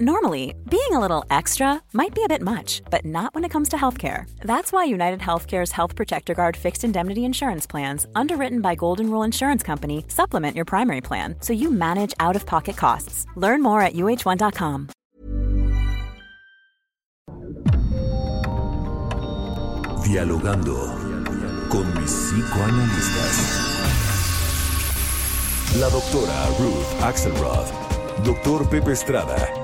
Normally, 0.00 0.56
being 0.68 0.90
a 0.90 0.98
little 0.98 1.24
extra 1.30 1.80
might 1.92 2.16
be 2.16 2.24
a 2.24 2.28
bit 2.28 2.42
much, 2.42 2.82
but 2.90 3.04
not 3.04 3.32
when 3.32 3.44
it 3.44 3.50
comes 3.50 3.68
to 3.68 3.76
healthcare. 3.76 4.28
That's 4.40 4.72
why 4.72 4.82
United 4.82 5.20
Healthcare's 5.20 5.70
Health 5.70 5.94
Protector 5.94 6.34
Guard 6.34 6.56
fixed 6.56 6.82
indemnity 6.82 7.24
insurance 7.24 7.64
plans, 7.64 8.04
underwritten 8.16 8.60
by 8.60 8.74
Golden 8.74 9.08
Rule 9.08 9.22
Insurance 9.22 9.62
Company, 9.62 10.04
supplement 10.08 10.56
your 10.56 10.64
primary 10.64 11.00
plan 11.00 11.36
so 11.38 11.52
you 11.52 11.70
manage 11.70 12.12
out 12.18 12.34
of 12.34 12.44
pocket 12.44 12.76
costs. 12.76 13.24
Learn 13.36 13.62
more 13.62 13.82
at 13.82 13.92
uh1.com. 13.92 14.88
Dialogando 20.04 21.68
con 21.70 21.86
mis 21.94 22.10
psicoanalistas. 22.10 23.62
La 25.78 25.88
doctora 25.88 26.48
Ruth 26.58 27.00
Axelrod, 27.00 27.70
doctor 28.24 28.64
Pepe 28.68 28.90
Estrada 28.90 29.63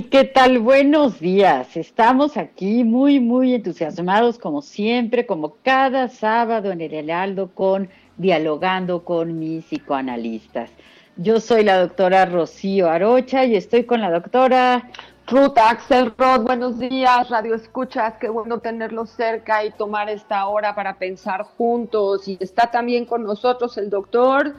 ¿Qué 0.00 0.24
tal? 0.24 0.58
Buenos 0.58 1.20
días. 1.20 1.76
Estamos 1.76 2.38
aquí 2.38 2.82
muy, 2.82 3.20
muy 3.20 3.52
entusiasmados, 3.52 4.38
como 4.38 4.62
siempre, 4.62 5.26
como 5.26 5.56
cada 5.62 6.08
sábado 6.08 6.72
en 6.72 6.80
el 6.80 6.94
Heraldo, 6.94 7.50
con 7.54 7.90
dialogando 8.16 9.04
con 9.04 9.38
mis 9.38 9.66
psicoanalistas. 9.66 10.70
Yo 11.16 11.40
soy 11.40 11.64
la 11.64 11.78
doctora 11.78 12.24
Rocío 12.24 12.88
Arocha 12.88 13.44
y 13.44 13.54
estoy 13.54 13.84
con 13.84 14.00
la 14.00 14.10
doctora 14.10 14.88
Ruth 15.26 15.58
Axelrod. 15.58 16.40
Buenos 16.40 16.78
días, 16.78 17.28
Radio 17.28 17.54
Escuchas. 17.54 18.14
Qué 18.18 18.30
bueno 18.30 18.60
tenerlos 18.60 19.10
cerca 19.10 19.62
y 19.62 19.72
tomar 19.72 20.08
esta 20.08 20.46
hora 20.46 20.74
para 20.74 20.96
pensar 20.96 21.42
juntos. 21.42 22.26
Y 22.26 22.38
está 22.40 22.70
también 22.70 23.04
con 23.04 23.24
nosotros 23.24 23.76
el 23.76 23.90
doctor 23.90 24.54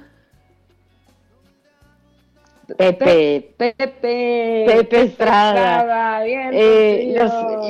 Pepe, 2.67 3.53
Pepe, 3.57 4.65
Pepe 4.65 5.01
Estrada. 5.01 6.25
Eh, 6.25 7.13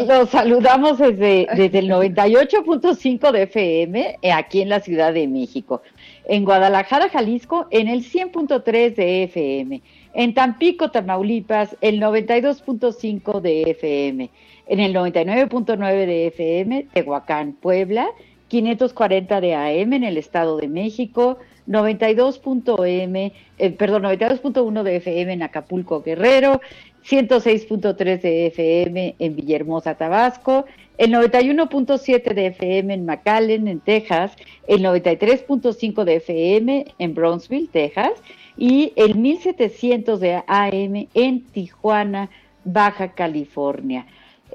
los, 0.08 0.30
saludamos 0.30 1.00
desde, 1.00 1.48
desde 1.56 1.80
el 1.80 1.90
98.5 1.90 3.32
de 3.32 3.44
FM 3.44 4.20
eh, 4.22 4.32
aquí 4.32 4.62
en 4.62 4.70
la 4.70 4.80
Ciudad 4.80 5.14
de 5.14 5.28
México. 5.28 5.82
En 6.26 6.46
Guadalajara, 6.46 7.10
Jalisco, 7.10 7.68
en 7.72 7.88
el 7.88 8.04
100.3 8.04 8.96
de 8.96 9.24
FM. 9.24 9.82
En 10.14 10.34
Tampico, 10.36 10.92
Tamaulipas, 10.92 11.76
el 11.82 12.00
92.5 12.00 13.42
de 13.42 13.72
FM. 13.72 14.30
En 14.68 14.80
el 14.80 14.94
99.9 14.94 16.06
de 16.06 16.28
FM, 16.28 16.88
Tehuacán, 16.94 17.54
Puebla. 17.54 18.08
540 18.54 19.42
de 19.42 19.56
AM 19.56 19.94
en 19.94 20.04
el 20.04 20.18
Estado 20.18 20.58
de 20.58 20.68
México. 20.68 21.40
92.m, 21.68 23.34
eh, 23.58 23.70
perdón, 23.72 24.04
92.1 24.04 24.84
de 24.84 24.96
FM 24.98 25.34
en 25.34 25.44
Acapulco, 25.44 26.02
Guerrero, 26.02 26.62
106.3 27.06 28.22
de 28.22 28.48
FM 28.48 29.16
en 29.20 29.36
Villahermosa, 29.36 29.96
Tabasco, 29.96 30.66
el 30.98 31.12
91.7 31.12 32.34
de 32.34 32.48
FM 32.48 32.94
en 32.94 33.06
McAllen, 33.06 33.68
en 33.68 33.80
Texas, 33.80 34.36
el 34.68 34.84
93.5 34.84 36.04
de 36.04 36.16
FM 36.16 36.86
en 37.00 37.16
Brownsville, 37.16 37.70
Texas, 37.70 38.12
y 38.58 38.94
el 38.96 39.16
1700 39.16 40.20
de 40.20 40.44
AM 40.48 41.08
en 41.14 41.42
Tijuana, 41.52 42.30
Baja 42.64 43.14
California. 43.14 44.06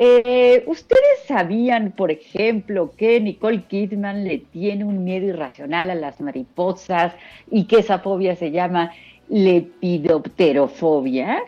Eh, 0.00 0.62
¿Ustedes 0.68 1.24
sabían, 1.26 1.90
por 1.90 2.12
ejemplo, 2.12 2.92
que 2.96 3.20
Nicole 3.20 3.64
Kidman 3.64 4.22
le 4.22 4.38
tiene 4.38 4.84
un 4.84 5.02
miedo 5.02 5.26
irracional 5.26 5.90
a 5.90 5.96
las 5.96 6.20
mariposas 6.20 7.14
y 7.50 7.64
que 7.64 7.80
esa 7.80 7.98
fobia 7.98 8.36
se 8.36 8.52
llama 8.52 8.92
lepidopterofobia? 9.28 11.42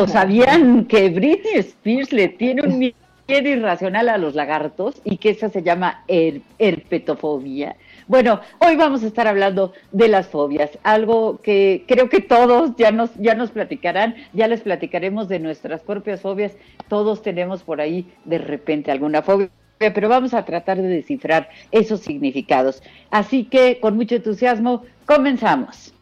¿O 0.00 0.06
sabían 0.08 0.84
que 0.84 1.08
Britney 1.08 1.56
Spears 1.56 2.12
le 2.12 2.28
tiene 2.28 2.62
un 2.62 2.78
miedo 2.78 2.94
irracional 3.28 4.08
a 4.08 4.18
los 4.18 4.36
lagartos 4.36 5.00
y 5.02 5.16
que 5.16 5.30
esa 5.30 5.48
se 5.48 5.64
llama 5.64 6.04
herpetofobia? 6.06 7.74
Bueno, 8.08 8.40
hoy 8.60 8.76
vamos 8.76 9.02
a 9.02 9.08
estar 9.08 9.26
hablando 9.26 9.72
de 9.90 10.06
las 10.06 10.28
fobias, 10.28 10.70
algo 10.84 11.40
que 11.42 11.84
creo 11.88 12.08
que 12.08 12.20
todos 12.20 12.76
ya 12.76 12.92
nos, 12.92 13.12
ya 13.16 13.34
nos 13.34 13.50
platicarán, 13.50 14.14
ya 14.32 14.46
les 14.46 14.60
platicaremos 14.60 15.28
de 15.28 15.40
nuestras 15.40 15.80
propias 15.80 16.20
fobias, 16.20 16.52
todos 16.88 17.22
tenemos 17.22 17.64
por 17.64 17.80
ahí 17.80 18.06
de 18.24 18.38
repente 18.38 18.92
alguna 18.92 19.22
fobia 19.22 19.50
pero 19.78 20.08
vamos 20.08 20.32
a 20.32 20.44
tratar 20.44 20.80
de 20.80 20.88
descifrar 20.88 21.50
esos 21.70 22.00
significados. 22.00 22.82
Así 23.10 23.44
que 23.44 23.78
con 23.78 23.94
mucho 23.96 24.14
entusiasmo, 24.14 24.84
comenzamos. 25.04 25.92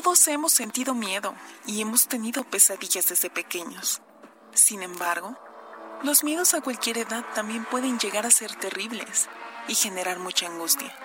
Todos 0.00 0.28
hemos 0.28 0.52
sentido 0.52 0.94
miedo 0.94 1.34
y 1.66 1.80
hemos 1.80 2.06
tenido 2.06 2.44
pesadillas 2.44 3.08
desde 3.08 3.30
pequeños. 3.30 4.00
Sin 4.54 4.84
embargo, 4.84 5.36
los 6.04 6.22
miedos 6.22 6.54
a 6.54 6.60
cualquier 6.60 6.98
edad 6.98 7.24
también 7.34 7.64
pueden 7.64 7.98
llegar 7.98 8.24
a 8.24 8.30
ser 8.30 8.54
terribles 8.54 9.28
y 9.66 9.74
generar 9.74 10.20
mucha 10.20 10.46
angustia. 10.46 10.96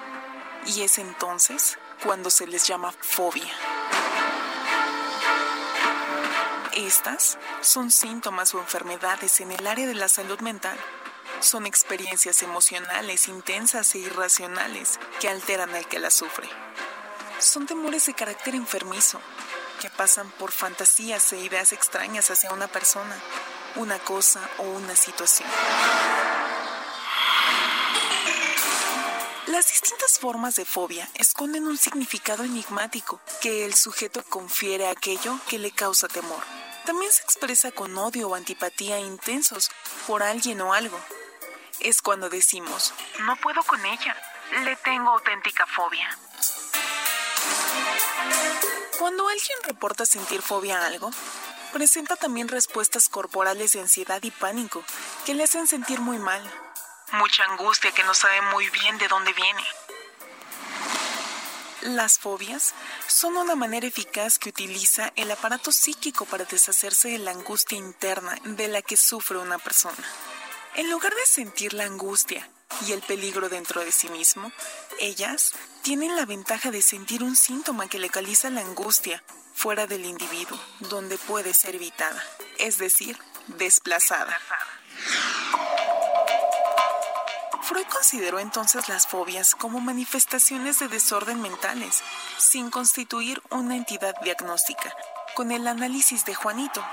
Y 0.67 0.81
es 0.81 0.99
entonces 0.99 1.79
cuando 2.03 2.29
se 2.29 2.45
les 2.45 2.67
llama 2.67 2.93
fobia. 3.01 3.51
Estas 6.75 7.39
son 7.61 7.89
síntomas 7.89 8.53
o 8.53 8.59
enfermedades 8.59 9.41
en 9.41 9.51
el 9.51 9.65
área 9.65 9.87
de 9.87 9.95
la 9.95 10.07
salud 10.07 10.39
mental. 10.41 10.77
Son 11.39 11.65
experiencias 11.65 12.43
emocionales 12.43 13.27
intensas 13.27 13.95
e 13.95 13.99
irracionales 13.99 14.99
que 15.19 15.29
alteran 15.29 15.73
al 15.73 15.87
que 15.87 15.97
las 15.97 16.13
sufre 16.13 16.47
son 17.45 17.65
temores 17.65 18.05
de 18.05 18.13
carácter 18.13 18.55
enfermizo, 18.55 19.19
que 19.81 19.89
pasan 19.89 20.29
por 20.31 20.51
fantasías 20.51 21.33
e 21.33 21.39
ideas 21.39 21.73
extrañas 21.73 22.31
hacia 22.31 22.51
una 22.53 22.67
persona, 22.67 23.15
una 23.75 23.99
cosa 23.99 24.39
o 24.59 24.63
una 24.63 24.95
situación. 24.95 25.49
Las 29.47 29.67
distintas 29.67 30.19
formas 30.19 30.55
de 30.55 30.65
fobia 30.65 31.07
esconden 31.15 31.67
un 31.67 31.77
significado 31.77 32.43
enigmático 32.43 33.19
que 33.41 33.65
el 33.65 33.75
sujeto 33.75 34.23
confiere 34.23 34.87
a 34.87 34.91
aquello 34.91 35.39
que 35.47 35.59
le 35.59 35.71
causa 35.71 36.07
temor. 36.07 36.43
También 36.85 37.11
se 37.11 37.23
expresa 37.23 37.71
con 37.71 37.97
odio 37.97 38.29
o 38.29 38.35
antipatía 38.35 38.99
intensos 38.99 39.69
por 40.07 40.23
alguien 40.23 40.59
o 40.61 40.73
algo. 40.73 40.99
Es 41.79 42.01
cuando 42.01 42.29
decimos, 42.29 42.93
no 43.19 43.35
puedo 43.35 43.61
con 43.63 43.85
ella, 43.85 44.15
le 44.63 44.75
tengo 44.77 45.11
auténtica 45.11 45.65
fobia. 45.65 46.17
Cuando 48.99 49.27
alguien 49.27 49.57
reporta 49.63 50.05
sentir 50.05 50.41
fobia 50.41 50.79
a 50.79 50.87
algo, 50.87 51.11
presenta 51.73 52.15
también 52.15 52.47
respuestas 52.47 53.09
corporales 53.09 53.73
de 53.73 53.81
ansiedad 53.81 54.21
y 54.23 54.31
pánico 54.31 54.83
que 55.25 55.33
le 55.33 55.43
hacen 55.43 55.67
sentir 55.67 55.99
muy 55.99 56.19
mal. 56.19 56.41
Mucha 57.11 57.43
angustia 57.43 57.91
que 57.91 58.03
no 58.03 58.13
sabe 58.13 58.41
muy 58.53 58.69
bien 58.69 58.97
de 58.97 59.07
dónde 59.07 59.33
viene. 59.33 59.63
Las 61.81 62.17
fobias 62.17 62.73
son 63.07 63.35
una 63.35 63.55
manera 63.55 63.85
eficaz 63.85 64.39
que 64.39 64.49
utiliza 64.49 65.11
el 65.17 65.29
aparato 65.29 65.73
psíquico 65.73 66.25
para 66.25 66.45
deshacerse 66.45 67.09
de 67.09 67.17
la 67.17 67.31
angustia 67.31 67.77
interna 67.77 68.39
de 68.45 68.69
la 68.69 68.81
que 68.81 68.95
sufre 68.95 69.37
una 69.37 69.57
persona. 69.57 70.07
En 70.75 70.89
lugar 70.89 71.13
de 71.13 71.25
sentir 71.25 71.73
la 71.73 71.83
angustia 71.83 72.49
y 72.87 72.91
el 72.91 73.01
peligro 73.01 73.49
dentro 73.49 73.83
de 73.83 73.91
sí 73.91 74.09
mismo, 74.09 74.51
ellas 74.99 75.53
tienen 75.81 76.15
la 76.15 76.25
ventaja 76.25 76.71
de 76.71 76.81
sentir 76.81 77.23
un 77.23 77.35
síntoma 77.35 77.87
que 77.87 77.99
localiza 77.99 78.49
la 78.49 78.61
angustia 78.61 79.23
fuera 79.53 79.87
del 79.87 80.05
individuo, 80.05 80.59
donde 80.79 81.17
puede 81.17 81.53
ser 81.53 81.75
evitada, 81.75 82.23
es 82.57 82.77
decir, 82.77 83.17
desplazada. 83.47 84.37
Freud 87.63 87.85
consideró 87.87 88.39
entonces 88.39 88.89
las 88.89 89.07
fobias 89.07 89.55
como 89.55 89.79
manifestaciones 89.79 90.79
de 90.79 90.89
desorden 90.89 91.41
mentales, 91.41 92.03
sin 92.37 92.69
constituir 92.69 93.41
una 93.49 93.75
entidad 93.75 94.13
diagnóstica, 94.21 94.93
con 95.35 95.51
el 95.51 95.67
análisis 95.67 96.25
de 96.25 96.35
Juanito. 96.35 96.83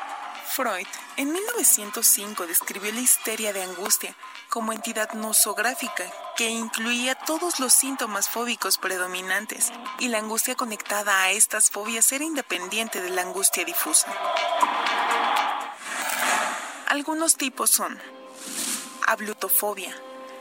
Freud 0.50 0.86
en 1.16 1.32
1905 1.32 2.46
describió 2.46 2.92
la 2.92 3.00
histeria 3.00 3.52
de 3.52 3.62
angustia 3.62 4.16
como 4.48 4.72
entidad 4.72 5.12
nosográfica 5.12 6.04
que 6.36 6.48
incluía 6.48 7.14
todos 7.14 7.60
los 7.60 7.72
síntomas 7.72 8.28
fóbicos 8.28 8.76
predominantes 8.76 9.72
y 10.00 10.08
la 10.08 10.18
angustia 10.18 10.56
conectada 10.56 11.22
a 11.22 11.30
estas 11.30 11.70
fobias 11.70 12.10
era 12.10 12.24
independiente 12.24 13.00
de 13.00 13.10
la 13.10 13.22
angustia 13.22 13.64
difusa. 13.64 14.12
Algunos 16.88 17.36
tipos 17.36 17.70
son 17.70 18.00
ablutofobia, 19.06 19.94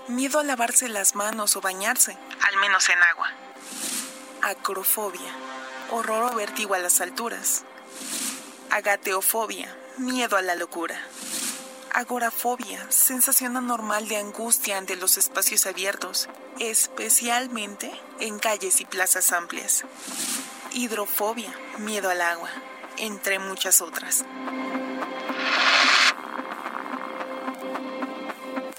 miedo 0.07 0.39
a 0.39 0.43
lavarse 0.43 0.89
las 0.89 1.13
manos 1.13 1.55
o 1.55 1.61
bañarse, 1.61 2.17
al 2.41 2.57
menos 2.57 2.89
en 2.89 3.03
agua. 3.03 3.31
Acrofobia, 4.41 5.31
horror 5.91 6.33
o 6.33 6.35
vértigo 6.35 6.73
a 6.73 6.79
las 6.79 6.99
alturas. 6.99 7.63
Agateofobia, 8.71 9.75
miedo 9.99 10.37
a 10.37 10.41
la 10.41 10.55
locura. 10.55 10.99
Agorafobia, 11.93 12.89
sensación 12.89 13.57
anormal 13.57 14.07
de 14.07 14.17
angustia 14.17 14.77
ante 14.77 14.95
los 14.95 15.17
espacios 15.17 15.65
abiertos, 15.65 16.29
especialmente 16.59 17.91
en 18.19 18.39
calles 18.39 18.79
y 18.81 18.85
plazas 18.85 19.31
amplias. 19.31 19.83
Hidrofobia, 20.73 21.53
miedo 21.79 22.09
al 22.09 22.21
agua, 22.21 22.49
entre 22.97 23.39
muchas 23.39 23.81
otras. 23.81 24.23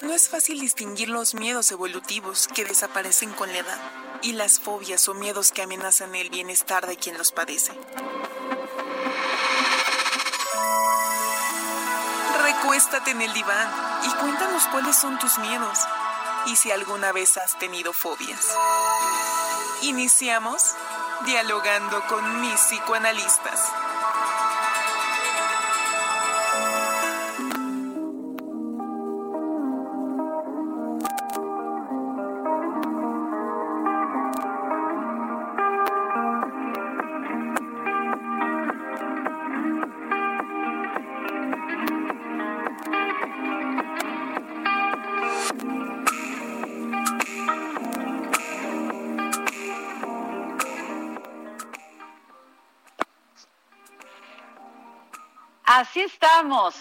No 0.02 0.14
es 0.14 0.28
fácil 0.28 0.60
distinguir 0.60 1.08
los 1.08 1.34
miedos 1.34 1.70
evolutivos 1.70 2.48
que 2.48 2.64
desaparecen 2.64 3.32
con 3.32 3.52
la 3.52 3.58
edad 3.58 3.80
y 4.22 4.32
las 4.32 4.58
fobias 4.58 5.08
o 5.08 5.14
miedos 5.14 5.52
que 5.52 5.62
amenazan 5.62 6.14
el 6.14 6.30
bienestar 6.30 6.86
de 6.86 6.96
quien 6.96 7.18
los 7.18 7.32
padece. 7.32 7.72
Recuéstate 12.62 13.12
en 13.12 13.22
el 13.22 13.32
diván 13.32 13.68
y 14.04 14.10
cuéntanos 14.20 14.66
cuáles 14.66 14.94
son 14.94 15.18
tus 15.18 15.38
miedos 15.38 15.78
y 16.44 16.56
si 16.56 16.70
alguna 16.70 17.10
vez 17.10 17.38
has 17.38 17.58
tenido 17.58 17.94
fobias. 17.94 18.54
Iniciamos 19.80 20.74
dialogando 21.24 22.06
con 22.06 22.42
mis 22.42 22.60
psicoanalistas. 22.60 23.72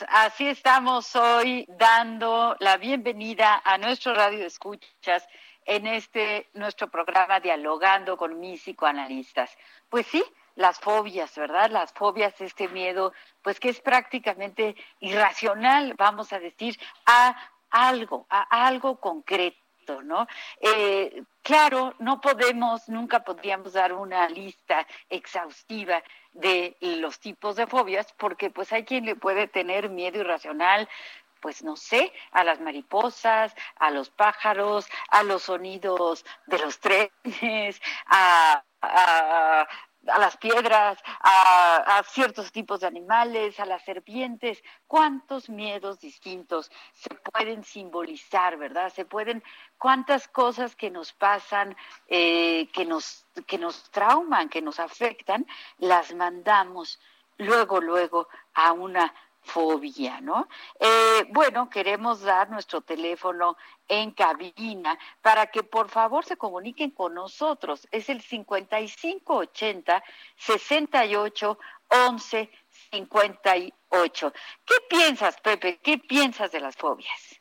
Así 0.07 0.47
estamos 0.47 1.17
hoy 1.17 1.65
dando 1.67 2.55
la 2.59 2.77
bienvenida 2.77 3.61
a 3.65 3.77
nuestro 3.77 4.13
radio 4.13 4.45
escuchas 4.45 5.27
en 5.65 5.85
este 5.85 6.49
nuestro 6.53 6.87
programa 6.89 7.41
Dialogando 7.41 8.15
con 8.15 8.39
mis 8.39 8.61
psicoanalistas. 8.61 9.57
Pues 9.89 10.07
sí, 10.07 10.23
las 10.55 10.79
fobias, 10.79 11.35
¿verdad? 11.35 11.69
Las 11.71 11.91
fobias, 11.91 12.39
este 12.39 12.69
miedo, 12.69 13.11
pues 13.41 13.59
que 13.59 13.67
es 13.67 13.81
prácticamente 13.81 14.77
irracional, 15.01 15.93
vamos 15.97 16.31
a 16.31 16.39
decir, 16.39 16.79
a 17.05 17.35
algo, 17.69 18.27
a 18.29 18.65
algo 18.65 19.01
concreto. 19.01 19.59
¿No? 20.03 20.27
Eh, 20.61 21.23
claro, 21.41 21.95
no 21.99 22.21
podemos, 22.21 22.87
nunca 22.89 23.23
podríamos 23.23 23.73
dar 23.73 23.93
una 23.93 24.27
lista 24.29 24.85
exhaustiva 25.09 26.03
de 26.33 26.77
los 26.79 27.19
tipos 27.19 27.55
de 27.55 27.67
fobias, 27.67 28.13
porque 28.17 28.49
pues 28.49 28.71
hay 28.71 28.85
quien 28.85 29.05
le 29.05 29.15
puede 29.15 29.47
tener 29.47 29.89
miedo 29.89 30.19
irracional, 30.19 30.87
pues 31.41 31.63
no 31.63 31.75
sé, 31.75 32.11
a 32.31 32.43
las 32.43 32.59
mariposas, 32.59 33.55
a 33.77 33.91
los 33.91 34.09
pájaros, 34.09 34.87
a 35.09 35.23
los 35.23 35.43
sonidos 35.43 36.25
de 36.47 36.59
los 36.59 36.79
trenes, 36.79 37.81
a, 38.07 38.63
a, 38.81 39.67
a 40.11 40.19
las 40.19 40.37
piedras, 40.37 40.97
a, 41.21 42.01
ciertos 42.07 42.51
tipos 42.51 42.79
de 42.79 42.87
animales, 42.87 43.59
a 43.59 43.65
las 43.65 43.83
serpientes, 43.83 44.63
cuántos 44.87 45.49
miedos 45.49 45.99
distintos 45.99 46.71
se 46.93 47.13
pueden 47.15 47.63
simbolizar, 47.63 48.57
¿verdad? 48.57 48.91
Se 48.93 49.05
pueden, 49.05 49.43
cuántas 49.77 50.27
cosas 50.27 50.75
que 50.75 50.89
nos 50.89 51.13
pasan, 51.13 51.75
eh, 52.07 52.69
que, 52.73 52.85
nos, 52.85 53.25
que 53.47 53.57
nos 53.57 53.89
trauman, 53.91 54.49
que 54.49 54.61
nos 54.61 54.79
afectan, 54.79 55.45
las 55.77 56.13
mandamos 56.13 56.99
luego, 57.37 57.79
luego 57.79 58.27
a 58.53 58.73
una 58.73 59.13
fobia, 59.49 60.21
¿no? 60.21 60.47
Eh, 60.79 61.25
bueno, 61.29 61.69
queremos 61.69 62.21
dar 62.21 62.49
nuestro 62.49 62.81
teléfono 62.81 63.57
en 63.87 64.11
cabina 64.11 64.97
para 65.21 65.47
que 65.47 65.63
por 65.63 65.89
favor 65.89 66.23
se 66.23 66.37
comuniquen 66.37 66.91
con 66.91 67.15
nosotros. 67.15 67.87
Es 67.91 68.09
el 68.09 68.21
5580 68.21 70.03
68 70.37 71.59
11 71.89 72.51
58. 72.91 74.33
¿Qué 74.65 74.75
piensas, 74.89 75.41
Pepe? 75.41 75.79
¿Qué 75.81 75.97
piensas 75.97 76.51
de 76.51 76.59
las 76.59 76.75
fobias? 76.75 77.38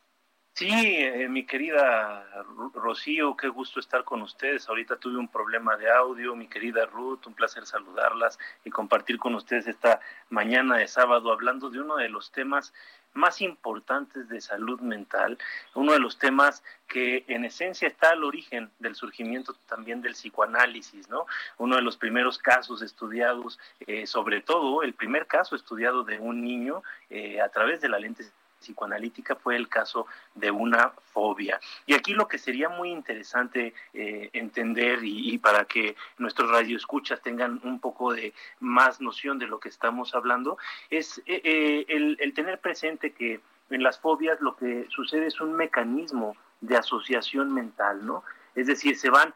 Sí, 0.59 0.73
eh, 0.73 1.29
mi 1.29 1.47
querida 1.47 2.27
Rocío, 2.75 3.37
qué 3.37 3.47
gusto 3.47 3.79
estar 3.79 4.03
con 4.03 4.23
ustedes. 4.23 4.69
Ahorita 4.69 4.97
tuve 4.97 5.17
un 5.17 5.29
problema 5.29 5.77
de 5.77 5.89
audio, 5.89 6.35
mi 6.35 6.49
querida 6.49 6.85
Ruth, 6.85 7.29
un 7.29 7.35
placer 7.35 7.65
saludarlas 7.65 8.41
y 8.65 8.71
compartir 8.71 9.19
con 9.19 9.37
ustedes 9.37 9.69
esta 9.69 10.01
mañana 10.31 10.79
de 10.79 10.89
sábado 10.89 11.31
hablando 11.31 11.71
de 11.71 11.81
uno 11.81 11.95
de 11.95 12.09
los 12.09 12.33
temas 12.33 12.75
más 13.15 13.41
importantes 13.41 14.29
de 14.29 14.41
salud 14.41 14.81
mental, 14.81 15.39
uno 15.75 15.93
de 15.93 16.01
los 16.01 16.19
temas 16.19 16.65
que 16.89 17.25
en 17.29 17.45
esencia 17.45 17.87
está 17.87 18.11
al 18.11 18.25
origen 18.25 18.69
del 18.81 18.97
surgimiento 18.97 19.55
también 19.69 20.03
del 20.03 20.15
psicoanálisis, 20.15 21.09
¿no? 21.09 21.27
Uno 21.59 21.77
de 21.77 21.83
los 21.83 21.97
primeros 21.97 22.37
casos 22.37 22.83
estudiados, 22.83 23.61
eh, 23.87 24.09
sobre 24.09 24.41
todo 24.41 24.83
el 24.83 24.95
primer 24.95 25.29
caso 25.29 25.55
estudiado 25.55 26.03
de 26.03 26.19
un 26.19 26.43
niño 26.43 26.83
eh, 27.11 27.41
a 27.41 27.49
través 27.49 27.81
de 27.81 27.89
la 27.89 28.01
lente 28.01 28.25
psicoanalítica 28.61 29.37
fue 29.37 29.57
el 29.57 29.69
caso 29.69 30.07
de 30.35 30.51
una 30.51 30.91
fobia. 31.13 31.61
Y 31.87 31.95
aquí 31.95 32.13
lo 32.13 32.29
que 32.29 32.39
sería 32.39 32.69
muy 32.69 32.91
interesante 32.91 33.75
eh, 33.93 34.31
entender 34.33 35.01
y, 35.03 35.39
para 35.39 35.65
que 35.65 35.97
nuestros 36.19 36.51
radioescuchas 36.51 37.21
tengan 37.23 37.61
un 37.65 37.81
poco 37.81 38.13
de 38.13 38.35
más 38.61 39.01
noción 39.01 39.39
de 39.39 39.47
lo 39.47 39.61
que 39.61 39.69
estamos 39.69 40.15
hablando 40.15 40.59
es 40.91 41.19
eh, 41.27 41.41
eh, 41.45 41.87
el, 41.89 42.17
el 42.21 42.35
tener 42.35 42.61
presente 42.61 43.13
que 43.13 43.41
en 43.71 43.83
las 43.83 43.99
fobias 43.99 44.41
lo 44.41 44.57
que 44.57 44.87
sucede 44.89 45.27
es 45.27 45.41
un 45.41 45.53
mecanismo 45.53 46.37
de 46.61 46.77
asociación 46.77 47.53
mental, 47.53 48.05
¿no? 48.05 48.25
Es 48.55 48.67
decir, 48.67 48.97
se 48.97 49.11
van 49.11 49.35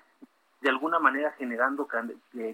de 0.63 0.69
alguna 0.69 0.99
manera 0.99 1.33
generando 1.33 1.87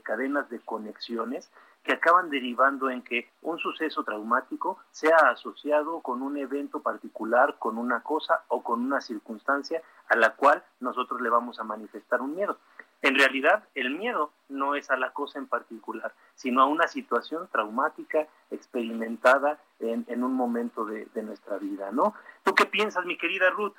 cadenas 0.03 0.49
de 0.49 0.61
conexiones 0.61 1.51
que 1.89 1.95
acaban 1.95 2.29
derivando 2.29 2.91
en 2.91 3.01
que 3.01 3.31
un 3.41 3.59
suceso 3.59 4.05
traumático 4.05 4.79
sea 4.91 5.17
asociado 5.31 6.01
con 6.03 6.21
un 6.21 6.37
evento 6.37 6.83
particular, 6.83 7.57
con 7.59 7.79
una 7.79 8.03
cosa 8.03 8.43
o 8.49 8.63
con 8.63 8.83
una 8.83 9.01
circunstancia 9.01 9.81
a 10.11 10.17
la 10.17 10.37
cual 10.37 10.63
nosotros 10.81 11.23
le 11.23 11.31
vamos 11.31 11.59
a 11.59 11.65
manifestar 11.65 12.21
un 12.21 12.37
miedo. 12.37 12.59
En 13.01 13.15
realidad, 13.15 13.65
el 13.75 13.97
miedo 13.97 14.33
no 14.51 14.75
es 14.75 14.91
a 14.91 14.99
la 14.99 15.15
cosa 15.15 15.39
en 15.39 15.47
particular, 15.47 16.13
sino 16.35 16.61
a 16.61 16.67
una 16.67 16.89
situación 16.89 17.49
traumática 17.51 18.27
experimentada 18.51 19.59
en, 19.81 20.23
un 20.23 20.35
momento 20.35 20.85
de, 20.85 21.09
nuestra 21.23 21.57
vida, 21.57 21.91
¿no? 21.91 22.13
¿Tú 22.43 22.55
qué 22.55 22.67
piensas, 22.67 23.07
mi 23.07 23.17
querida 23.17 23.49
Ruth? 23.49 23.77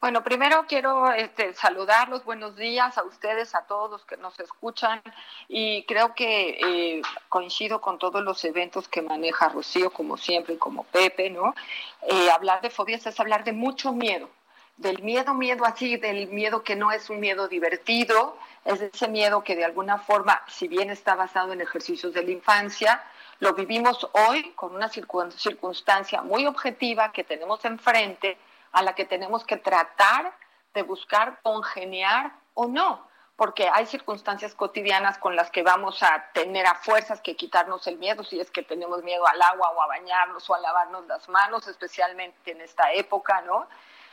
Bueno, 0.00 0.22
primero 0.22 0.64
quiero 0.68 1.12
este, 1.12 1.54
saludarlos, 1.54 2.24
buenos 2.24 2.56
días 2.56 2.96
a 2.98 3.02
ustedes, 3.02 3.54
a 3.54 3.66
todos 3.66 3.90
los 3.90 4.04
que 4.04 4.16
nos 4.16 4.38
escuchan 4.38 5.02
y 5.48 5.84
creo 5.84 6.14
que 6.14 6.50
eh, 6.50 7.02
coincido 7.28 7.80
con 7.80 7.98
todos 7.98 8.22
los 8.22 8.44
eventos 8.44 8.88
que 8.88 9.02
maneja 9.02 9.48
Rocío, 9.48 9.90
como 9.92 10.16
siempre, 10.16 10.58
como 10.58 10.84
Pepe, 10.84 11.30
¿no? 11.30 11.54
Eh, 12.02 12.30
hablar 12.30 12.60
de 12.60 12.70
fobias 12.70 13.06
es 13.06 13.18
hablar 13.18 13.44
de 13.44 13.52
mucho 13.52 13.92
miedo, 13.92 14.28
del 14.76 15.02
miedo, 15.02 15.34
miedo 15.34 15.64
así, 15.64 15.96
del 15.96 16.28
miedo 16.28 16.62
que 16.62 16.76
no 16.76 16.92
es 16.92 17.10
un 17.10 17.20
miedo 17.20 17.48
divertido, 17.48 18.36
es 18.64 18.80
ese 18.80 19.08
miedo 19.08 19.42
que 19.42 19.56
de 19.56 19.64
alguna 19.64 19.98
forma, 19.98 20.42
si 20.48 20.68
bien 20.68 20.90
está 20.90 21.14
basado 21.14 21.52
en 21.52 21.60
ejercicios 21.60 22.12
de 22.12 22.22
la 22.22 22.30
infancia, 22.30 23.02
lo 23.40 23.54
vivimos 23.54 24.08
hoy 24.12 24.52
con 24.54 24.74
una 24.74 24.88
circunstancia 24.88 26.22
muy 26.22 26.46
objetiva 26.46 27.10
que 27.10 27.24
tenemos 27.24 27.64
enfrente, 27.64 28.38
a 28.72 28.82
la 28.82 28.94
que 28.94 29.04
tenemos 29.04 29.44
que 29.44 29.56
tratar 29.56 30.34
de 30.74 30.82
buscar 30.82 31.40
congeniar 31.42 32.32
o 32.54 32.66
no, 32.66 33.06
porque 33.36 33.68
hay 33.72 33.86
circunstancias 33.86 34.54
cotidianas 34.54 35.18
con 35.18 35.36
las 35.36 35.50
que 35.50 35.62
vamos 35.62 36.02
a 36.02 36.30
tener 36.32 36.66
a 36.66 36.74
fuerzas 36.74 37.20
que 37.20 37.36
quitarnos 37.36 37.86
el 37.86 37.98
miedo, 37.98 38.24
si 38.24 38.40
es 38.40 38.50
que 38.50 38.62
tenemos 38.62 39.02
miedo 39.02 39.26
al 39.26 39.40
agua 39.42 39.70
o 39.70 39.82
a 39.82 39.86
bañarnos 39.86 40.48
o 40.48 40.54
a 40.54 40.60
lavarnos 40.60 41.06
las 41.06 41.28
manos, 41.28 41.68
especialmente 41.68 42.52
en 42.52 42.60
esta 42.60 42.92
época, 42.92 43.42
¿no? 43.42 43.66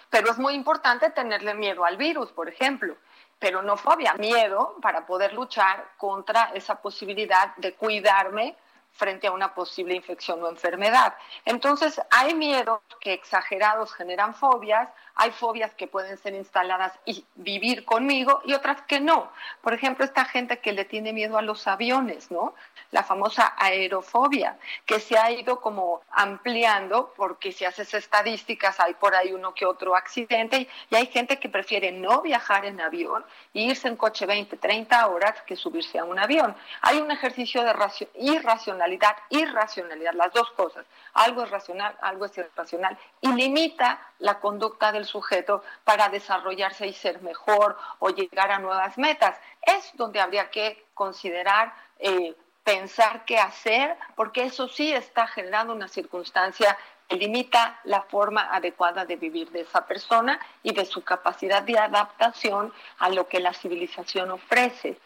Pero 0.09 0.31
es 0.31 0.39
muy 0.39 0.53
importante 0.53 1.09
tenerle 1.11 1.53
miedo 1.53 1.85
al 1.85 1.97
virus, 1.97 2.31
por 2.31 2.49
ejemplo 2.49 2.95
pero 3.39 3.61
no 3.61 3.77
fobia, 3.77 4.13
miedo 4.15 4.75
para 4.81 5.05
poder 5.05 5.33
luchar 5.33 5.85
contra 5.97 6.51
esa 6.53 6.75
posibilidad 6.81 7.55
de 7.55 7.73
cuidarme 7.73 8.55
frente 8.91 9.27
a 9.27 9.31
una 9.31 9.53
posible 9.53 9.95
infección 9.95 10.43
o 10.43 10.49
enfermedad. 10.49 11.13
Entonces, 11.45 12.01
hay 12.11 12.33
miedos 12.33 12.81
que 12.99 13.13
exagerados 13.13 13.93
generan 13.93 14.35
fobias, 14.35 14.89
hay 15.21 15.31
fobias 15.31 15.73
que 15.73 15.85
pueden 15.85 16.17
ser 16.17 16.33
instaladas 16.33 16.93
y 17.03 17.25
vivir 17.35 17.83
conmigo 17.83 18.41
y 18.45 18.53
otras 18.53 18.81
que 18.83 19.01
no. 19.01 19.29
Por 19.61 19.73
ejemplo, 19.73 20.05
esta 20.05 20.23
gente 20.23 20.59
que 20.59 20.71
le 20.71 20.85
tiene 20.85 21.11
miedo 21.11 21.37
a 21.37 21.41
los 21.41 21.67
aviones, 21.67 22.31
¿no? 22.31 22.55
La 22.91 23.03
famosa 23.03 23.53
aerofobia, 23.57 24.57
que 24.85 25.01
se 25.01 25.17
ha 25.17 25.29
ido 25.29 25.59
como 25.59 26.01
ampliando 26.09 27.13
porque 27.17 27.51
si 27.51 27.65
haces 27.65 27.93
estadísticas 27.93 28.79
hay 28.79 28.93
por 28.93 29.13
ahí 29.13 29.33
uno 29.33 29.53
que 29.53 29.65
otro 29.65 29.93
accidente 29.93 30.69
y 30.89 30.95
hay 30.95 31.07
gente 31.07 31.37
que 31.37 31.49
prefiere 31.49 31.91
no 31.91 32.21
viajar 32.21 32.63
en 32.63 32.79
avión 32.79 33.25
e 33.53 33.63
irse 33.63 33.89
en 33.89 33.97
coche 33.97 34.25
20, 34.25 34.55
30 34.55 35.05
horas 35.07 35.41
que 35.41 35.57
subirse 35.57 35.99
a 35.99 36.05
un 36.05 36.17
avión. 36.17 36.55
Hay 36.81 36.99
un 37.01 37.11
ejercicio 37.11 37.61
de 37.65 37.73
irracionalidad, 38.15 39.17
irracionalidad, 39.31 40.13
las 40.13 40.31
dos 40.31 40.49
cosas. 40.51 40.85
Algo 41.13 41.43
es 41.43 41.49
racional, 41.49 41.93
algo 41.99 42.23
es 42.23 42.37
irracional 42.37 42.97
y 43.19 43.33
limita 43.33 43.99
la 44.19 44.39
conducta 44.39 44.93
del 44.93 45.08
sujeto 45.09 45.63
para 45.83 46.09
desarrollarse 46.09 46.87
y 46.87 46.93
ser 46.93 47.21
mejor 47.21 47.77
o 47.99 48.09
llegar 48.09 48.51
a 48.51 48.59
nuevas 48.59 48.97
metas. 48.97 49.37
Es 49.61 49.91
donde 49.95 50.21
habría 50.21 50.49
que 50.49 50.85
considerar, 50.93 51.73
eh, 51.99 52.35
pensar 52.63 53.25
qué 53.25 53.37
hacer, 53.37 53.97
porque 54.15 54.43
eso 54.43 54.67
sí 54.67 54.93
está 54.93 55.27
generando 55.27 55.73
una 55.73 55.87
circunstancia 55.87 56.77
que 57.07 57.15
limita 57.15 57.79
la 57.85 58.03
forma 58.03 58.53
adecuada 58.53 59.03
de 59.03 59.15
vivir 59.15 59.49
de 59.49 59.61
esa 59.61 59.85
persona 59.87 60.39
y 60.61 60.73
de 60.73 60.85
su 60.85 61.03
capacidad 61.03 61.63
de 61.63 61.77
adaptación 61.77 62.71
a 62.99 63.09
lo 63.09 63.27
que 63.27 63.39
la 63.39 63.53
civilización 63.53 64.29
ofrece. 64.29 64.99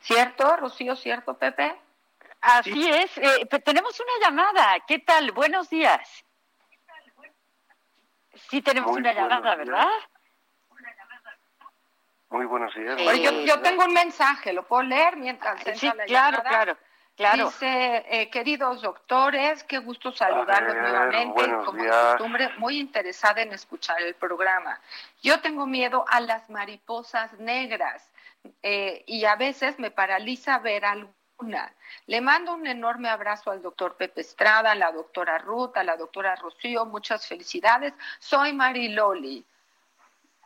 ¿Cierto, 0.00 0.56
Rocío? 0.56 0.94
¿Cierto, 0.94 1.34
Pepe? 1.34 1.74
Así 2.40 2.88
es. 2.88 3.18
Eh, 3.18 3.46
tenemos 3.64 3.98
una 3.98 4.28
llamada. 4.28 4.76
¿Qué 4.86 5.00
tal? 5.00 5.32
Buenos 5.32 5.68
días. 5.68 6.24
Sí 8.50 8.62
tenemos 8.62 8.96
una 8.96 9.12
llamada, 9.12 9.56
¿verdad? 9.56 9.88
Muy 12.30 12.46
buenos 12.46 12.74
días. 12.74 13.00
yo, 13.46 13.60
tengo 13.60 13.84
un 13.84 13.94
mensaje, 13.94 14.52
¿lo 14.52 14.66
puedo 14.66 14.82
leer 14.82 15.16
mientras 15.16 15.62
Sí, 15.78 15.90
claro, 16.06 16.42
claro. 16.42 16.76
Claro. 17.16 17.46
Dice, 17.46 18.04
eh, 18.08 18.30
queridos 18.30 18.80
doctores, 18.80 19.64
qué 19.64 19.78
gusto 19.78 20.12
saludarlos 20.12 20.76
nuevamente. 20.76 21.50
Como 21.64 21.82
de 21.82 21.88
costumbre, 21.88 22.48
muy 22.58 22.78
interesada 22.78 23.42
en 23.42 23.52
escuchar 23.52 24.00
el 24.02 24.14
programa. 24.14 24.80
Yo 25.20 25.40
tengo 25.40 25.66
miedo 25.66 26.04
a 26.06 26.20
las 26.20 26.48
mariposas 26.48 27.32
negras 27.40 28.08
eh, 28.62 29.02
y 29.06 29.24
a 29.24 29.34
veces 29.34 29.80
me 29.80 29.90
paraliza 29.90 30.60
ver 30.60 30.84
algo 30.84 31.12
le 32.06 32.20
mando 32.20 32.54
un 32.54 32.66
enorme 32.66 33.08
abrazo 33.08 33.50
al 33.50 33.62
doctor 33.62 33.96
Pepe 33.96 34.22
Estrada, 34.22 34.72
a 34.72 34.74
la 34.74 34.90
doctora 34.90 35.38
Ruth, 35.38 35.76
a 35.76 35.84
la 35.84 35.96
doctora 35.96 36.34
Rocío, 36.34 36.84
muchas 36.84 37.26
felicidades. 37.26 37.94
Soy 38.18 38.52
Mariloli. 38.52 39.44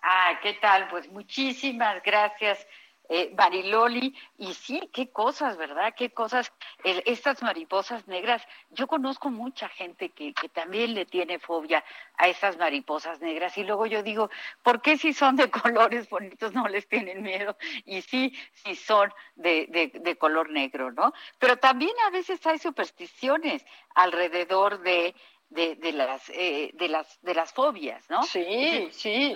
Ah, 0.03 0.39
¿qué 0.43 0.55
tal? 0.55 0.89
Pues 0.89 1.09
muchísimas 1.11 2.03
gracias 2.03 2.67
eh, 3.09 3.33
Mariloli, 3.37 4.15
y 4.39 4.55
sí, 4.55 4.89
qué 4.93 5.11
cosas, 5.11 5.57
¿verdad? 5.57 5.93
Qué 5.97 6.11
cosas, 6.11 6.53
estas 6.83 7.43
mariposas 7.43 8.07
negras, 8.07 8.43
yo 8.71 8.87
conozco 8.87 9.29
mucha 9.29 9.69
gente 9.69 10.11
que, 10.11 10.33
que, 10.33 10.49
también 10.49 10.95
le 10.95 11.05
tiene 11.05 11.39
fobia 11.39 11.85
a 12.17 12.29
esas 12.29 12.57
mariposas 12.59 13.21
negras, 13.21 13.59
y 13.59 13.65
luego 13.65 13.87
yo 13.87 14.03
digo, 14.03 14.31
¿por 14.63 14.81
qué 14.81 14.97
si 14.97 15.13
son 15.13 15.37
de 15.37 15.51
colores 15.91 16.09
bonitos 16.09 16.55
no 16.55 16.69
les 16.69 16.89
tienen 16.89 17.23
miedo? 17.23 17.57
Y 17.85 18.03
sí, 18.03 18.35
si 18.55 18.77
son 18.77 19.13
de, 19.35 19.67
de, 19.93 20.17
color 20.17 20.51
negro, 20.51 20.93
¿no? 20.93 21.13
Pero 21.39 21.57
también 21.59 21.93
a 22.07 22.11
veces 22.11 22.47
hay 22.47 22.59
supersticiones 22.59 23.65
alrededor 23.95 24.81
de, 24.81 25.15
de, 25.51 25.93
las, 25.93 26.29
eh, 26.31 26.71
de, 26.75 26.89
las, 26.89 27.21
de 27.23 27.35
las 27.35 27.53
fobias, 27.53 28.09
¿no? 28.09 28.23
Sí, 28.23 28.89
sí. 28.93 29.35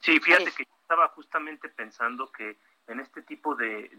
Sí, 0.00 0.20
fíjate 0.20 0.52
que 0.52 0.77
estaba 0.88 1.08
justamente 1.08 1.68
pensando 1.68 2.32
que 2.32 2.56
en 2.86 3.00
este 3.00 3.20
tipo 3.20 3.54
de, 3.54 3.90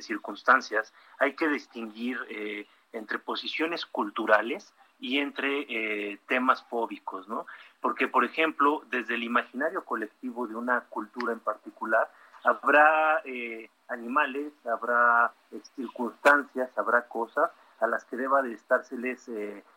circunstancias 0.00 0.90
hay 1.18 1.34
que 1.36 1.46
distinguir 1.48 2.18
eh, 2.30 2.66
entre 2.94 3.18
posiciones 3.18 3.84
culturales 3.84 4.72
y 4.98 5.18
entre 5.18 5.66
eh, 5.68 6.18
temas 6.26 6.64
fóbicos, 6.70 7.28
¿no? 7.28 7.46
Porque, 7.82 8.08
por 8.08 8.24
ejemplo, 8.24 8.82
desde 8.88 9.16
el 9.16 9.22
imaginario 9.22 9.84
colectivo 9.84 10.46
de 10.46 10.56
una 10.56 10.80
cultura 10.88 11.34
en 11.34 11.40
particular, 11.40 12.10
habrá 12.42 13.20
eh, 13.26 13.68
animales, 13.88 14.50
habrá 14.64 15.30
circunstancias, 15.76 16.70
habrá 16.78 17.06
cosas 17.06 17.50
a 17.80 17.86
las 17.86 18.06
que 18.06 18.16
deba 18.16 18.40
de 18.40 18.54
estárseles 18.54 19.30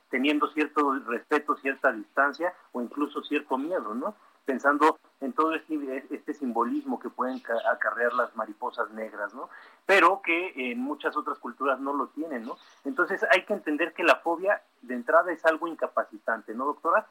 teniendo 0.09 0.47
cierto 0.53 0.93
respeto, 1.07 1.57
cierta 1.57 1.91
distancia 1.91 2.53
o 2.71 2.81
incluso 2.81 3.21
cierto 3.23 3.57
miedo, 3.57 3.93
¿no? 3.93 4.15
Pensando 4.47 4.97
en 5.19 5.33
todo 5.33 5.53
este, 5.53 6.05
este, 6.09 6.33
simbolismo 6.33 6.99
que 6.99 7.09
pueden 7.09 7.43
acarrear 7.69 8.13
las 8.13 8.33
mariposas 8.35 8.89
negras, 8.91 9.33
¿no? 9.33 9.49
Pero 9.85 10.21
que 10.23 10.53
en 10.55 10.79
muchas 10.79 11.15
otras 11.17 11.37
culturas 11.37 11.79
no 11.79 11.93
lo 11.93 12.07
tienen, 12.07 12.45
¿no? 12.45 12.57
Entonces 12.85 13.23
hay 13.29 13.43
que 13.43 13.53
entender 13.53 13.93
que 13.93 14.03
la 14.03 14.15
fobia 14.15 14.63
de 14.81 14.95
entrada 14.95 15.31
es 15.31 15.45
algo 15.45 15.67
incapacitante, 15.67 16.55
¿no, 16.55 16.65
doctora? 16.65 17.05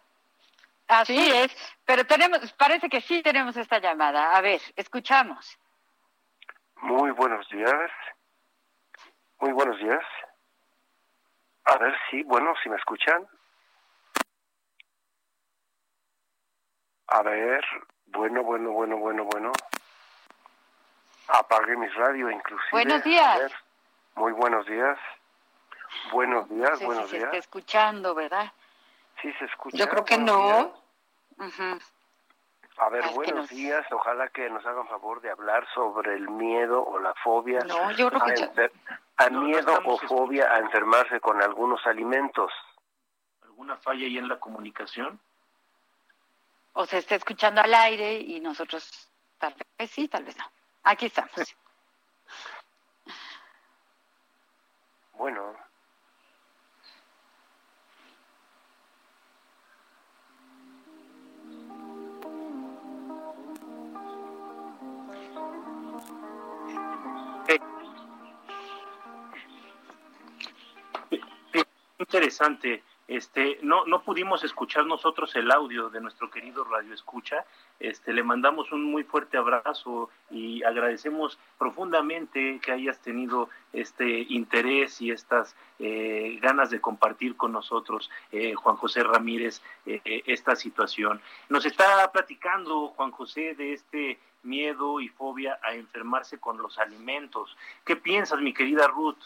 Así 0.89 1.19
es, 1.19 1.55
pero 1.85 2.07
tenemos, 2.07 2.53
parece 2.55 2.89
que 2.89 3.03
sí 3.03 3.23
tenemos 3.23 3.57
esta 3.57 3.79
llamada. 3.81 4.35
A 4.35 4.41
ver, 4.41 4.61
escuchamos. 4.75 5.59
Muy 6.81 7.11
buenos 7.11 7.47
días. 7.51 7.91
Muy 9.41 9.53
buenos 9.53 9.79
días. 9.79 10.05
A 11.65 11.77
ver, 11.79 11.95
sí, 12.11 12.23
bueno, 12.23 12.55
si 12.63 12.71
me 12.71 12.77
escuchan. 12.77 13.27
A 17.09 17.23
ver, 17.23 17.65
bueno, 18.07 18.43
bueno, 18.43 18.71
bueno, 18.73 18.97
bueno, 18.97 19.25
bueno. 19.25 19.53
Apague 21.29 21.77
mi 21.77 21.89
radio 21.89 22.31
inclusive. 22.31 22.71
Buenos 22.73 23.03
días. 23.05 23.53
Muy 24.15 24.33
buenos 24.33 24.67
días. 24.67 24.99
Buenos 26.13 26.49
días, 26.49 26.81
buenos 26.81 27.11
días. 27.11 27.23
Se 27.23 27.27
está 27.27 27.37
escuchando, 27.37 28.15
¿verdad? 28.15 28.53
Sí, 29.23 29.33
se 29.39 29.45
escucha. 29.45 29.77
Yo 29.77 29.89
creo 29.89 30.05
que 30.05 30.19
no. 30.19 30.75
A 32.79 32.89
ver, 32.91 33.05
buenos 33.15 33.49
días. 33.49 33.87
Ojalá 33.91 34.29
que 34.29 34.51
nos 34.51 34.65
hagan 34.67 34.87
favor 34.89 35.21
de 35.21 35.31
hablar 35.31 35.67
sobre 35.75 36.15
el 36.15 36.29
miedo 36.29 36.85
o 36.85 36.99
la 36.99 37.15
fobia. 37.15 37.61
No, 37.61 37.91
yo 37.93 38.11
creo 38.11 38.21
que 38.55 38.71
a, 39.17 39.31
miedo 39.31 39.81
o 39.85 39.99
fobia 39.99 40.53
a 40.53 40.59
enfermarse 40.59 41.21
con 41.21 41.41
algunos 41.41 41.87
alimentos. 41.87 42.53
¿Alguna 43.43 43.77
falla 43.77 44.05
ahí 44.07 44.19
en 44.19 44.29
la 44.29 44.39
comunicación? 44.39 45.19
o 46.79 46.85
se 46.85 46.99
esté 46.99 47.15
escuchando 47.15 47.63
al 47.63 47.73
aire 47.73 48.19
y 48.19 48.39
nosotros 48.39 48.87
tal 49.39 49.55
vez 49.79 49.91
sí, 49.91 50.09
tal 50.09 50.25
vez 50.25 50.37
no. 50.37 50.45
Aquí 50.85 51.07
estamos. 51.07 51.33
Bueno. 55.19 55.55
Eh. 67.49 67.59
Eh, 71.11 71.21
eh, 71.55 71.65
interesante 71.99 72.85
este, 73.09 73.61
no, 73.63 73.85
no 73.85 74.03
pudimos 74.03 74.43
escuchar 74.43 74.85
nosotros 74.85 75.35
el 75.37 75.51
audio 75.53 75.91
de 75.91 76.01
nuestro 76.01 76.29
querido 76.29 76.65
Radio 76.65 76.93
Escucha. 76.93 77.45
Este, 77.79 78.13
le 78.13 78.25
mandamos 78.25 78.73
un 78.73 78.83
muy 78.83 79.05
fuerte 79.05 79.37
abrazo 79.37 80.11
y 80.31 80.65
agradecemos 80.65 81.39
profundamente 81.57 82.59
que 82.61 82.73
hayas 82.73 83.01
tenido 83.01 83.49
este 83.73 84.27
interés 84.29 85.01
y 85.01 85.13
estas 85.13 85.55
eh, 85.79 86.39
ganas 86.43 86.71
de 86.71 86.81
compartir 86.81 87.37
con 87.37 87.53
nosotros, 87.53 88.11
eh, 88.33 88.55
Juan 88.55 88.77
José 88.77 89.05
Ramírez, 89.05 89.63
eh, 89.85 90.23
esta 90.27 90.57
situación. 90.57 91.21
Nos 91.49 91.65
está 91.65 92.11
platicando 92.11 92.89
Juan 92.89 93.13
José 93.13 93.55
de 93.55 93.75
este 93.75 94.19
miedo 94.43 95.01
y 95.01 95.09
fobia 95.09 95.59
a 95.63 95.75
enfermarse 95.75 96.39
con 96.39 96.59
los 96.59 96.79
alimentos. 96.79 97.57
¿Qué 97.85 97.95
piensas, 97.97 98.41
mi 98.41 98.53
querida 98.53 98.89
Ruth? 98.89 99.19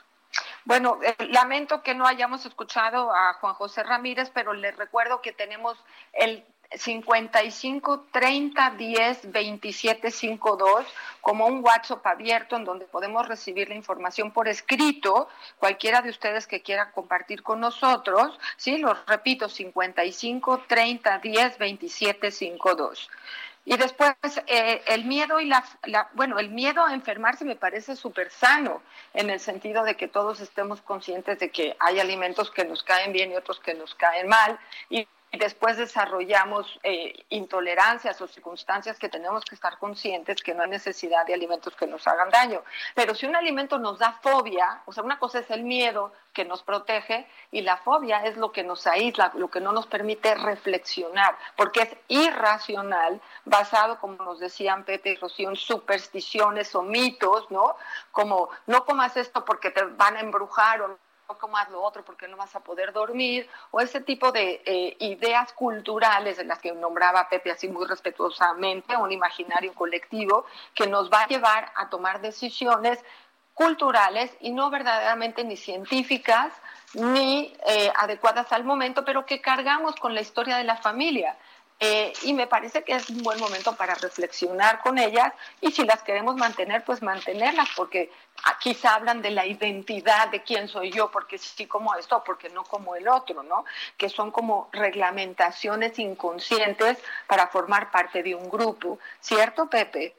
Bueno, 0.65 0.99
eh, 1.03 1.15
lamento 1.31 1.83
que 1.83 1.95
no 1.95 2.07
hayamos 2.07 2.45
escuchado 2.47 3.13
a 3.15 3.35
Juan 3.35 3.55
José 3.55 3.83
Ramírez, 3.83 4.31
pero 4.33 4.53
les 4.53 4.77
recuerdo 4.77 5.23
que 5.23 5.33
tenemos 5.33 5.79
el 6.13 6.45
55 6.73 8.07
30 8.13 8.71
10 8.71 9.33
27 9.33 10.11
52 10.11 10.87
como 11.21 11.47
un 11.47 11.65
WhatsApp 11.65 12.07
abierto 12.07 12.57
en 12.57 12.65
donde 12.65 12.85
podemos 12.87 13.27
recibir 13.27 13.69
la 13.69 13.75
información 13.75 14.31
por 14.31 14.47
escrito, 14.47 15.29
cualquiera 15.59 16.01
de 16.01 16.11
ustedes 16.11 16.47
que 16.47 16.63
quiera 16.63 16.93
compartir 16.93 17.43
con 17.43 17.61
nosotros, 17.61 18.39
sí, 18.57 18.79
lo 18.79 18.95
repito, 19.07 19.49
55 19.49 20.65
30 20.69 21.19
10 21.19 21.59
27 21.59 22.31
52. 22.31 23.11
Y 23.65 23.77
después 23.77 24.15
eh, 24.47 24.83
el 24.87 25.05
miedo 25.05 25.39
y 25.39 25.47
la, 25.47 25.63
bueno, 26.15 26.39
el 26.39 26.51
miedo 26.51 26.85
a 26.85 26.95
enfermarse 26.95 27.45
me 27.45 27.57
parece 27.57 27.95
súper 27.95 28.31
sano 28.31 28.83
en 29.13 29.31
el 29.31 29.39
sentido 29.39 29.85
de 29.85 29.97
que 29.97 30.09
todos 30.09 30.41
estemos 30.41 30.81
conscientes 30.81 31.39
de 31.39 31.51
que 31.51 31.77
hay 31.79 32.01
alimentos 32.01 32.51
que 32.51 32.65
nos 32.65 32.83
caen 32.83 33.13
bien 33.13 33.33
y 33.33 33.37
otros 33.37 33.61
que 33.61 33.75
nos 33.75 33.95
caen 33.95 34.29
mal 34.29 34.59
y 34.89 35.07
después 35.39 35.77
desarrollamos 35.77 36.81
eh, 36.83 37.25
intolerancias 37.29 38.21
o 38.21 38.27
circunstancias 38.27 38.99
que 38.99 39.09
tenemos 39.09 39.45
que 39.45 39.55
estar 39.55 39.79
conscientes 39.79 40.43
que 40.43 40.55
no 40.55 40.63
hay 40.65 40.71
necesidad 40.71 41.25
de 41.25 41.35
alimentos 41.35 41.77
que 41.77 41.87
nos 41.87 42.07
hagan 42.09 42.31
daño. 42.31 42.63
Pero 42.95 43.15
si 43.15 43.27
un 43.27 43.37
alimento 43.37 43.79
nos 43.79 43.99
da 43.99 44.19
fobia, 44.23 44.83
o 44.87 44.93
sea, 44.93 45.05
una 45.05 45.19
cosa 45.19 45.39
es 45.39 45.51
el 45.51 45.63
miedo 45.63 46.13
que 46.33 46.45
nos 46.45 46.63
protege 46.63 47.29
y 47.53 47.63
la 47.63 47.77
fobia 47.77 48.25
es 48.25 48.37
lo 48.37 48.51
que 48.51 48.65
nos 48.65 48.87
aísla, 48.87 49.33
lo 49.35 49.49
que 49.49 49.61
no 49.61 49.73
nos 49.73 49.87
permite 49.87 50.35
reflexionar, 50.35 51.37
porque 51.57 51.83
es 51.83 51.97
irracional, 52.09 53.21
basado, 53.45 53.99
como 53.99 54.17
nos 54.25 54.41
decían 54.41 54.85
Pepe 54.85 55.11
y 55.11 55.17
Rocío, 55.17 55.49
en 55.49 55.57
supersticiones 55.57 56.75
o 56.75 56.83
mitos, 56.83 57.51
¿no? 57.51 57.77
Como 58.11 58.51
no 58.67 58.85
comas 58.85 59.17
esto 59.17 59.45
porque 59.45 59.71
te 59.71 59.85
van 59.85 60.17
a 60.17 60.21
embrujar 60.21 60.83
o 60.83 60.99
comas 61.39 61.71
lo 61.71 61.83
otro 61.83 62.05
porque 62.05 62.29
no 62.29 62.37
vas 62.37 62.55
a 62.57 62.61
poder 62.61 62.93
dormir, 62.93 63.49
o 63.71 63.81
ese 63.81 64.01
tipo 64.01 64.33
de 64.33 64.63
eh, 64.65 64.97
ideas 65.01 65.53
culturales 65.53 66.37
de 66.37 66.45
las 66.45 66.59
que 66.59 66.73
nombraba 66.73 67.29
Pepe 67.29 67.51
así 67.51 67.69
muy 67.69 67.87
respetuosamente, 67.87 68.97
un 68.97 69.13
imaginario 69.13 69.75
colectivo 69.75 70.47
que 70.75 70.87
nos 70.87 71.11
va 71.11 71.23
a 71.23 71.29
llevar 71.29 71.73
a 71.77 71.89
tomar 71.89 72.21
decisiones 72.21 72.99
culturales 73.55 74.35
y 74.41 74.53
no 74.53 74.71
verdaderamente 74.71 75.45
ni 75.45 75.57
científicas 75.57 76.53
ni 76.95 77.55
eh, 77.67 77.93
adecuadas 77.97 78.53
al 78.53 78.65
momento, 78.65 79.05
pero 79.05 79.27
que 79.27 79.41
cargamos 79.41 79.95
con 79.97 80.15
la 80.15 80.21
historia 80.23 80.57
de 80.57 80.65
la 80.65 80.77
familia. 80.77 81.37
Eh, 81.83 82.13
y 82.25 82.35
me 82.35 82.47
parece 82.47 82.85
que 82.85 82.93
es 82.93 83.09
un 83.09 83.23
buen 83.23 83.41
momento 83.41 83.75
para 83.75 83.95
reflexionar 83.95 84.83
con 84.83 84.99
ellas 84.99 85.33
y 85.63 85.73
si 85.73 85.87
las 85.87 86.03
queremos 86.03 86.37
mantener, 86.37 86.85
pues 86.85 87.01
mantenerlas, 87.01 87.71
porque 87.75 88.13
aquí 88.45 88.75
se 88.75 88.87
hablan 88.87 89.23
de 89.23 89.31
la 89.31 89.47
identidad 89.47 90.29
de 90.29 90.43
quién 90.43 90.69
soy 90.69 90.93
yo, 90.93 91.11
porque 91.11 91.39
sí 91.39 91.67
como 91.67 91.95
esto, 91.95 92.23
porque 92.23 92.51
no 92.51 92.65
como 92.65 92.97
el 92.97 93.09
otro, 93.09 93.43
¿no? 93.43 93.65
Que 93.97 94.11
son 94.11 94.31
como 94.31 94.69
reglamentaciones 94.73 95.99
inconscientes 95.99 96.99
para 97.27 97.47
formar 97.47 97.91
parte 97.91 98.23
de 98.23 98.35
un 98.35 98.51
grupo, 98.51 98.99
¿cierto, 99.19 99.71
Pepe? 99.71 100.15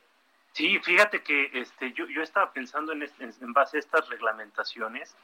Sí, 0.53 0.79
fíjate 0.79 1.21
que 1.21 1.51
este, 1.53 1.93
yo, 1.93 2.07
yo 2.07 2.23
estaba 2.23 2.51
pensando 2.51 2.91
en, 2.91 3.03
en 3.03 3.53
base 3.53 3.77
a 3.77 3.81
estas 3.81 4.09
reglamentaciones, 4.09 5.15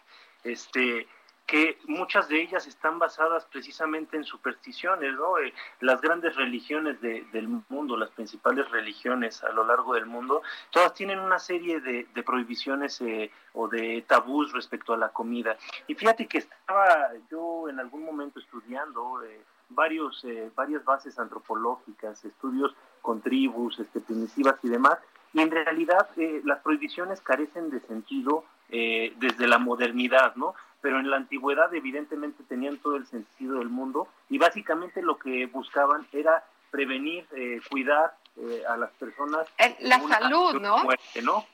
este, 0.44 1.08
que 1.48 1.80
muchas 1.88 2.28
de 2.28 2.42
ellas 2.42 2.68
están 2.68 3.00
basadas 3.00 3.46
precisamente 3.46 4.18
en 4.18 4.26
supersticiones, 4.26 5.14
¿no? 5.14 5.40
Eh, 5.40 5.54
las 5.80 6.02
grandes 6.02 6.36
religiones 6.36 7.00
del 7.00 7.48
mundo, 7.70 7.96
las 7.96 8.10
principales 8.12 8.70
religiones 8.70 9.42
a 9.46 9.52
lo 9.54 9.64
largo 9.64 9.94
del 9.94 10.06
mundo, 10.06 10.42
todas 10.72 10.94
tienen 10.94 11.20
una 11.20 11.40
serie 11.40 11.80
de, 11.80 12.06
prohibiciones 12.26 13.00
eh, 13.00 13.32
o 13.54 13.70
de 13.70 14.04
tabús 14.06 14.52
respecto 14.52 14.94
a 14.94 14.98
la 14.98 15.10
comida. 15.10 15.56
Y 15.88 15.96
fíjate 15.96 16.28
que 16.28 16.40
estaba 16.40 17.14
yo 17.32 17.70
en 17.70 17.80
algún 17.80 18.04
momento 18.04 18.42
estudiando 18.42 19.24
eh, 19.24 19.40
varios, 19.70 20.26
varias 20.54 20.84
bases 20.84 21.18
antropológicas, 21.18 22.26
estudios 22.26 22.76
con 23.02 23.22
tribus 23.22 23.80
este, 23.80 24.02
primitivas 24.02 24.58
y 24.64 24.68
demás, 24.68 25.00
y 25.32 25.40
en 25.40 25.52
realidad 25.52 26.10
las 26.44 26.60
prohibiciones 26.60 27.22
carecen 27.22 27.70
de 27.70 27.80
sentido 27.82 28.44
desde 28.70 29.48
la 29.48 29.60
modernidad, 29.60 30.36
¿no? 30.36 30.56
Pero 30.82 31.00
en 31.00 31.10
la 31.10 31.18
antigüedad 31.18 31.74
evidentemente 31.74 32.44
tenían 32.44 32.78
todo 32.78 32.96
el 32.96 33.08
sentido 33.08 33.60
del 33.60 33.70
mundo 33.70 34.08
y 34.30 34.38
básicamente 34.38 35.02
lo 35.02 35.18
que 35.18 35.46
buscaban 35.48 36.08
era 36.12 36.44
prevenir, 36.72 37.28
eh, 37.36 37.60
cuidar 37.70 38.16
eh, 38.38 38.64
a 38.68 38.78
las 38.78 38.92
personas. 38.92 39.48
La 39.80 40.00
salud, 40.00 40.62
¿no? 40.62 40.84
Muerte, 40.84 41.22
¿no? 41.22 41.46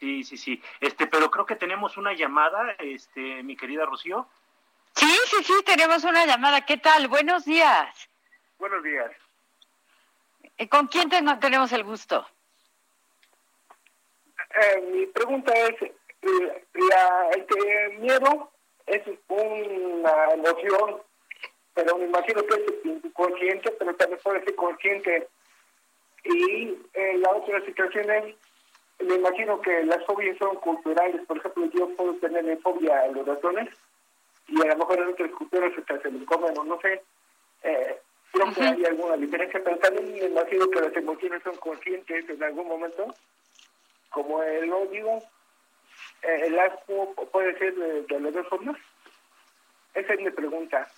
Sí, 0.00 0.24
sí, 0.24 0.36
sí. 0.36 0.62
Este, 0.80 1.06
pero 1.06 1.30
creo 1.30 1.44
que 1.44 1.56
tenemos 1.56 1.96
una 1.96 2.14
llamada, 2.14 2.74
este, 2.78 3.42
mi 3.42 3.56
querida 3.56 3.84
Rocío. 3.84 4.26
Sí, 4.94 5.12
sí, 5.26 5.44
sí, 5.44 5.52
tenemos 5.64 6.02
una 6.04 6.24
llamada. 6.24 6.62
¿Qué 6.62 6.78
tal? 6.78 7.06
Buenos 7.08 7.44
días. 7.44 8.08
Buenos 8.58 8.82
días. 8.82 9.10
Eh, 10.56 10.68
¿Con 10.68 10.86
quién 10.88 11.08
tenemos 11.08 11.72
el 11.72 11.84
gusto? 11.84 12.26
mi 14.92 15.06
pregunta 15.06 15.52
es, 15.54 15.92
la, 16.22 17.30
el 17.30 17.98
miedo 17.98 18.50
es 18.86 19.02
una 19.28 20.32
emoción, 20.34 21.02
pero 21.74 21.96
me 21.96 22.04
imagino 22.06 22.42
que 22.42 22.54
es 22.54 22.84
inconsciente, 22.84 23.70
pero 23.78 23.94
también 23.94 24.20
puede 24.22 24.44
ser 24.44 24.54
consciente. 24.54 25.28
Y 26.24 26.76
eh, 26.94 27.18
la 27.18 27.30
otra 27.30 27.64
situación 27.64 28.10
es, 28.10 28.34
me 29.00 29.14
imagino 29.14 29.60
que 29.62 29.84
las 29.84 30.04
fobias 30.04 30.36
son 30.38 30.56
culturales. 30.56 31.24
Por 31.26 31.38
ejemplo, 31.38 31.66
yo 31.72 31.88
puedo 31.96 32.14
tener 32.14 32.58
fobia 32.60 33.00
a 33.00 33.08
los 33.08 33.26
ratones 33.26 33.68
y 34.48 34.60
a 34.60 34.72
lo 34.72 34.76
mejor 34.76 34.98
en 34.98 35.08
otras 35.08 35.30
culturas 35.30 35.72
se 36.02 36.10
me 36.10 36.24
comen 36.26 36.58
o 36.58 36.64
no 36.64 36.78
sé. 36.80 37.02
Eh, 37.62 37.98
creo 38.32 38.52
que 38.52 38.62
hay 38.62 38.84
alguna 38.84 39.16
diferencia, 39.16 39.62
pero 39.62 39.78
también 39.78 40.12
me 40.12 40.26
imagino 40.26 40.68
que 40.68 40.80
las 40.80 40.96
emociones 40.96 41.42
son 41.42 41.56
conscientes 41.56 42.28
en 42.28 42.42
algún 42.42 42.68
momento, 42.68 43.14
como 44.10 44.42
el 44.42 44.72
odio 44.72 45.22
el 46.22 46.58
asco 46.58 47.14
puede 47.32 47.58
ser 47.58 47.74
de, 47.74 48.20
las 48.20 48.34
dos 48.34 48.48
formas? 48.48 48.76
Esa 49.94 50.14
es 50.14 50.20
mi 50.20 50.30
pregunta. 50.30 50.88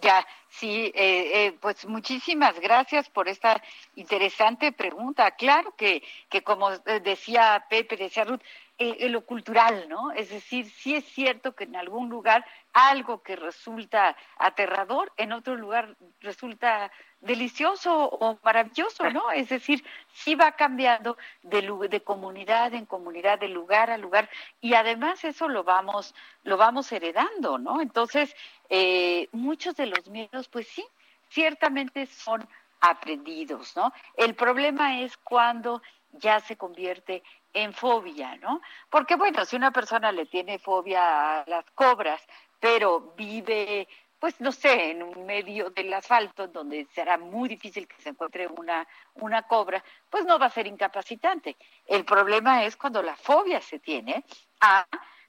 Ya, 0.00 0.26
sí, 0.48 0.90
eh, 0.94 1.46
eh, 1.46 1.58
pues 1.60 1.86
muchísimas 1.86 2.58
gracias 2.58 3.08
por 3.08 3.28
esta 3.28 3.62
interesante 3.94 4.72
pregunta. 4.72 5.30
Claro 5.32 5.74
que, 5.76 6.02
que 6.28 6.42
como 6.42 6.76
decía 6.78 7.64
Pepe, 7.70 7.96
decía 7.96 8.24
Ruth, 8.24 8.42
eh, 8.78 9.08
lo 9.08 9.24
cultural, 9.24 9.88
¿no? 9.88 10.10
Es 10.10 10.30
decir, 10.30 10.68
sí 10.68 10.96
es 10.96 11.04
cierto 11.04 11.54
que 11.54 11.64
en 11.64 11.76
algún 11.76 12.08
lugar 12.08 12.44
algo 12.72 13.22
que 13.22 13.36
resulta 13.36 14.16
aterrador, 14.36 15.12
en 15.16 15.32
otro 15.32 15.54
lugar 15.54 15.96
resulta 16.20 16.90
delicioso 17.20 17.94
o 17.96 18.38
maravilloso, 18.42 19.08
¿no? 19.10 19.30
Es 19.30 19.48
decir, 19.48 19.84
sí 20.12 20.34
va 20.34 20.52
cambiando 20.52 21.16
de, 21.42 21.62
de 21.88 22.02
comunidad 22.02 22.74
en 22.74 22.84
comunidad, 22.84 23.38
de 23.38 23.48
lugar 23.48 23.90
a 23.90 23.96
lugar, 23.96 24.28
y 24.60 24.74
además 24.74 25.24
eso 25.24 25.48
lo 25.48 25.62
vamos, 25.62 26.14
lo 26.42 26.56
vamos 26.56 26.90
heredando, 26.90 27.58
¿no? 27.58 27.80
Entonces, 27.80 28.34
eh, 28.68 29.28
muchos 29.30 29.76
de 29.76 29.86
los 29.86 30.08
miedos, 30.08 30.48
pues 30.48 30.66
sí, 30.66 30.84
ciertamente 31.28 32.06
son 32.06 32.46
aprendidos, 32.90 33.74
¿no? 33.76 33.92
El 34.14 34.34
problema 34.34 35.00
es 35.00 35.16
cuando 35.16 35.82
ya 36.12 36.40
se 36.40 36.56
convierte 36.56 37.22
en 37.52 37.72
fobia, 37.72 38.36
¿no? 38.36 38.60
Porque 38.90 39.16
bueno, 39.16 39.44
si 39.44 39.56
una 39.56 39.70
persona 39.70 40.12
le 40.12 40.26
tiene 40.26 40.58
fobia 40.58 41.40
a 41.40 41.44
las 41.46 41.64
cobras, 41.70 42.20
pero 42.60 43.14
vive, 43.16 43.88
pues 44.18 44.40
no 44.40 44.52
sé, 44.52 44.90
en 44.90 45.02
un 45.02 45.24
medio 45.24 45.70
del 45.70 45.92
asfalto 45.94 46.48
donde 46.48 46.86
será 46.92 47.16
muy 47.16 47.48
difícil 47.48 47.88
que 47.88 48.00
se 48.02 48.10
encuentre 48.10 48.46
una, 48.48 48.86
una 49.14 49.42
cobra, 49.42 49.82
pues 50.10 50.24
no 50.24 50.38
va 50.38 50.46
a 50.46 50.50
ser 50.50 50.66
incapacitante. 50.66 51.56
El 51.86 52.04
problema 52.04 52.64
es 52.64 52.76
cuando 52.76 53.02
la 53.02 53.16
fobia 53.16 53.60
se 53.60 53.78
tiene 53.78 54.24
a 54.60 54.86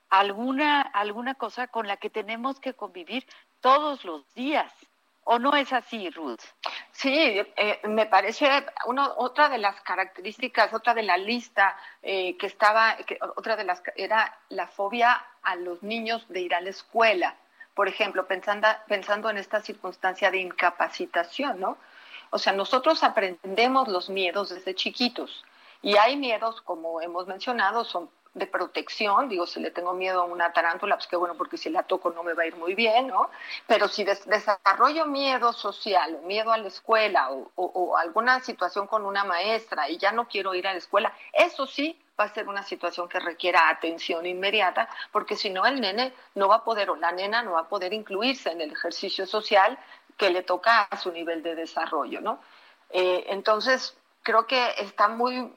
alguna, 0.09 0.81
alguna 0.81 1.35
cosa 1.35 1.67
con 1.67 1.87
la 1.87 1.97
que 1.97 2.09
tenemos 2.09 2.59
que 2.59 2.73
convivir 2.73 3.25
todos 3.61 4.03
los 4.03 4.33
días 4.33 4.71
¿O 5.27 5.39
no 5.39 5.55
es 5.55 5.73
así, 5.73 6.11
Ruth? 6.11 6.39
Sí, 6.91 7.11
eh, 7.17 7.79
me 7.85 8.05
parece 8.05 8.47
una, 8.85 9.11
otra 9.17 9.49
de 9.49 9.57
las 9.57 9.81
características, 9.81 10.71
otra 10.71 10.93
de 10.93 11.01
la 11.01 11.17
lista 11.17 11.75
eh, 12.03 12.38
que 12.38 12.45
estaba, 12.45 12.95
que, 12.97 13.17
otra 13.35 13.55
de 13.55 13.63
las 13.63 13.81
era 13.95 14.38
la 14.49 14.67
fobia 14.67 15.25
a 15.41 15.55
los 15.55 15.81
niños 15.81 16.27
de 16.29 16.41
ir 16.41 16.53
a 16.53 16.61
la 16.61 16.69
escuela. 16.69 17.35
Por 17.73 17.88
ejemplo, 17.88 18.27
pensando, 18.27 18.67
pensando 18.88 19.31
en 19.31 19.38
esta 19.38 19.61
circunstancia 19.61 20.29
de 20.29 20.38
incapacitación, 20.38 21.59
¿no? 21.59 21.79
O 22.29 22.38
sea, 22.38 22.53
nosotros 22.53 23.03
aprendemos 23.03 23.88
los 23.88 24.11
miedos 24.11 24.49
desde 24.49 24.75
chiquitos 24.75 25.43
y 25.81 25.97
hay 25.97 26.17
miedos, 26.17 26.61
como 26.61 27.01
hemos 27.01 27.25
mencionado, 27.25 27.83
son 27.83 28.11
de 28.35 28.47
protección, 28.47 29.29
digo, 29.29 29.47
si 29.47 29.61
le 29.61 29.71
tengo 29.71 29.93
miedo 29.93 30.21
a 30.21 30.25
una 30.25 30.51
tarántula, 30.51 30.97
pues 30.97 31.07
qué 31.07 31.15
bueno, 31.15 31.35
porque 31.35 31.57
si 31.57 31.69
la 31.69 31.83
toco 31.83 32.11
no 32.11 32.21
me 32.21 32.33
va 32.33 32.43
a 32.43 32.45
ir 32.45 32.57
muy 32.57 32.75
bien, 32.75 33.07
¿no? 33.07 33.29
Pero 33.65 33.87
si 33.87 34.03
desarrollo 34.03 35.05
miedo 35.05 35.53
social, 35.53 36.19
miedo 36.23 36.51
a 36.51 36.57
la 36.57 36.67
escuela 36.67 37.29
o, 37.31 37.97
alguna 37.97 38.41
situación 38.41 38.87
con 38.87 39.05
una 39.05 39.23
maestra 39.23 39.89
y 39.89 39.97
ya 39.97 40.11
no 40.11 40.27
quiero 40.27 40.53
ir 40.53 40.67
a 40.67 40.73
la 40.73 40.79
escuela, 40.79 41.13
eso 41.31 41.65
sí 41.65 41.97
va 42.19 42.25
a 42.25 42.33
ser 42.33 42.49
una 42.49 42.63
situación 42.63 43.07
que 43.07 43.21
requiera 43.21 43.69
atención 43.69 44.25
inmediata, 44.25 44.89
porque 45.13 45.37
si 45.37 45.49
no 45.49 45.65
el 45.65 45.79
nene 45.79 46.13
no 46.35 46.49
va 46.49 46.57
a 46.57 46.63
poder 46.65 46.89
o 46.89 46.97
la 46.97 47.13
nena 47.13 47.41
no 47.41 47.53
va 47.53 47.61
a 47.61 47.69
poder 47.69 47.93
incluirse 47.93 48.51
en 48.51 48.59
el 48.59 48.71
ejercicio 48.71 49.25
social 49.25 49.79
que 50.17 50.29
le 50.29 50.43
toca 50.43 50.81
a 50.81 50.97
su 50.97 51.09
nivel 51.09 51.41
de 51.41 51.55
desarrollo, 51.55 52.19
¿no? 52.19 52.41
Eh, 52.89 53.27
entonces, 53.29 53.97
creo 54.23 54.45
que 54.45 54.71
está 54.77 55.07
muy 55.07 55.53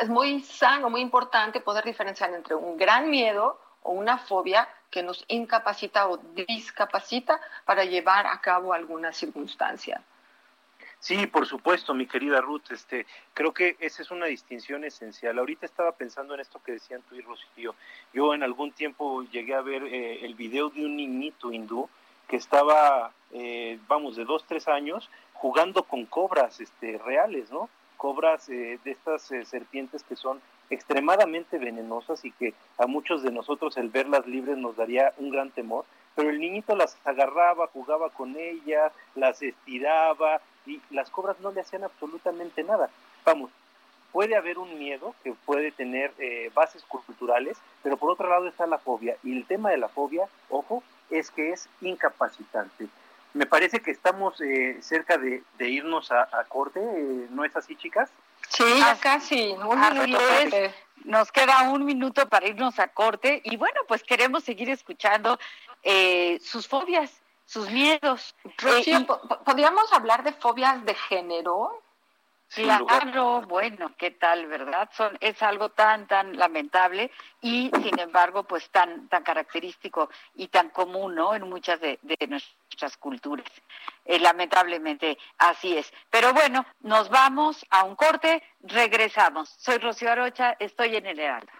es 0.00 0.08
muy 0.08 0.40
sano, 0.40 0.90
muy 0.90 1.00
importante 1.00 1.60
poder 1.60 1.84
diferenciar 1.84 2.32
entre 2.32 2.54
un 2.54 2.76
gran 2.76 3.10
miedo 3.10 3.60
o 3.82 3.92
una 3.92 4.18
fobia 4.18 4.68
que 4.90 5.02
nos 5.02 5.24
incapacita 5.28 6.08
o 6.08 6.16
discapacita 6.16 7.40
para 7.64 7.84
llevar 7.84 8.26
a 8.26 8.40
cabo 8.40 8.72
alguna 8.72 9.12
circunstancia. 9.12 10.02
Sí, 11.00 11.28
por 11.28 11.46
supuesto, 11.46 11.94
mi 11.94 12.06
querida 12.06 12.40
Ruth, 12.40 12.70
este, 12.70 13.06
creo 13.32 13.52
que 13.54 13.76
esa 13.78 14.02
es 14.02 14.10
una 14.10 14.26
distinción 14.26 14.82
esencial. 14.82 15.38
Ahorita 15.38 15.64
estaba 15.64 15.92
pensando 15.92 16.34
en 16.34 16.40
esto 16.40 16.60
que 16.64 16.72
decían 16.72 17.02
tú 17.08 17.14
y 17.14 17.20
Rocío. 17.20 17.76
Yo 18.12 18.34
en 18.34 18.42
algún 18.42 18.72
tiempo 18.72 19.22
llegué 19.22 19.54
a 19.54 19.60
ver 19.60 19.84
eh, 19.84 20.24
el 20.24 20.34
video 20.34 20.70
de 20.70 20.84
un 20.84 20.96
niñito 20.96 21.52
hindú 21.52 21.88
que 22.26 22.36
estaba, 22.36 23.12
eh, 23.32 23.78
vamos, 23.86 24.16
de 24.16 24.24
dos, 24.24 24.44
tres 24.44 24.66
años, 24.66 25.08
jugando 25.34 25.84
con 25.84 26.04
cobras 26.04 26.60
este, 26.60 26.98
reales, 26.98 27.50
¿no? 27.50 27.70
Cobras 27.98 28.48
eh, 28.48 28.78
de 28.82 28.90
estas 28.90 29.30
eh, 29.32 29.44
serpientes 29.44 30.02
que 30.04 30.16
son 30.16 30.40
extremadamente 30.70 31.58
venenosas 31.58 32.24
y 32.24 32.32
que 32.32 32.54
a 32.78 32.86
muchos 32.86 33.22
de 33.22 33.32
nosotros 33.32 33.76
el 33.76 33.90
verlas 33.90 34.26
libres 34.26 34.56
nos 34.56 34.76
daría 34.76 35.12
un 35.18 35.30
gran 35.30 35.50
temor, 35.50 35.84
pero 36.14 36.30
el 36.30 36.40
niñito 36.40 36.74
las 36.74 36.96
agarraba, 37.04 37.66
jugaba 37.66 38.08
con 38.10 38.36
ellas, 38.36 38.92
las 39.14 39.42
estiraba 39.42 40.40
y 40.64 40.80
las 40.90 41.10
cobras 41.10 41.38
no 41.40 41.52
le 41.52 41.60
hacían 41.60 41.84
absolutamente 41.84 42.62
nada. 42.62 42.88
Vamos, 43.24 43.50
puede 44.12 44.36
haber 44.36 44.58
un 44.58 44.78
miedo 44.78 45.14
que 45.22 45.34
puede 45.44 45.72
tener 45.72 46.12
eh, 46.18 46.50
bases 46.54 46.84
culturales, 46.84 47.58
pero 47.82 47.96
por 47.96 48.10
otro 48.10 48.28
lado 48.28 48.46
está 48.46 48.66
la 48.66 48.78
fobia 48.78 49.16
y 49.22 49.36
el 49.36 49.46
tema 49.46 49.70
de 49.70 49.78
la 49.78 49.88
fobia, 49.88 50.26
ojo, 50.48 50.82
es 51.10 51.30
que 51.30 51.50
es 51.50 51.68
incapacitante. 51.80 52.88
Me 53.34 53.46
parece 53.46 53.80
que 53.80 53.90
estamos 53.90 54.40
eh, 54.40 54.78
cerca 54.80 55.18
de, 55.18 55.42
irnos 55.60 56.10
a, 56.10 56.44
corte, 56.48 56.80
eh, 56.80 57.26
¿no 57.30 57.44
es 57.44 57.54
así, 57.56 57.76
chicas? 57.76 58.10
Sí, 58.48 58.64
ya 58.78 58.96
casi, 58.98 59.50
un 59.50 59.80
minuto. 59.80 60.18
nos 61.04 61.30
queda 61.30 61.62
un 61.70 61.84
minuto 61.84 62.28
para 62.28 62.48
irnos 62.48 62.78
a 62.78 62.88
corte 62.88 63.42
y 63.44 63.56
bueno, 63.56 63.80
pues 63.86 64.02
queremos 64.02 64.44
seguir 64.44 64.70
escuchando 64.70 65.38
eh, 65.82 66.38
sus 66.40 66.66
fobias, 66.66 67.20
sus 67.44 67.70
miedos. 67.70 68.34
¿podríamos 69.44 69.92
hablar 69.92 70.22
de 70.22 70.32
fobias 70.32 70.84
de 70.84 70.94
género? 70.94 71.82
Claro, 72.54 73.42
bueno, 73.42 73.92
¿qué 73.98 74.12
tal, 74.12 74.46
verdad? 74.46 74.88
Son, 74.94 75.16
es 75.20 75.42
algo 75.42 75.68
tan, 75.68 76.06
tan 76.06 76.36
lamentable 76.36 77.10
y, 77.42 77.70
sin 77.82 77.98
embargo, 77.98 78.44
pues 78.44 78.70
tan, 78.70 79.08
tan 79.08 79.22
característico 79.22 80.08
y 80.34 80.48
tan 80.48 80.70
común, 80.70 81.14
¿no? 81.14 81.34
En 81.34 81.48
muchas 81.48 81.78
de, 81.80 81.98
nuestras 82.26 82.96
culturas. 82.96 83.46
Eh, 84.04 84.18
lamentablemente, 84.18 85.18
así 85.36 85.76
es. 85.76 85.92
Pero 86.10 86.32
bueno, 86.32 86.64
nos 86.80 87.10
vamos 87.10 87.66
a 87.68 87.84
un 87.84 87.96
corte, 87.96 88.42
regresamos. 88.62 89.50
Soy 89.50 89.76
Rocío 89.76 90.10
Arocha, 90.10 90.56
estoy 90.58 90.96
en 90.96 91.06
el 91.06 91.18
Heraldo. 91.18 91.52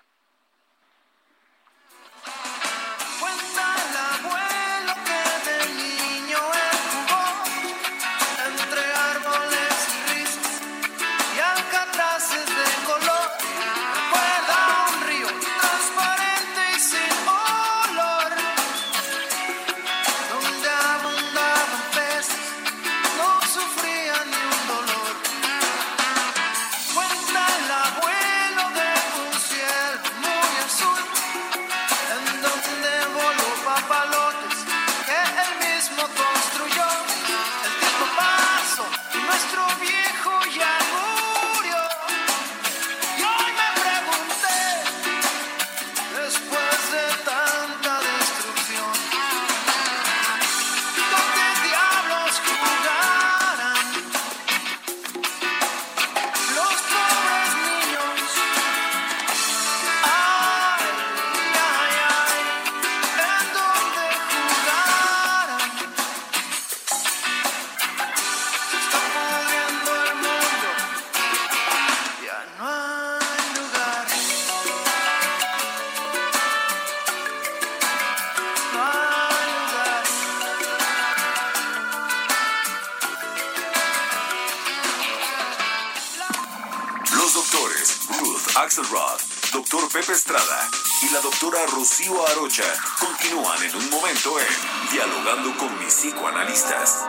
Continúan 92.49 93.63
en 93.63 93.77
un 93.77 93.91
momento 93.91 94.41
en 94.41 94.47
Dialogando 94.91 95.55
con 95.59 95.79
mis 95.81 95.93
psicoanalistas. 95.93 97.05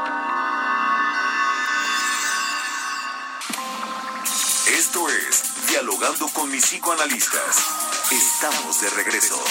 Esto 4.67 5.09
es 5.09 5.65
Dialogando 5.69 6.27
con 6.33 6.51
mis 6.51 6.65
psicoanalistas. 6.65 7.55
Estamos 8.11 8.81
de 8.81 8.89
regreso. 8.89 9.41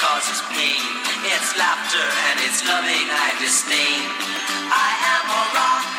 Causes 0.00 0.40
pain. 0.56 0.80
It's 1.28 1.52
laughter 1.58 2.00
and 2.00 2.40
it's 2.48 2.64
loving 2.64 3.08
I 3.12 3.36
disdain. 3.36 4.08
I 4.72 4.90
am 5.12 5.24
a 5.28 5.42
rock, 5.52 5.95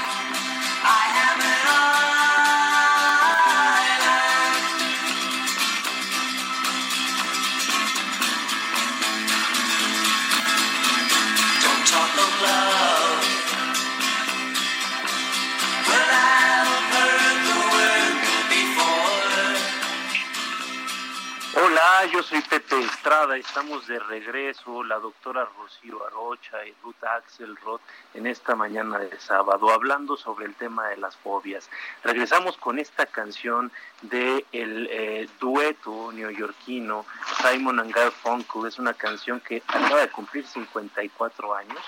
Hola, 21.88 22.12
yo 22.12 22.22
soy 22.22 22.42
Pepe 22.42 22.82
Estrada, 22.82 23.38
estamos 23.38 23.88
de 23.88 23.98
regreso, 23.98 24.84
la 24.84 25.00
doctora 25.00 25.48
Rocío 25.58 26.06
Arocha 26.06 26.66
y 26.66 26.74
Ruth 26.84 27.02
Axelrod 27.02 27.80
en 28.14 28.28
esta 28.28 28.56
mañana 28.56 29.00
de 29.00 29.18
sábado, 29.22 29.70
hablando 29.72 30.18
sobre 30.18 30.48
el 30.48 30.56
tema 30.56 30.90
de 30.90 30.98
las 30.98 31.16
fobias. 31.16 31.70
Regresamos 32.04 32.58
con 32.58 32.78
esta 32.78 33.06
canción 33.06 33.72
de 34.02 34.46
el 34.52 34.90
eh, 34.92 35.30
dueto 35.40 36.12
neoyorquino 36.12 37.06
Simon 37.42 37.80
and 37.80 37.94
Garfunkel, 37.94 38.66
es 38.68 38.80
una 38.80 38.94
canción 38.94 39.40
que 39.40 39.64
acaba 39.66 40.02
de 40.02 40.10
cumplir 40.10 40.46
54 40.46 41.56
años 41.56 41.80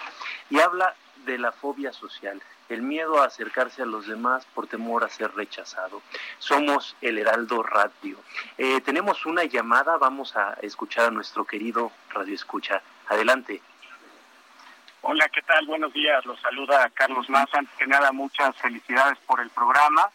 y 0.49 0.59
habla 0.59 0.95
de 1.25 1.37
la 1.37 1.51
fobia 1.51 1.93
social 1.93 2.41
el 2.69 2.83
miedo 2.83 3.21
a 3.21 3.25
acercarse 3.25 3.81
a 3.81 3.85
los 3.85 4.07
demás 4.07 4.45
por 4.53 4.67
temor 4.67 5.03
a 5.03 5.09
ser 5.09 5.33
rechazado. 5.33 6.01
Somos 6.37 6.95
el 7.01 7.17
Heraldo 7.17 7.63
Radio. 7.63 8.17
Eh, 8.57 8.79
tenemos 8.81 9.25
una 9.25 9.43
llamada, 9.43 9.97
vamos 9.97 10.35
a 10.35 10.53
escuchar 10.61 11.07
a 11.07 11.11
nuestro 11.11 11.45
querido 11.45 11.91
Radio 12.09 12.35
Escucha. 12.35 12.81
Adelante. 13.07 13.61
Hola, 15.01 15.27
¿qué 15.29 15.41
tal? 15.41 15.65
Buenos 15.65 15.93
días. 15.93 16.23
Los 16.25 16.39
saluda 16.41 16.89
Carlos 16.93 17.27
Maza. 17.29 17.57
Antes 17.57 17.75
que 17.75 17.87
nada, 17.87 18.11
muchas 18.11 18.55
felicidades 18.57 19.17
por 19.25 19.39
el 19.39 19.49
programa. 19.49 20.09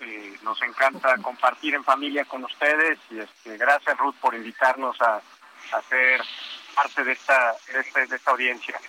Eh, 0.00 0.38
nos 0.42 0.62
encanta 0.62 1.16
compartir 1.18 1.74
en 1.74 1.84
familia 1.84 2.24
con 2.24 2.44
ustedes 2.44 2.98
y 3.10 3.18
este, 3.18 3.56
gracias 3.58 3.98
Ruth 3.98 4.14
por 4.20 4.34
invitarnos 4.34 4.98
a, 5.02 5.16
a 5.16 5.82
ser 5.82 6.22
parte 6.74 7.04
de 7.04 7.12
esta, 7.12 7.54
de 7.72 7.80
esta, 7.80 8.06
de 8.06 8.16
esta 8.16 8.30
audiencia. 8.30 8.80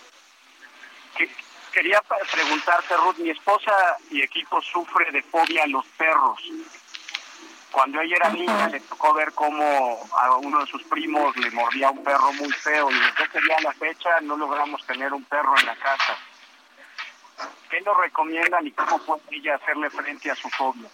¿Qué, 1.17 1.29
quería 1.71 2.01
preguntarte, 2.31 2.95
Ruth, 2.97 3.17
mi 3.17 3.29
esposa 3.29 3.71
y 4.09 4.21
equipo 4.21 4.61
sufre 4.61 5.11
de 5.11 5.21
fobia 5.23 5.63
a 5.63 5.67
los 5.67 5.85
perros. 5.97 6.39
Cuando 7.71 8.01
ella 8.01 8.17
era 8.17 8.29
niña 8.29 8.67
le 8.67 8.81
tocó 8.81 9.13
ver 9.13 9.31
cómo 9.33 10.09
a 10.19 10.35
uno 10.35 10.59
de 10.59 10.67
sus 10.67 10.83
primos 10.83 11.35
le 11.37 11.49
mordía 11.51 11.89
un 11.89 12.03
perro 12.03 12.33
muy 12.33 12.51
feo 12.51 12.91
y 12.91 12.93
desde 12.93 13.23
ese 13.23 13.41
día 13.41 13.55
a 13.57 13.61
la 13.61 13.73
fecha 13.73 14.09
no 14.21 14.35
logramos 14.35 14.85
tener 14.85 15.13
un 15.13 15.23
perro 15.23 15.57
en 15.57 15.65
la 15.65 15.75
casa. 15.77 16.17
¿Qué 17.69 17.79
nos 17.81 17.97
recomiendan 17.97 18.67
y 18.67 18.71
cómo 18.71 18.97
puede 18.99 19.23
ella 19.31 19.55
hacerle 19.55 19.89
frente 19.89 20.29
a 20.29 20.35
su 20.35 20.49
fobia? 20.49 20.89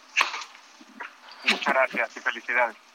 Muchas 1.45 1.73
gracias 1.73 2.17
y 2.17 2.19
felicidades. 2.19 2.86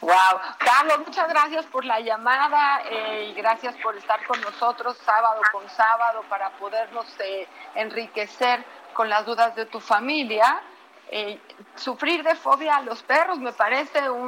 Wow, 0.00 0.40
Carlos, 0.58 0.98
muchas 1.06 1.28
gracias 1.28 1.66
por 1.66 1.84
la 1.84 2.00
llamada 2.00 2.82
eh, 2.84 3.30
y 3.30 3.34
gracias 3.34 3.74
por 3.82 3.96
estar 3.96 4.24
con 4.26 4.40
nosotros 4.40 4.96
sábado 5.04 5.40
con 5.52 5.68
sábado 5.70 6.22
para 6.28 6.50
podernos 6.50 7.06
eh, 7.20 7.48
enriquecer 7.74 8.64
con 8.92 9.08
las 9.08 9.24
dudas 9.26 9.54
de 9.56 9.66
tu 9.66 9.80
familia. 9.80 10.60
Eh, 11.08 11.40
sufrir 11.76 12.22
de 12.22 12.34
fobia 12.34 12.76
a 12.76 12.82
los 12.82 13.02
perros 13.02 13.38
me 13.38 13.52
parece 13.52 14.10
un 14.10 14.26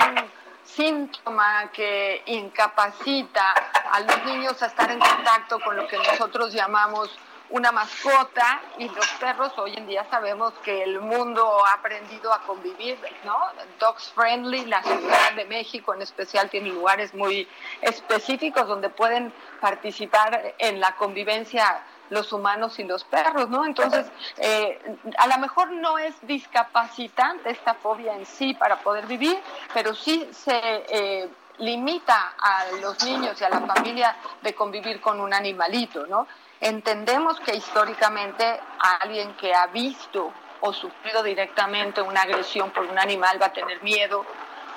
síntoma 0.65 1.71
que 1.73 2.23
incapacita 2.27 3.55
a 3.91 4.01
los 4.01 4.25
niños 4.25 4.63
a 4.63 4.67
estar 4.67 4.91
en 4.91 5.01
contacto 5.01 5.59
con 5.61 5.77
lo 5.77 5.87
que 5.89 5.97
nosotros 5.97 6.53
llamamos 6.53 7.19
una 7.51 7.73
mascota 7.73 8.61
y 8.79 8.89
los 8.89 9.07
perros 9.21 9.53
hoy 9.57 9.75
en 9.77 9.87
día 9.87 10.05
sabemos 10.11 10.53
que 10.63 10.83
el 10.83 11.01
mundo 11.01 11.65
ha 11.67 11.75
aprendido 11.75 12.33
a 12.33 12.41
convivir, 12.43 12.99
¿no? 13.25 13.37
Dogs 13.79 14.13
Friendly, 14.15 14.67
la 14.67 14.83
Ciudad 14.83 15.33
de 15.35 15.45
México 15.47 15.95
en 15.95 16.03
especial 16.03 16.51
tiene 16.51 16.69
lugares 16.69 17.15
muy 17.15 17.49
específicos 17.81 18.67
donde 18.69 18.91
pueden 18.91 19.33
participar 19.61 20.55
en 20.59 20.81
la 20.81 20.95
convivencia 20.97 21.83
los 22.11 22.33
humanos 22.33 22.79
y 22.79 22.85
los 22.85 23.05
perros, 23.05 23.49
¿no? 23.49 23.65
Entonces, 23.65 24.07
eh, 24.39 24.79
a 25.19 25.27
lo 25.27 25.39
mejor 25.39 25.73
no 25.73 25.99
es 25.99 26.15
discapacitante 26.23 27.51
esta 27.51 27.75
fobia 27.75 28.15
en 28.15 28.27
sí 28.27 28.55
para 28.55 28.77
poder 28.81 29.07
vivir, 29.07 29.39
pero 29.75 29.95
sí 29.95 30.29
se 30.33 30.59
eh, 30.89 31.29
limita 31.59 32.35
a 32.39 32.65
los 32.81 33.05
niños 33.05 33.41
y 33.41 33.45
a 33.45 33.51
la 33.51 33.61
familia 33.61 34.17
de 34.43 34.55
convivir 34.55 35.01
con 35.01 35.21
un 35.21 35.35
animalito, 35.35 36.07
¿no? 36.07 36.27
Entendemos 36.61 37.39
que 37.41 37.55
históricamente 37.55 38.61
alguien 39.01 39.35
que 39.35 39.55
ha 39.55 39.67
visto 39.69 40.33
o 40.61 40.73
sufrido 40.73 41.23
directamente 41.23 42.03
una 42.03 42.23
agresión 42.23 42.71
por 42.71 42.85
un 42.85 42.99
animal 42.99 43.41
va 43.41 43.47
a 43.47 43.53
tener 43.53 43.83
miedo 43.83 44.27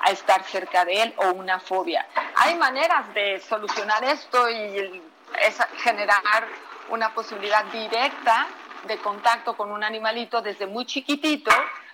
a 0.04 0.12
estar 0.12 0.44
cerca 0.44 0.86
de 0.86 1.02
él 1.02 1.14
o 1.18 1.32
una 1.32 1.60
fobia. 1.60 2.08
Hay 2.36 2.56
maneras 2.56 3.12
de 3.14 3.40
solucionar 3.40 4.04
esto 4.04 4.50
y 4.50 5.02
es 5.40 5.58
generar 5.78 6.48
una 6.90 7.14
posibilidad 7.14 7.66
directa 7.66 8.48
de 8.88 8.98
contacto 8.98 9.56
con 9.56 9.72
un 9.72 9.84
animalito 9.84 10.42
desde 10.42 10.68
muy 10.68 10.86
chiquitito 10.86 11.52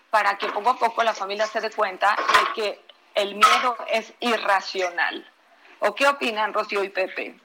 para 0.10 0.38
que 0.38 0.48
poco 0.48 0.72
a 0.72 0.78
poco 0.78 1.04
la 1.04 1.14
familia 1.14 1.48
se 1.48 1.62
dé 1.62 1.70
cuenta 1.70 2.16
de 2.16 2.54
que 2.62 2.82
el 3.16 3.36
miedo 3.36 3.78
es 3.90 4.14
irracional. 4.20 5.30
¿O 5.80 5.94
qué 5.94 6.08
opinan 6.08 6.54
Rocío 6.54 6.84
y 6.84 6.90
Pepe? 6.90 7.40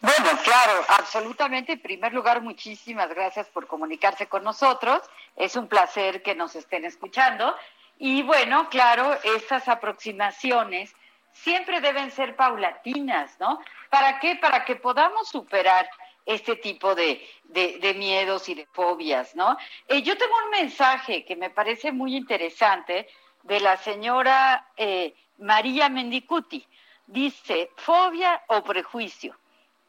Bueno, 0.00 0.30
claro, 0.42 0.84
absolutamente. 0.88 1.72
En 1.72 1.80
primer 1.80 2.12
lugar, 2.14 2.40
muchísimas 2.40 3.10
gracias 3.10 3.48
por 3.48 3.66
comunicarse 3.66 4.26
con 4.26 4.42
nosotros. 4.42 5.02
Es 5.36 5.56
un 5.56 5.68
placer 5.68 6.22
que 6.22 6.34
nos 6.34 6.56
estén 6.56 6.84
escuchando. 6.84 7.54
Y 7.98 8.22
bueno, 8.22 8.70
claro, 8.70 9.18
estas 9.22 9.68
aproximaciones 9.68 10.94
siempre 11.32 11.82
deben 11.82 12.10
ser 12.10 12.34
paulatinas, 12.34 13.38
¿no? 13.38 13.60
¿Para 13.90 14.18
qué? 14.20 14.36
Para 14.36 14.64
que 14.64 14.76
podamos 14.76 15.28
superar 15.28 15.88
este 16.24 16.56
tipo 16.56 16.94
de, 16.94 17.26
de, 17.44 17.94
miedos 17.94 18.48
y 18.48 18.54
de 18.54 18.66
fobias, 18.66 19.34
¿no? 19.34 19.56
Eh, 19.86 20.02
yo 20.02 20.16
tengo 20.16 20.32
un 20.44 20.50
mensaje 20.50 21.24
que 21.24 21.36
me 21.36 21.50
parece 21.50 21.92
muy 21.92 22.16
interesante 22.16 23.08
de 23.42 23.60
la 23.60 23.76
señora 23.76 24.66
eh, 24.76 25.14
María 25.38 25.88
Mendicuti. 25.88 26.66
Dice, 27.06 27.70
fobia 27.76 28.42
o 28.46 28.62
prejuicio. 28.62 29.36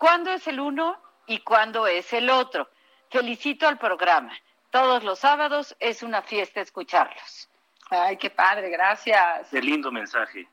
¿Cuándo 0.02 0.32
es 0.32 0.48
el 0.48 0.60
uno 0.60 1.00
y 1.28 1.42
cuándo 1.42 1.86
es 1.86 2.12
el 2.12 2.32
otro? 2.32 2.68
Felicito 3.12 3.68
al 3.68 3.78
programa. 3.78 4.34
Todos 4.72 5.04
los 5.04 5.20
sábados 5.20 5.76
es 5.80 6.02
una 6.02 6.24
fiesta 6.24 6.60
escucharlos. 6.60 7.48
Ay, 7.92 8.18
qué 8.18 8.32
padre, 8.32 8.72
gracias. 8.72 9.48
Qué 9.52 9.62
lindo 9.62 9.92
mensaje. 9.92 10.48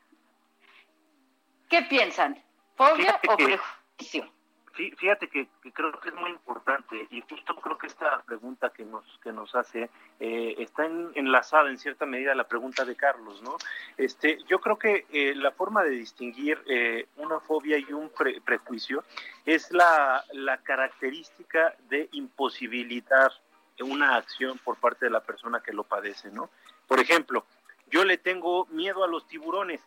¿Qué 1.67 1.81
piensan? 1.81 2.39
¿Fobia 2.75 3.19
o 3.27 3.37
prejuicio? 3.37 4.31
Fí- 4.79 4.95
Fíjate 4.95 5.27
que, 5.27 5.49
que 5.61 5.73
creo 5.73 5.91
que 5.99 6.07
es 6.07 6.15
muy 6.15 6.29
importante 6.31 7.05
y 7.11 7.19
justo 7.29 7.53
creo 7.57 7.77
que 7.77 7.87
esta 7.87 8.21
pregunta 8.23 8.69
que 8.69 8.85
nos 8.85 9.03
que 9.21 9.33
nos 9.33 9.53
hace 9.53 9.89
eh, 10.21 10.55
está 10.57 10.85
en- 10.85 11.11
enlazada 11.15 11.69
en 11.69 11.77
cierta 11.77 12.05
medida 12.05 12.31
a 12.31 12.35
la 12.35 12.47
pregunta 12.47 12.85
de 12.85 12.95
Carlos, 12.95 13.41
¿no? 13.41 13.57
Este, 13.97 14.37
yo 14.47 14.59
creo 14.61 14.79
que 14.79 15.05
eh, 15.11 15.35
la 15.35 15.51
forma 15.51 15.83
de 15.83 15.89
distinguir 15.89 16.63
eh, 16.65 17.07
una 17.17 17.41
fobia 17.41 17.77
y 17.77 17.91
un 17.91 18.09
pre- 18.09 18.39
prejuicio 18.39 19.03
es 19.45 19.69
la, 19.73 20.23
la 20.31 20.57
característica 20.63 21.75
de 21.89 22.07
imposibilitar 22.13 23.33
una 23.81 24.15
acción 24.15 24.57
por 24.59 24.77
parte 24.77 25.05
de 25.07 25.11
la 25.11 25.21
persona 25.21 25.61
que 25.61 25.73
lo 25.73 25.83
padece, 25.83 26.31
¿no? 26.31 26.49
Por 26.87 27.01
ejemplo, 27.01 27.45
yo 27.87 28.05
le 28.05 28.17
tengo 28.17 28.65
miedo 28.67 29.03
a 29.03 29.07
los 29.09 29.27
tiburones. 29.27 29.81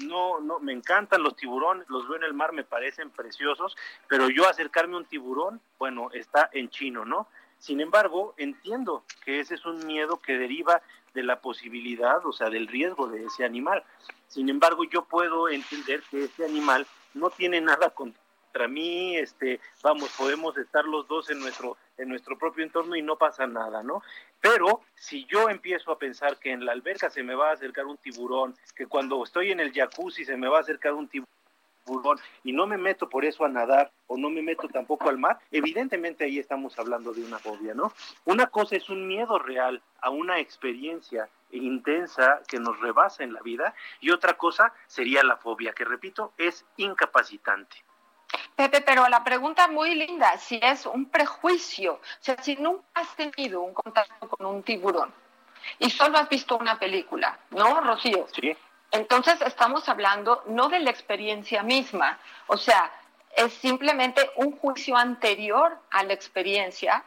No, 0.00 0.40
no, 0.40 0.60
me 0.60 0.72
encantan 0.72 1.22
los 1.22 1.36
tiburones, 1.36 1.88
los 1.88 2.08
veo 2.08 2.18
en 2.18 2.24
el 2.24 2.34
mar, 2.34 2.52
me 2.52 2.64
parecen 2.64 3.10
preciosos, 3.10 3.76
pero 4.08 4.28
yo 4.30 4.48
acercarme 4.48 4.94
a 4.94 4.98
un 4.98 5.04
tiburón, 5.04 5.60
bueno, 5.78 6.10
está 6.12 6.48
en 6.52 6.70
chino, 6.70 7.04
¿no? 7.04 7.28
Sin 7.58 7.80
embargo, 7.80 8.34
entiendo 8.36 9.04
que 9.24 9.40
ese 9.40 9.56
es 9.56 9.66
un 9.66 9.84
miedo 9.86 10.20
que 10.20 10.38
deriva 10.38 10.80
de 11.14 11.24
la 11.24 11.40
posibilidad, 11.40 12.24
o 12.24 12.32
sea, 12.32 12.50
del 12.50 12.68
riesgo 12.68 13.08
de 13.08 13.24
ese 13.24 13.44
animal. 13.44 13.82
Sin 14.28 14.48
embargo, 14.48 14.84
yo 14.84 15.04
puedo 15.04 15.48
entender 15.48 16.02
que 16.10 16.24
ese 16.24 16.44
animal 16.44 16.86
no 17.14 17.30
tiene 17.30 17.60
nada 17.60 17.90
contra 17.90 18.68
mí, 18.68 19.16
este, 19.16 19.60
vamos, 19.82 20.10
podemos 20.16 20.56
estar 20.56 20.84
los 20.84 21.08
dos 21.08 21.30
en 21.30 21.40
nuestro 21.40 21.76
en 21.98 22.08
nuestro 22.08 22.38
propio 22.38 22.64
entorno 22.64 22.96
y 22.96 23.02
no 23.02 23.16
pasa 23.16 23.46
nada, 23.46 23.82
¿no? 23.82 24.02
Pero 24.40 24.82
si 24.94 25.24
yo 25.26 25.48
empiezo 25.48 25.90
a 25.92 25.98
pensar 25.98 26.38
que 26.38 26.52
en 26.52 26.64
la 26.64 26.72
alberca 26.72 27.10
se 27.10 27.22
me 27.22 27.34
va 27.34 27.50
a 27.50 27.54
acercar 27.54 27.86
un 27.86 27.96
tiburón, 27.96 28.56
que 28.76 28.86
cuando 28.86 29.22
estoy 29.22 29.50
en 29.50 29.60
el 29.60 29.72
jacuzzi 29.72 30.24
se 30.24 30.36
me 30.36 30.48
va 30.48 30.58
a 30.58 30.60
acercar 30.60 30.94
un 30.94 31.08
tiburón, 31.08 31.28
y 32.44 32.52
no 32.52 32.66
me 32.66 32.76
meto 32.76 33.08
por 33.08 33.24
eso 33.24 33.44
a 33.44 33.48
nadar 33.48 33.90
o 34.08 34.18
no 34.18 34.28
me 34.28 34.42
meto 34.42 34.68
tampoco 34.68 35.08
al 35.08 35.18
mar, 35.18 35.38
evidentemente 35.50 36.24
ahí 36.24 36.38
estamos 36.38 36.78
hablando 36.78 37.14
de 37.14 37.24
una 37.24 37.38
fobia, 37.38 37.72
¿no? 37.74 37.92
Una 38.26 38.48
cosa 38.48 38.76
es 38.76 38.90
un 38.90 39.08
miedo 39.08 39.38
real 39.38 39.80
a 40.00 40.10
una 40.10 40.38
experiencia 40.38 41.28
intensa 41.50 42.42
que 42.46 42.60
nos 42.60 42.78
rebasa 42.80 43.24
en 43.24 43.32
la 43.32 43.40
vida 43.40 43.74
y 44.00 44.10
otra 44.10 44.34
cosa 44.34 44.74
sería 44.86 45.24
la 45.24 45.38
fobia, 45.38 45.72
que 45.72 45.84
repito, 45.84 46.32
es 46.36 46.66
incapacitante. 46.76 47.87
Pepe, 48.58 48.80
pero 48.80 49.08
la 49.08 49.22
pregunta 49.22 49.68
muy 49.68 49.94
linda, 49.94 50.36
si 50.36 50.58
es 50.60 50.84
un 50.84 51.08
prejuicio, 51.08 51.92
o 51.92 52.00
sea, 52.18 52.42
si 52.42 52.56
nunca 52.56 52.82
has 52.94 53.14
tenido 53.14 53.60
un 53.60 53.72
contacto 53.72 54.28
con 54.28 54.44
un 54.46 54.64
tiburón 54.64 55.14
y 55.78 55.88
solo 55.90 56.18
has 56.18 56.28
visto 56.28 56.56
una 56.56 56.76
película, 56.76 57.38
¿no, 57.50 57.80
Rocío? 57.80 58.26
Sí. 58.34 58.56
Entonces 58.90 59.40
estamos 59.42 59.88
hablando 59.88 60.42
no 60.48 60.68
de 60.68 60.80
la 60.80 60.90
experiencia 60.90 61.62
misma, 61.62 62.18
o 62.48 62.56
sea, 62.56 62.90
es 63.36 63.52
simplemente 63.52 64.28
un 64.34 64.50
juicio 64.58 64.96
anterior 64.96 65.78
a 65.92 66.02
la 66.02 66.14
experiencia 66.14 67.04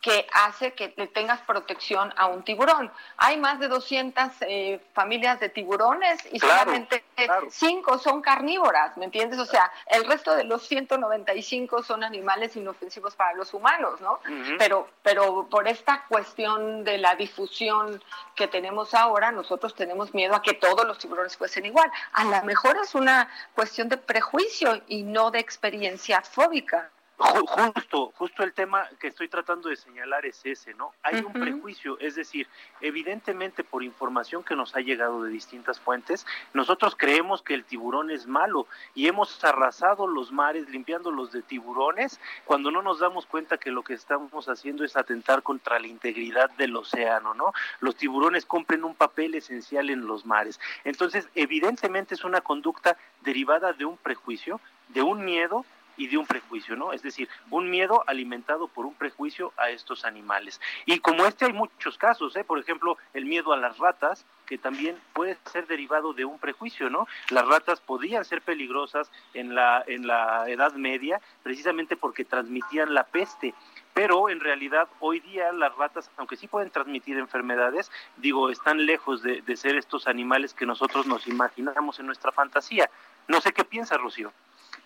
que 0.00 0.26
hace 0.32 0.72
que 0.72 0.94
le 0.96 1.06
tengas 1.08 1.40
protección 1.42 2.12
a 2.16 2.26
un 2.26 2.42
tiburón. 2.42 2.90
Hay 3.18 3.36
más 3.36 3.60
de 3.60 3.68
200 3.68 4.24
eh, 4.40 4.80
familias 4.94 5.40
de 5.40 5.50
tiburones 5.50 6.18
y 6.32 6.40
solamente 6.40 7.04
5 7.50 7.98
son 7.98 8.22
carnívoras, 8.22 8.96
¿me 8.96 9.04
entiendes? 9.04 9.38
O 9.38 9.44
sea, 9.44 9.70
el 9.86 10.04
resto 10.04 10.34
de 10.34 10.44
los 10.44 10.66
195 10.66 11.82
son 11.82 12.02
animales 12.02 12.56
inofensivos 12.56 13.14
para 13.14 13.34
los 13.34 13.52
humanos, 13.52 14.00
¿no? 14.00 14.20
pero, 14.58 14.88
pero 15.02 15.46
por 15.50 15.68
esta 15.68 16.06
cuestión 16.08 16.82
de 16.82 16.96
la 16.96 17.14
difusión 17.14 18.02
que 18.34 18.48
tenemos 18.48 18.94
ahora, 18.94 19.32
nosotros 19.32 19.74
tenemos 19.74 20.14
miedo 20.14 20.34
a 20.34 20.42
que 20.42 20.54
todos 20.54 20.86
los 20.86 20.98
tiburones 20.98 21.36
fuesen 21.36 21.66
igual. 21.66 21.90
A 22.12 22.24
lo 22.24 22.42
mejor 22.44 22.78
es 22.78 22.94
una 22.94 23.28
cuestión 23.54 23.90
de 23.90 23.98
prejuicio 23.98 24.80
y 24.88 25.02
no 25.02 25.30
de 25.30 25.40
experiencia 25.40 26.22
fóbica. 26.22 26.90
Justo, 27.20 28.12
justo 28.16 28.42
el 28.42 28.54
tema 28.54 28.88
que 28.98 29.08
estoy 29.08 29.28
tratando 29.28 29.68
de 29.68 29.76
señalar 29.76 30.24
es 30.24 30.40
ese, 30.44 30.72
¿no? 30.72 30.94
Hay 31.02 31.20
un 31.20 31.34
prejuicio, 31.34 31.98
es 32.00 32.14
decir, 32.14 32.48
evidentemente 32.80 33.62
por 33.62 33.82
información 33.82 34.42
que 34.42 34.56
nos 34.56 34.74
ha 34.74 34.80
llegado 34.80 35.22
de 35.22 35.30
distintas 35.30 35.78
fuentes, 35.78 36.26
nosotros 36.54 36.96
creemos 36.96 37.42
que 37.42 37.52
el 37.52 37.64
tiburón 37.64 38.10
es 38.10 38.26
malo 38.26 38.66
y 38.94 39.06
hemos 39.06 39.44
arrasado 39.44 40.06
los 40.06 40.32
mares 40.32 40.70
limpiándolos 40.70 41.30
de 41.30 41.42
tiburones 41.42 42.18
cuando 42.46 42.70
no 42.70 42.80
nos 42.80 43.00
damos 43.00 43.26
cuenta 43.26 43.58
que 43.58 43.70
lo 43.70 43.82
que 43.82 43.92
estamos 43.92 44.48
haciendo 44.48 44.82
es 44.82 44.96
atentar 44.96 45.42
contra 45.42 45.78
la 45.78 45.88
integridad 45.88 46.48
del 46.52 46.74
océano, 46.74 47.34
¿no? 47.34 47.52
Los 47.80 47.96
tiburones 47.96 48.46
cumplen 48.46 48.82
un 48.82 48.94
papel 48.94 49.34
esencial 49.34 49.90
en 49.90 50.06
los 50.06 50.24
mares. 50.24 50.58
Entonces, 50.84 51.28
evidentemente 51.34 52.14
es 52.14 52.24
una 52.24 52.40
conducta 52.40 52.96
derivada 53.20 53.74
de 53.74 53.84
un 53.84 53.98
prejuicio, 53.98 54.58
de 54.88 55.02
un 55.02 55.22
miedo 55.22 55.66
y 56.00 56.06
de 56.06 56.16
un 56.16 56.26
prejuicio, 56.26 56.76
¿no? 56.76 56.94
Es 56.94 57.02
decir, 57.02 57.28
un 57.50 57.68
miedo 57.68 58.02
alimentado 58.06 58.68
por 58.68 58.86
un 58.86 58.94
prejuicio 58.94 59.52
a 59.58 59.68
estos 59.68 60.06
animales. 60.06 60.58
Y 60.86 60.98
como 61.00 61.26
este 61.26 61.44
hay 61.44 61.52
muchos 61.52 61.98
casos, 61.98 62.34
¿eh? 62.36 62.42
Por 62.42 62.58
ejemplo, 62.58 62.96
el 63.12 63.26
miedo 63.26 63.52
a 63.52 63.58
las 63.58 63.76
ratas, 63.76 64.24
que 64.46 64.56
también 64.56 64.96
puede 65.12 65.36
ser 65.52 65.66
derivado 65.66 66.14
de 66.14 66.24
un 66.24 66.38
prejuicio, 66.38 66.88
¿no? 66.88 67.06
Las 67.28 67.46
ratas 67.46 67.82
podían 67.82 68.24
ser 68.24 68.40
peligrosas 68.40 69.10
en 69.34 69.54
la, 69.54 69.84
en 69.86 70.06
la 70.06 70.48
Edad 70.48 70.72
Media 70.72 71.20
precisamente 71.42 71.96
porque 71.96 72.24
transmitían 72.24 72.94
la 72.94 73.04
peste 73.04 73.54
pero 73.92 74.30
en 74.30 74.38
realidad 74.38 74.88
hoy 75.00 75.18
día 75.18 75.52
las 75.52 75.74
ratas, 75.76 76.10
aunque 76.16 76.36
sí 76.36 76.46
pueden 76.46 76.70
transmitir 76.70 77.18
enfermedades, 77.18 77.90
digo, 78.18 78.48
están 78.48 78.86
lejos 78.86 79.20
de, 79.20 79.42
de, 79.42 79.56
ser 79.56 79.74
estos 79.74 80.06
animales 80.06 80.54
que 80.54 80.64
nosotros 80.64 81.06
nos 81.06 81.26
imaginamos 81.26 81.98
en 81.98 82.06
nuestra 82.06 82.30
fantasía. 82.30 82.88
No 83.26 83.40
sé 83.40 83.52
qué 83.52 83.64
piensa, 83.64 83.96
Rocío. 83.96 84.32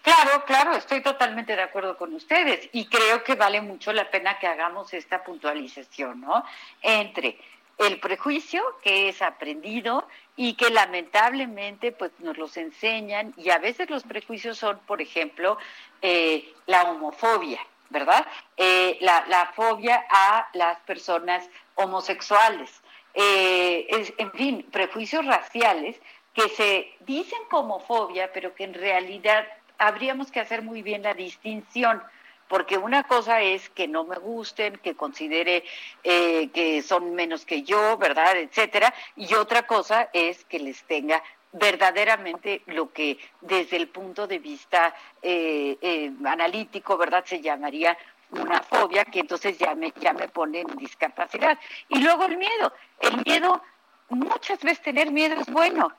Claro, 0.05 0.45
claro, 0.45 0.73
estoy 0.75 1.01
totalmente 1.01 1.57
de 1.57 1.63
acuerdo 1.63 1.97
con 1.97 2.13
ustedes 2.13 2.69
y 2.73 2.85
creo 2.89 3.25
que 3.25 3.37
vale 3.37 3.63
mucho 3.63 3.91
la 3.91 4.11
pena 4.11 4.39
que 4.39 4.47
hagamos 4.47 4.93
esta 4.93 5.25
puntualización, 5.25 6.21
¿no? 6.21 6.45
Entre 6.83 7.39
el 7.79 7.99
prejuicio 8.01 8.63
que 8.83 9.09
es 9.09 9.23
aprendido 9.23 10.07
y 10.37 10.57
que 10.57 10.69
lamentablemente 10.69 11.91
pues 11.93 12.13
nos 12.19 12.37
los 12.37 12.55
enseñan 12.59 13.33
y 13.39 13.49
a 13.49 13.57
veces 13.57 13.89
los 13.89 14.03
prejuicios 14.03 14.59
son, 14.59 14.79
por 14.81 15.01
ejemplo, 15.01 15.57
eh, 16.03 16.53
la 16.67 16.83
homofobia, 16.83 17.61
¿verdad? 17.89 18.27
Eh, 18.59 18.99
la, 19.01 19.25
la, 19.27 19.53
fobia 19.57 20.05
a 20.11 20.51
las 20.53 20.81
personas 20.81 21.49
homosexuales. 21.77 22.83
Eh, 23.15 23.87
es, 23.89 24.13
en 24.19 24.31
fin, 24.33 24.69
prejuicios 24.71 25.25
raciales 25.25 25.99
que 26.35 26.51
se 26.51 26.93
dicen 27.07 27.41
como 27.49 27.81
fobia, 27.81 28.31
pero 28.35 28.55
que 28.55 28.65
en 28.65 28.75
realidad 28.75 29.47
habríamos 29.79 30.31
que 30.31 30.41
hacer 30.41 30.63
muy 30.63 30.83
bien 30.83 31.03
la 31.03 31.15
distinción, 31.15 32.03
porque 32.49 32.77
una 32.79 33.05
cosa 33.05 33.41
es 33.41 33.69
que 33.71 33.89
no 33.89 34.05
me 34.05 34.17
gusten, 34.17 34.77
que 34.79 34.95
considere 34.95 35.65
eh, 36.03 36.51
que 36.53 36.83
son 36.83 37.15
menos 37.15 37.45
que 37.45 37.63
yo, 37.63 37.97
¿verdad? 37.97 38.37
Etcétera, 38.37 38.95
y 39.17 39.35
otra 39.35 39.67
cosa 39.67 40.11
es 40.13 40.45
que 40.45 40.59
les 40.59 40.83
tenga 40.85 41.23
verdaderamente 41.53 42.63
lo 42.67 42.93
que 42.93 43.19
desde 43.41 43.77
el 43.77 43.89
punto 43.89 44.27
de 44.27 44.39
vista 44.39 44.95
eh, 45.23 45.79
eh, 45.81 46.13
analítico, 46.25 46.97
¿verdad? 46.97 47.25
Se 47.25 47.41
llamaría 47.41 47.97
una 48.31 48.61
fobia 48.63 49.05
que 49.05 49.21
entonces 49.21 49.57
ya 49.59 49.75
me, 49.75 49.93
ya 50.01 50.13
me 50.13 50.29
pone 50.29 50.61
en 50.61 50.77
discapacidad. 50.77 51.59
Y 51.89 52.01
luego 52.01 52.25
el 52.25 52.37
miedo. 52.37 52.73
El 53.01 53.23
miedo, 53.25 53.63
muchas 54.09 54.61
veces 54.61 54.83
tener 54.83 55.13
miedo 55.13 55.41
es 55.41 55.47
bueno, 55.47 55.93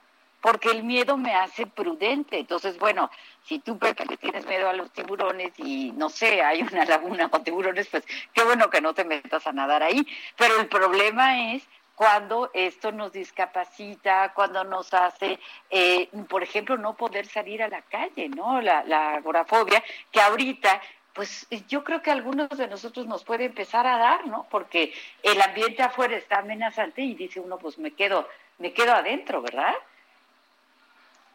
porque 0.46 0.70
el 0.70 0.84
miedo 0.84 1.18
me 1.18 1.34
hace 1.34 1.66
prudente. 1.66 2.38
Entonces, 2.38 2.78
bueno, 2.78 3.10
si 3.42 3.58
tú, 3.58 3.80
Pepe, 3.80 4.06
le 4.06 4.16
tienes 4.16 4.46
miedo 4.46 4.70
a 4.70 4.74
los 4.74 4.92
tiburones 4.92 5.54
y 5.58 5.92
no 5.94 6.08
sé, 6.08 6.44
hay 6.44 6.62
una 6.62 6.86
laguna 6.86 7.30
con 7.30 7.44
tiburones, 7.44 7.88
pues 7.88 8.04
qué 8.32 8.44
bueno 8.44 8.70
que 8.70 8.80
no 8.80 8.94
te 8.94 9.06
metas 9.06 9.48
a 9.48 9.54
nadar 9.54 9.82
ahí. 9.82 10.06
Pero 10.38 10.62
el 10.62 10.68
problema 10.68 11.52
es 11.52 11.68
cuando 11.96 12.52
esto 12.54 12.92
nos 12.92 13.12
discapacita, 13.12 14.34
cuando 14.36 14.64
nos 14.64 14.94
hace, 14.94 15.40
eh, 15.72 16.10
por 16.30 16.44
ejemplo, 16.44 16.78
no 16.78 16.96
poder 16.96 17.26
salir 17.26 17.64
a 17.64 17.68
la 17.68 17.82
calle, 17.82 18.30
¿no? 18.30 18.62
La, 18.62 18.84
la 18.84 19.16
agorafobia, 19.16 19.84
que 20.12 20.22
ahorita 20.22 20.80
pues 21.14 21.48
yo 21.68 21.84
creo 21.84 22.04
que 22.04 22.12
algunos 22.12 22.50
de 22.50 22.68
nosotros 22.68 23.08
nos 23.08 23.24
puede 23.24 23.46
empezar 23.46 23.88
a 23.88 23.98
dar, 23.98 24.28
¿no? 24.28 24.46
Porque 24.52 24.94
el 25.24 25.42
ambiente 25.42 25.82
afuera 25.82 26.16
está 26.16 26.38
amenazante 26.40 27.02
y 27.02 27.16
dice 27.16 27.40
uno, 27.40 27.58
pues 27.58 27.80
me 27.80 27.96
quedo, 27.96 28.28
me 28.60 28.74
quedo 28.74 28.94
adentro, 28.94 29.42
¿verdad? 29.42 29.74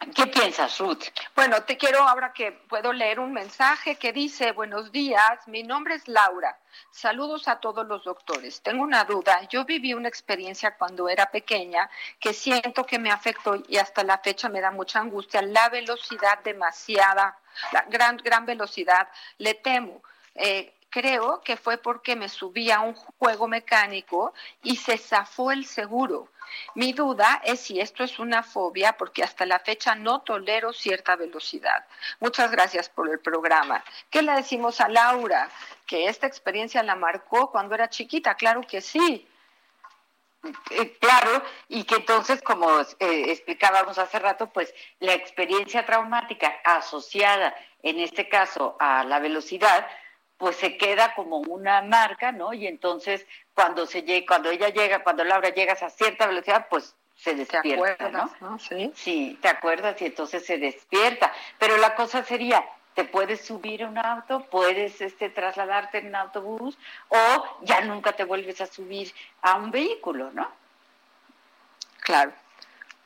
¿Qué 0.00 0.26
piensas, 0.26 0.78
Ruth? 0.78 1.04
Bueno, 1.36 1.62
te 1.62 1.76
quiero 1.76 2.00
ahora 2.00 2.32
que 2.32 2.52
puedo 2.52 2.90
leer 2.90 3.20
un 3.20 3.34
mensaje 3.34 3.96
que 3.96 4.14
dice, 4.14 4.52
buenos 4.52 4.90
días, 4.90 5.46
mi 5.46 5.62
nombre 5.62 5.94
es 5.94 6.08
Laura. 6.08 6.58
Saludos 6.90 7.48
a 7.48 7.60
todos 7.60 7.86
los 7.86 8.04
doctores. 8.04 8.62
Tengo 8.62 8.82
una 8.82 9.04
duda. 9.04 9.42
Yo 9.50 9.66
viví 9.66 9.92
una 9.92 10.08
experiencia 10.08 10.74
cuando 10.76 11.08
era 11.10 11.26
pequeña 11.30 11.90
que 12.18 12.32
siento 12.32 12.86
que 12.86 12.98
me 12.98 13.10
afectó 13.10 13.62
y 13.68 13.76
hasta 13.76 14.02
la 14.02 14.16
fecha 14.18 14.48
me 14.48 14.62
da 14.62 14.70
mucha 14.70 15.00
angustia. 15.00 15.42
La 15.42 15.68
velocidad 15.68 16.38
demasiada, 16.42 17.38
la 17.72 17.82
gran, 17.82 18.16
gran 18.16 18.46
velocidad. 18.46 19.06
Le 19.36 19.54
temo. 19.54 20.02
Eh, 20.34 20.79
creo 20.90 21.40
que 21.40 21.56
fue 21.56 21.78
porque 21.78 22.16
me 22.16 22.28
subí 22.28 22.70
a 22.70 22.80
un 22.80 22.94
juego 22.94 23.48
mecánico 23.48 24.34
y 24.62 24.76
se 24.76 24.98
zafó 24.98 25.52
el 25.52 25.64
seguro. 25.64 26.28
Mi 26.74 26.92
duda 26.92 27.40
es 27.44 27.60
si 27.60 27.80
esto 27.80 28.02
es 28.02 28.18
una 28.18 28.42
fobia 28.42 28.94
porque 28.94 29.22
hasta 29.22 29.46
la 29.46 29.60
fecha 29.60 29.94
no 29.94 30.22
tolero 30.22 30.72
cierta 30.72 31.14
velocidad. 31.14 31.86
Muchas 32.18 32.50
gracias 32.50 32.88
por 32.88 33.08
el 33.08 33.20
programa. 33.20 33.84
¿Qué 34.10 34.20
le 34.22 34.32
decimos 34.32 34.80
a 34.80 34.88
Laura? 34.88 35.48
Que 35.86 36.08
esta 36.08 36.26
experiencia 36.26 36.82
la 36.82 36.96
marcó 36.96 37.50
cuando 37.50 37.76
era 37.76 37.88
chiquita. 37.88 38.34
Claro 38.34 38.62
que 38.62 38.80
sí. 38.80 39.26
Eh, 40.70 40.96
claro, 40.98 41.42
y 41.68 41.84
que 41.84 41.96
entonces, 41.96 42.40
como 42.40 42.80
eh, 42.80 42.86
explicábamos 42.98 43.98
hace 43.98 44.18
rato, 44.18 44.48
pues 44.48 44.74
la 44.98 45.12
experiencia 45.12 45.84
traumática 45.84 46.60
asociada, 46.64 47.54
en 47.82 48.00
este 48.00 48.28
caso, 48.28 48.74
a 48.80 49.04
la 49.04 49.18
velocidad, 49.18 49.86
pues 50.40 50.56
se 50.56 50.78
queda 50.78 51.14
como 51.14 51.36
una 51.36 51.82
marca, 51.82 52.32
¿no? 52.32 52.54
Y 52.54 52.66
entonces 52.66 53.26
cuando 53.54 53.86
se 53.86 54.02
llega, 54.02 54.26
cuando 54.26 54.50
ella 54.50 54.70
llega, 54.70 55.04
cuando 55.04 55.22
Laura 55.22 55.50
llega 55.50 55.74
a 55.74 55.90
cierta 55.90 56.26
velocidad, 56.26 56.66
pues 56.70 56.96
se 57.14 57.34
despierta, 57.34 58.08
¿no? 58.08 58.58
Sí. 58.58 58.90
sí, 58.94 59.38
te 59.42 59.48
acuerdas 59.48 60.00
y 60.00 60.06
entonces 60.06 60.46
se 60.46 60.56
despierta. 60.56 61.30
Pero 61.58 61.76
la 61.76 61.94
cosa 61.94 62.24
sería, 62.24 62.64
te 62.94 63.04
puedes 63.04 63.44
subir 63.44 63.84
a 63.84 63.88
un 63.88 63.98
auto, 63.98 64.46
puedes 64.50 65.02
este 65.02 65.28
trasladarte 65.28 65.98
en 65.98 66.06
un 66.06 66.14
autobús 66.14 66.78
o 67.10 67.58
ya 67.60 67.82
nunca 67.82 68.12
te 68.12 68.24
vuelves 68.24 68.62
a 68.62 68.66
subir 68.66 69.12
a 69.42 69.56
un 69.56 69.70
vehículo, 69.70 70.30
¿no? 70.32 70.50
Claro. 72.00 72.32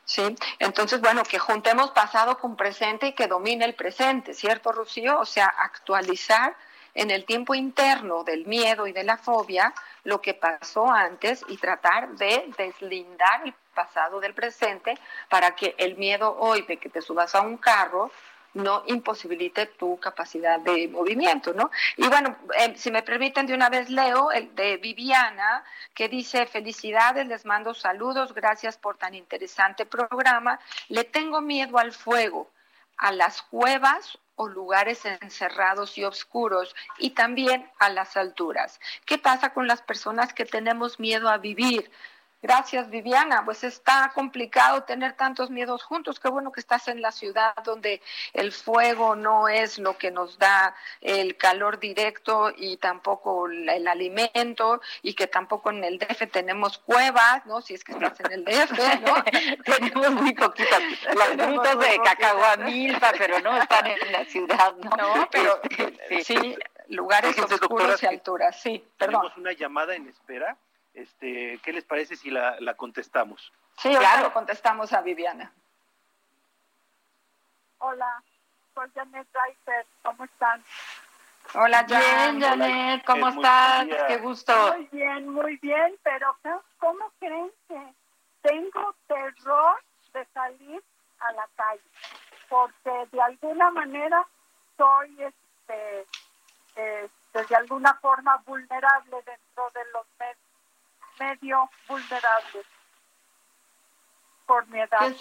Sí, 0.05 0.37
entonces, 0.61 1.01
bueno, 1.01 1.25
que 1.25 1.41
juntemos 1.41 1.91
pasado 1.91 2.39
con 2.39 2.55
presente 2.55 3.09
y 3.09 3.13
que 3.13 3.27
domine 3.27 3.65
el 3.65 3.75
presente, 3.75 4.35
¿cierto, 4.35 4.71
Rocío? 4.71 5.19
O 5.19 5.25
sea, 5.25 5.47
actualizar 5.47 6.55
en 6.95 7.11
el 7.11 7.25
tiempo 7.25 7.55
interno 7.55 8.25
del 8.25 8.47
miedo 8.47 8.87
y 8.87 8.93
de 8.93 9.05
la 9.05 9.17
fobia 9.17 9.75
lo 10.05 10.21
que 10.21 10.35
pasó 10.35 10.91
antes 10.91 11.45
y 11.49 11.57
tratar 11.57 12.11
de 12.17 12.53
deslindar 12.57 13.43
el 13.45 13.55
pasado 13.75 14.21
del 14.21 14.35
presente 14.35 14.97
para 15.29 15.55
que 15.55 15.75
el 15.79 15.97
miedo 15.97 16.37
hoy 16.39 16.63
de 16.63 16.77
que 16.77 16.89
te 16.89 17.03
subas 17.03 17.35
a 17.35 17.41
un 17.41 17.57
carro 17.57 18.11
no 18.55 18.85
imposibilite 18.87 19.67
tu 19.67 19.99
capacidad 19.99 20.61
de 20.61 20.89
movimiento, 20.89 21.53
¿no? 21.53 21.71
Y 21.97 22.07
bueno, 22.07 22.37
eh, 22.57 22.75
si 22.77 22.91
me 22.91 23.03
permiten 23.03 23.47
de 23.47 23.55
una 23.55 23.69
vez 23.69 23.91
leo 23.91 24.31
el 24.31 24.55
de 24.55 24.77
Viviana, 24.77 25.65
que 25.93 26.09
dice, 26.09 26.47
felicidades, 26.47 27.27
les 27.27 27.45
mando 27.45 27.75
saludos, 27.75 28.33
gracias 28.33 28.79
por 28.79 28.97
tan 28.97 29.15
interesante 29.15 29.87
programa. 29.87 30.61
Le 30.89 31.03
tengo 31.03 31.41
miedo 31.41 31.79
al 31.79 31.93
fuego, 31.93 32.49
a 32.97 33.11
las 33.11 33.43
cuevas 33.43 34.19
o 34.37 34.49
lugares 34.49 35.05
encerrados 35.05 35.97
y 35.99 36.05
oscuros 36.05 36.74
y 36.99 37.11
también 37.11 37.70
a 37.78 37.91
las 37.91 38.16
alturas. 38.16 38.80
¿Qué 39.07 39.18
pasa 39.18 39.53
con 39.53 39.66
las 39.66 39.82
personas 39.82 40.32
que 40.32 40.45
tenemos 40.45 40.99
miedo 40.99 41.28
a 41.28 41.39
vivir? 41.39 41.91
Gracias, 42.45 42.91
Viviana. 42.91 43.43
Pues 43.43 43.65
está 43.65 44.13
complicado 44.15 44.83
tener 44.83 45.15
tantos 45.15 45.49
miedos 45.49 45.83
juntos. 45.83 46.21
Qué 46.21 46.29
bueno 46.29 46.53
que 46.53 46.61
estás 46.61 46.89
en 46.89 47.01
la 47.01 47.11
ciudad 47.11 47.55
donde 47.65 48.03
el 48.35 48.53
fuego 48.53 49.17
no 49.17 49.49
es 49.49 49.79
lo 49.79 49.97
que 49.97 50.11
nos 50.11 50.39
da 50.39 50.75
el 51.01 51.39
calor 51.39 51.79
directo 51.79 52.53
y 52.55 52.77
tampoco 52.77 53.47
el 53.47 53.89
alimento 53.89 54.83
y 55.01 55.15
que 55.15 55.27
tampoco 55.27 55.71
en 55.71 55.85
el 55.85 55.99
DF 55.99 56.31
tenemos 56.31 56.77
cuevas, 56.77 57.47
¿no? 57.47 57.63
Si 57.63 57.73
es 57.73 57.83
que 57.83 57.93
estás 57.93 58.21
en 58.21 58.33
el 58.33 58.45
DF, 58.45 58.73
¿no? 59.01 59.25
tenemos 59.65 60.11
muy 60.11 60.35
poquitas. 60.35 60.83
Las 61.17 61.47
frutas 61.47 61.79
de 61.79 61.99
cacahuamilpa, 62.05 63.13
pero 63.17 63.41
no 63.41 63.57
están 63.57 63.87
en 63.87 64.13
la 64.13 64.23
ciudad, 64.27 64.75
¿no? 64.75 64.91
No, 64.99 65.29
pero 65.31 65.63
este, 65.63 66.23
sí, 66.23 66.57
lugares 66.89 67.39
oscuros 67.39 68.03
y 68.03 68.07
alturas. 68.07 68.61
Sí, 68.61 68.85
perdón. 68.99 69.23
Tenemos 69.23 69.39
una 69.39 69.53
llamada 69.53 69.95
en 69.95 70.09
espera. 70.09 70.59
Este, 70.95 71.59
¿Qué 71.63 71.73
les 71.73 71.85
parece 71.85 72.17
si 72.17 72.31
la, 72.31 72.59
la 72.61 72.75
contestamos? 72.75 73.53
Sí, 73.77 73.95
claro, 73.95 74.33
contestamos 74.33 74.93
a 74.93 75.03
Viviana. 75.03 75.53
Hola, 77.79 78.23
soy 78.75 78.89
Janet 78.95 79.27
Reiser, 79.33 79.87
¿cómo 80.03 80.25
están? 80.25 80.65
Hola, 81.53 81.85
Jan. 81.89 82.39
Bien, 82.39 82.41
Janet, 82.41 83.05
¿cómo 83.05 83.29
estás? 83.29 83.87
Qué 84.09 84.17
gusto. 84.19 84.53
Muy 84.73 84.89
bien, 84.91 85.29
muy 85.29 85.57
bien, 85.57 85.99
pero 86.03 86.37
¿cómo 86.79 87.13
creen 87.19 87.51
que 87.69 87.95
tengo 88.43 88.95
terror 89.07 89.77
de 90.13 90.25
salir 90.33 90.83
a 91.19 91.33
la 91.33 91.49
calle? 91.57 91.83
Porque 92.49 93.09
de 93.13 93.21
alguna 93.21 93.71
manera 93.73 94.27
soy, 94.77 95.23
este, 95.23 96.07
este 96.77 97.45
de 97.49 97.57
alguna 97.57 97.95
forma 97.95 98.37
vulnerable 98.47 99.17
dentro 99.27 99.71
de 99.75 99.81
los 99.93 100.07
medios 100.19 100.44
medio 101.19 101.71
vulnerables 101.89 102.67
por 104.47 104.67
mi 104.69 104.81
edad. 104.81 105.15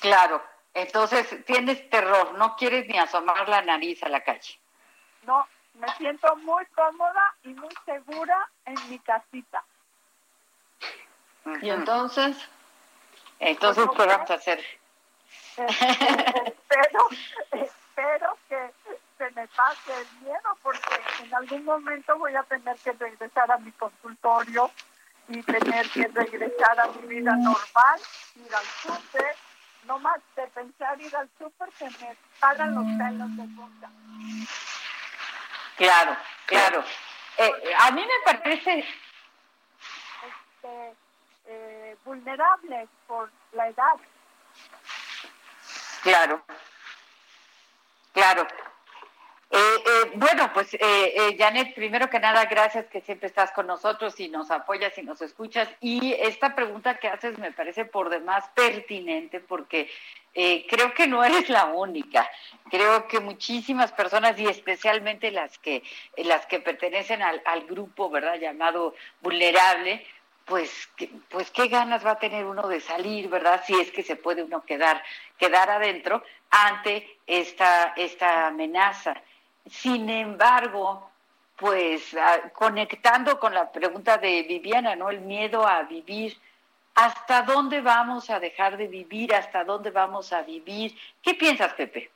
Claro, 0.00 0.42
entonces 0.74 1.44
tienes 1.44 1.88
terror, 1.90 2.34
no 2.34 2.56
quieres 2.56 2.86
ni 2.88 2.98
asomar 2.98 3.48
la 3.48 3.62
nariz 3.62 4.02
a 4.02 4.08
la 4.08 4.22
calle. 4.22 4.58
No, 5.22 5.46
me 5.74 5.88
siento 5.96 6.34
muy 6.36 6.64
cómoda 6.66 7.34
y 7.44 7.48
muy 7.48 7.74
segura 7.84 8.50
en 8.64 8.90
mi 8.90 8.98
casita. 8.98 9.64
¿Y 11.60 11.70
entonces? 11.70 12.36
Entonces, 13.38 13.86
¿qué 13.96 14.06
vamos 14.06 14.30
a 14.30 14.34
hacer? 14.34 14.60
espero, 15.56 17.08
espero 17.52 18.38
que 18.48 18.72
se 19.22 19.30
me 19.40 19.46
pase 19.48 19.92
el 20.00 20.06
miedo 20.22 20.58
porque 20.62 21.00
en 21.22 21.34
algún 21.34 21.64
momento 21.64 22.18
voy 22.18 22.34
a 22.34 22.42
tener 22.42 22.76
que 22.78 22.92
regresar 22.92 23.50
a 23.52 23.58
mi 23.58 23.70
consultorio 23.72 24.70
y 25.28 25.40
tener 25.42 25.88
que 25.90 26.08
regresar 26.08 26.80
a 26.80 26.88
mi 26.88 27.06
vida 27.06 27.36
normal, 27.36 28.00
ir 28.34 28.54
al 28.54 28.64
súper, 28.64 29.36
no 29.84 29.98
más 30.00 30.20
de 30.34 30.46
pensar 30.48 31.00
ir 31.00 31.14
al 31.14 31.30
súper 31.38 31.68
que 31.78 31.84
me 31.84 32.16
pagan 32.40 32.74
los 32.74 32.84
pelos 32.98 33.36
de 33.36 33.54
punta. 33.54 33.90
Claro, 35.76 36.16
claro. 36.46 36.84
Eh, 37.38 37.74
a 37.78 37.90
mí 37.92 38.04
me 38.04 38.32
parece... 38.32 38.80
Este, 40.26 40.94
eh, 41.46 41.96
vulnerables 42.04 42.88
por 43.06 43.30
la 43.52 43.68
edad. 43.68 43.96
Claro, 46.02 46.44
claro. 48.12 48.46
Eh, 49.54 49.58
eh, 49.58 50.10
bueno, 50.14 50.50
pues 50.54 50.72
eh, 50.72 50.78
eh, 50.80 51.36
Janet, 51.38 51.74
primero 51.74 52.08
que 52.08 52.18
nada, 52.18 52.46
gracias 52.46 52.86
que 52.86 53.02
siempre 53.02 53.28
estás 53.28 53.52
con 53.52 53.66
nosotros 53.66 54.18
y 54.18 54.30
nos 54.30 54.50
apoyas 54.50 54.96
y 54.96 55.02
nos 55.02 55.20
escuchas. 55.20 55.68
Y 55.80 56.14
esta 56.14 56.54
pregunta 56.54 56.96
que 56.98 57.08
haces 57.08 57.36
me 57.38 57.52
parece 57.52 57.84
por 57.84 58.08
demás 58.08 58.48
pertinente 58.54 59.40
porque 59.40 59.90
eh, 60.32 60.66
creo 60.70 60.94
que 60.94 61.06
no 61.06 61.22
eres 61.22 61.50
la 61.50 61.66
única. 61.66 62.26
Creo 62.70 63.06
que 63.08 63.20
muchísimas 63.20 63.92
personas 63.92 64.38
y 64.38 64.46
especialmente 64.46 65.30
las 65.30 65.58
que 65.58 65.82
las 66.16 66.46
que 66.46 66.60
pertenecen 66.60 67.20
al, 67.20 67.42
al 67.44 67.66
grupo, 67.66 68.08
verdad, 68.08 68.36
llamado 68.36 68.94
vulnerable, 69.20 70.06
pues, 70.46 70.88
pues 71.28 71.50
qué 71.50 71.68
ganas 71.68 72.06
va 72.06 72.12
a 72.12 72.18
tener 72.18 72.46
uno 72.46 72.68
de 72.68 72.80
salir, 72.80 73.28
¿verdad? 73.28 73.62
Si 73.66 73.74
es 73.78 73.90
que 73.92 74.02
se 74.02 74.16
puede 74.16 74.42
uno 74.42 74.64
quedar, 74.64 75.02
quedar 75.36 75.68
adentro 75.68 76.22
ante 76.48 77.18
esta, 77.26 77.92
esta 77.96 78.46
amenaza. 78.46 79.14
Sin 79.70 80.08
embargo, 80.10 81.10
pues 81.56 82.14
ah, 82.14 82.50
conectando 82.52 83.38
con 83.38 83.54
la 83.54 83.70
pregunta 83.70 84.18
de 84.18 84.42
Viviana, 84.42 84.96
¿no? 84.96 85.10
El 85.10 85.20
miedo 85.20 85.66
a 85.66 85.82
vivir. 85.82 86.36
¿Hasta 86.94 87.42
dónde 87.42 87.80
vamos 87.80 88.28
a 88.30 88.38
dejar 88.38 88.76
de 88.76 88.86
vivir? 88.86 89.34
¿Hasta 89.34 89.64
dónde 89.64 89.90
vamos 89.90 90.32
a 90.32 90.42
vivir? 90.42 90.94
¿Qué 91.22 91.34
piensas, 91.34 91.72
Pepe? 91.74 92.10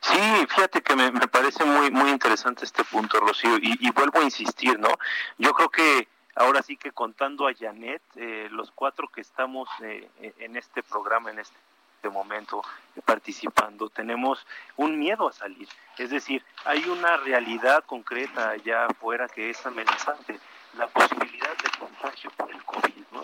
Sí, 0.00 0.46
fíjate 0.48 0.82
que 0.82 0.94
me, 0.94 1.10
parece 1.28 1.64
muy 1.64 1.90
muy 1.90 2.10
interesante 2.10 2.64
este 2.64 2.84
punto, 2.84 3.18
Rocío, 3.18 3.56
y, 3.56 3.90
vuelvo 3.90 4.20
a 4.20 4.24
insistir, 4.24 4.78
¿no? 4.78 4.90
Yo 5.38 5.52
creo 5.54 5.70
que 5.70 6.08
ahora 6.36 6.62
sí 6.62 6.76
que 6.76 6.92
contando 6.92 7.48
a 7.48 7.54
Janet, 7.54 8.02
eh, 8.16 8.48
los 8.50 8.70
cuatro 8.70 9.08
que 9.08 9.22
estamos 9.22 9.68
eh, 9.82 10.08
en 10.38 10.56
este 10.56 10.82
programa, 10.82 11.30
en 11.30 11.40
este 11.40 11.56
este 12.02 12.10
momento 12.10 12.64
participando, 13.04 13.88
tenemos 13.88 14.44
un 14.76 14.98
miedo 14.98 15.28
a 15.28 15.32
salir. 15.32 15.68
Es 15.96 16.10
decir, 16.10 16.44
hay 16.64 16.84
una 16.86 17.16
realidad 17.18 17.84
concreta 17.84 18.50
allá 18.50 18.86
afuera 18.86 19.28
que 19.28 19.50
es 19.50 19.64
amenazante, 19.64 20.40
la 20.76 20.88
posibilidad 20.88 21.56
de 21.62 21.78
contagio 21.78 22.30
por 22.36 22.50
el 22.50 22.60
COVID, 22.64 23.04
¿no? 23.12 23.22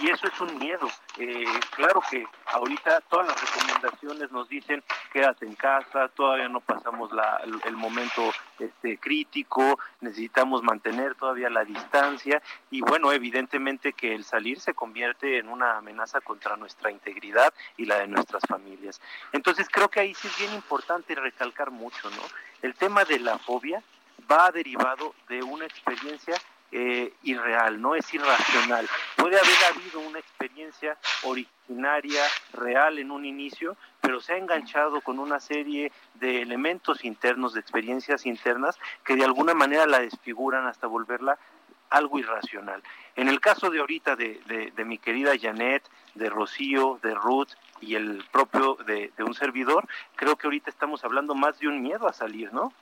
y 0.00 0.10
eso 0.10 0.28
es 0.28 0.40
un 0.40 0.56
miedo. 0.58 0.88
Eh, 1.18 1.44
claro 1.74 2.00
que 2.08 2.24
ahorita 2.46 3.00
todas 3.08 3.26
las 3.26 3.40
recomendaciones 3.40 4.30
nos 4.30 4.48
dicen 4.48 4.84
quédate 5.12 5.44
en 5.46 5.56
casa, 5.56 6.08
todavía 6.14 6.48
no 6.48 6.60
pasamos 6.60 7.10
la, 7.10 7.42
el 7.64 7.76
momento 7.76 8.30
este, 8.60 8.98
crítico, 8.98 9.78
necesitamos 10.00 10.62
mantener 10.62 11.14
todavía 11.14 11.50
la 11.50 11.64
distancia 11.64 12.42
y 12.70 12.80
bueno, 12.80 13.12
evidentemente 13.12 13.92
que 13.92 14.14
el 14.14 14.24
salir 14.24 14.60
se 14.60 14.74
convierte 14.74 15.38
en 15.38 15.48
una 15.48 15.78
amenaza 15.78 16.20
contra 16.20 16.56
nuestra 16.56 16.90
integridad 16.90 17.52
y 17.76 17.86
la 17.86 17.98
de 17.98 18.06
nuestras 18.06 18.42
familias. 18.46 19.00
Entonces 19.32 19.68
creo 19.70 19.88
que 19.88 20.00
ahí 20.00 20.14
sí 20.14 20.28
es 20.28 20.38
bien 20.38 20.54
importante 20.54 21.14
recalcar 21.14 21.70
mucho, 21.70 22.10
¿no? 22.10 22.22
El 22.62 22.74
tema 22.74 23.04
de 23.04 23.18
la 23.18 23.38
fobia 23.38 23.82
va 24.30 24.50
derivado 24.50 25.14
de 25.28 25.42
una 25.42 25.64
experiencia 25.64 26.34
eh, 26.72 27.12
irreal, 27.22 27.80
no 27.80 27.94
es 27.94 28.12
irracional. 28.14 28.88
Puede 29.16 29.38
haber 29.38 29.64
habido 29.74 30.00
una 30.00 30.18
experiencia 30.18 30.96
originaria, 31.22 32.22
real 32.52 32.98
en 32.98 33.10
un 33.10 33.24
inicio, 33.24 33.76
pero 34.00 34.20
se 34.20 34.34
ha 34.34 34.36
enganchado 34.36 35.00
con 35.00 35.18
una 35.18 35.40
serie 35.40 35.92
de 36.14 36.42
elementos 36.42 37.04
internos, 37.04 37.54
de 37.54 37.60
experiencias 37.60 38.26
internas, 38.26 38.78
que 39.04 39.16
de 39.16 39.24
alguna 39.24 39.54
manera 39.54 39.86
la 39.86 40.00
desfiguran 40.00 40.66
hasta 40.66 40.86
volverla 40.86 41.38
algo 41.90 42.18
irracional. 42.18 42.82
En 43.16 43.28
el 43.28 43.40
caso 43.40 43.68
de 43.70 43.80
ahorita 43.80 44.16
de, 44.16 44.72
de, 44.74 44.84
mi 44.84 44.98
querida 44.98 45.32
Janet, 45.40 45.82
de 46.14 46.30
Rocío, 46.30 46.98
de 47.02 47.14
Ruth 47.14 47.50
y 47.80 47.96
el 47.96 48.24
propio 48.30 48.76
de, 48.86 49.12
de 49.16 49.24
un 49.24 49.34
servidor, 49.34 49.86
creo 50.14 50.36
que 50.36 50.46
ahorita 50.46 50.70
estamos 50.70 51.04
hablando 51.04 51.34
más 51.34 51.58
de 51.58 51.68
un 51.68 51.82
miedo 51.82 52.08
a 52.08 52.12
salir, 52.12 52.52
¿no? 52.52 52.72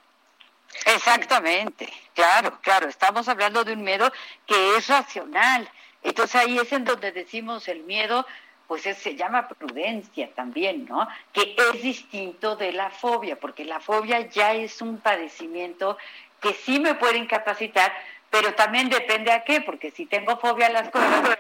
Exactamente, 0.84 1.88
claro, 2.14 2.58
claro, 2.60 2.88
estamos 2.88 3.28
hablando 3.28 3.64
de 3.64 3.72
un 3.72 3.82
miedo 3.82 4.12
que 4.46 4.76
es 4.76 4.88
racional. 4.88 5.68
Entonces 6.02 6.36
ahí 6.36 6.58
es 6.58 6.72
en 6.72 6.84
donde 6.84 7.12
decimos 7.12 7.68
el 7.68 7.82
miedo, 7.82 8.26
pues 8.66 8.82
se 8.82 9.16
llama 9.16 9.48
prudencia 9.48 10.30
también, 10.34 10.86
¿no? 10.86 11.08
Que 11.32 11.56
es 11.56 11.82
distinto 11.82 12.54
de 12.54 12.72
la 12.72 12.90
fobia, 12.90 13.40
porque 13.40 13.64
la 13.64 13.80
fobia 13.80 14.20
ya 14.28 14.52
es 14.52 14.82
un 14.82 14.98
padecimiento 14.98 15.96
que 16.40 16.52
sí 16.52 16.78
me 16.78 16.94
puede 16.94 17.18
incapacitar, 17.18 17.92
pero 18.30 18.54
también 18.54 18.90
depende 18.90 19.32
a 19.32 19.42
qué, 19.42 19.62
porque 19.62 19.90
si 19.90 20.06
tengo 20.06 20.36
fobia 20.38 20.66
a 20.66 20.70
las 20.70 20.90
cosas, 20.90 21.38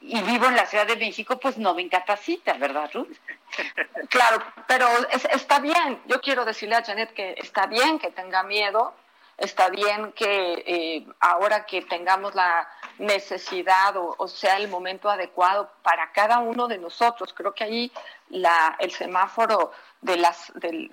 y 0.00 0.20
vivo 0.22 0.46
en 0.46 0.56
la 0.56 0.66
Ciudad 0.66 0.86
de 0.86 0.96
México, 0.96 1.38
pues 1.38 1.58
no 1.58 1.74
me 1.74 1.82
incapacita, 1.82 2.54
¿verdad, 2.54 2.90
Ruth? 2.92 3.08
Claro, 4.08 4.42
pero 4.66 4.86
está 5.32 5.58
bien. 5.58 6.00
Yo 6.06 6.20
quiero 6.20 6.44
decirle 6.44 6.76
a 6.76 6.84
Janet 6.84 7.12
que 7.12 7.34
está 7.36 7.66
bien 7.66 7.98
que 7.98 8.10
tenga 8.10 8.42
miedo, 8.42 8.94
está 9.36 9.68
bien 9.68 10.12
que 10.12 10.64
eh, 10.66 11.06
ahora 11.20 11.66
que 11.66 11.82
tengamos 11.82 12.34
la 12.34 12.68
necesidad 12.98 13.94
o, 13.96 14.28
sea 14.28 14.56
el 14.56 14.68
momento 14.68 15.10
adecuado 15.10 15.70
para 15.82 16.10
cada 16.12 16.38
uno 16.38 16.68
de 16.68 16.78
nosotros. 16.78 17.34
Creo 17.34 17.52
que 17.52 17.64
ahí 17.64 17.92
la, 18.30 18.76
el 18.78 18.92
semáforo 18.92 19.72
de 20.00 20.16
las, 20.16 20.52
del, 20.54 20.90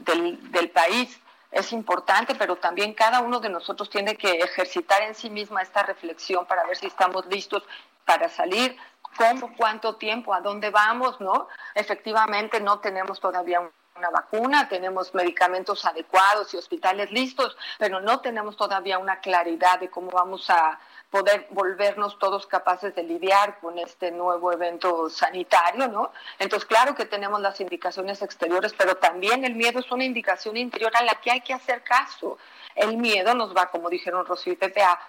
del 0.52 0.70
país 0.72 1.20
es 1.52 1.72
importante, 1.72 2.36
pero 2.36 2.58
también 2.58 2.94
cada 2.94 3.22
uno 3.22 3.40
de 3.40 3.50
nosotros 3.50 3.90
tiene 3.90 4.16
que 4.16 4.40
ejercitar 4.40 5.02
en 5.04 5.16
sí 5.16 5.30
misma 5.30 5.62
esta 5.62 5.84
reflexión 5.84 6.46
para 6.46 6.66
ver 6.66 6.76
si 6.76 6.88
estamos 6.88 7.26
listos 7.28 7.64
para 8.06 8.30
salir, 8.30 8.78
cómo, 9.18 9.52
cuánto 9.58 9.96
tiempo, 9.96 10.34
a 10.34 10.42
dónde 10.42 10.70
vamos, 10.70 11.20
¿no? 11.20 11.48
Efectivamente 11.74 12.60
no 12.60 12.80
tenemos 12.80 13.20
todavía 13.20 13.62
una 13.98 14.10
vacuna, 14.10 14.68
tenemos 14.68 15.14
medicamentos 15.14 15.86
adecuados 15.86 16.54
y 16.54 16.58
hospitales 16.58 17.12
listos, 17.12 17.56
pero 17.80 18.02
no 18.02 18.20
tenemos 18.20 18.58
todavía 18.58 19.00
una 19.00 19.22
claridad 19.22 19.80
de 19.80 19.90
cómo 19.90 20.12
vamos 20.12 20.50
a 20.50 20.80
poder 21.10 21.48
volvernos 21.52 22.20
todos 22.20 22.46
capaces 22.46 22.94
de 22.94 23.04
lidiar 23.04 23.58
con 23.60 23.80
este 23.80 24.12
nuevo 24.12 24.52
evento 24.52 25.10
sanitario, 25.10 25.88
¿no? 25.88 26.12
Entonces, 26.40 26.68
claro 26.68 26.94
que 26.94 27.06
tenemos 27.06 27.40
las 27.40 27.62
indicaciones 27.62 28.22
exteriores, 28.22 28.74
pero 28.78 28.98
también 28.98 29.46
el 29.46 29.56
miedo 29.56 29.80
es 29.80 29.90
una 29.92 30.04
indicación 30.04 30.58
interior 30.58 30.92
a 30.94 31.04
la 31.04 31.16
que 31.16 31.32
hay 31.32 31.40
que 31.40 31.54
hacer 31.54 31.82
caso. 31.84 32.38
El 32.76 32.98
miedo 32.98 33.34
nos 33.34 33.56
va, 33.56 33.68
como 33.68 33.90
dijeron 33.90 34.26
Rocío 34.26 34.52
y 34.52 34.58
Pepe, 34.58 34.84
a 34.84 35.00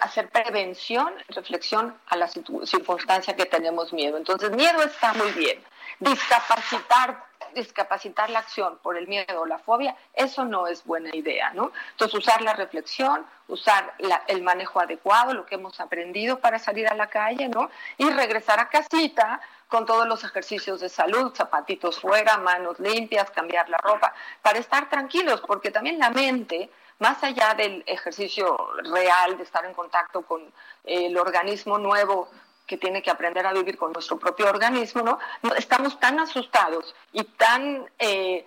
hacer 0.00 0.28
prevención, 0.30 1.12
reflexión 1.28 1.96
a 2.06 2.16
la 2.16 2.28
circunstancia 2.28 3.36
que 3.36 3.46
tenemos 3.46 3.92
miedo. 3.92 4.16
Entonces, 4.16 4.50
miedo 4.50 4.82
está 4.82 5.12
muy 5.14 5.30
bien. 5.32 5.62
Discapacitar 6.00 7.28
discapacitar 7.54 8.30
la 8.30 8.40
acción 8.40 8.78
por 8.82 8.96
el 8.96 9.08
miedo 9.08 9.40
o 9.40 9.46
la 9.46 9.58
fobia, 9.58 9.96
eso 10.14 10.44
no 10.44 10.66
es 10.66 10.84
buena 10.84 11.14
idea, 11.14 11.52
¿no? 11.54 11.72
Entonces, 11.92 12.18
usar 12.18 12.42
la 12.42 12.54
reflexión, 12.54 13.26
usar 13.48 13.94
el 14.26 14.42
manejo 14.42 14.80
adecuado, 14.80 15.34
lo 15.34 15.46
que 15.46 15.54
hemos 15.54 15.80
aprendido 15.80 16.40
para 16.40 16.58
salir 16.58 16.88
a 16.88 16.94
la 16.94 17.08
calle, 17.08 17.48
¿no? 17.48 17.70
Y 17.96 18.08
regresar 18.10 18.60
a 18.60 18.68
casita 18.68 19.40
con 19.68 19.86
todos 19.86 20.06
los 20.06 20.24
ejercicios 20.24 20.80
de 20.80 20.88
salud, 20.88 21.34
zapatitos 21.34 22.00
fuera, 22.00 22.38
manos 22.38 22.78
limpias, 22.80 23.30
cambiar 23.30 23.68
la 23.68 23.78
ropa, 23.78 24.14
para 24.42 24.58
estar 24.58 24.88
tranquilos, 24.88 25.42
porque 25.46 25.70
también 25.70 25.98
la 25.98 26.10
mente 26.10 26.70
más 26.98 27.22
allá 27.22 27.54
del 27.54 27.82
ejercicio 27.86 28.56
real 28.84 29.36
de 29.36 29.44
estar 29.44 29.64
en 29.64 29.74
contacto 29.74 30.22
con 30.22 30.52
el 30.84 31.16
organismo 31.16 31.78
nuevo 31.78 32.28
que 32.66 32.76
tiene 32.76 33.02
que 33.02 33.10
aprender 33.10 33.46
a 33.46 33.52
vivir 33.52 33.78
con 33.78 33.92
nuestro 33.92 34.18
propio 34.18 34.48
organismo, 34.48 35.02
¿no? 35.02 35.18
Estamos 35.56 35.98
tan 35.98 36.20
asustados 36.20 36.94
y 37.12 37.24
tan 37.24 37.88
eh, 37.98 38.44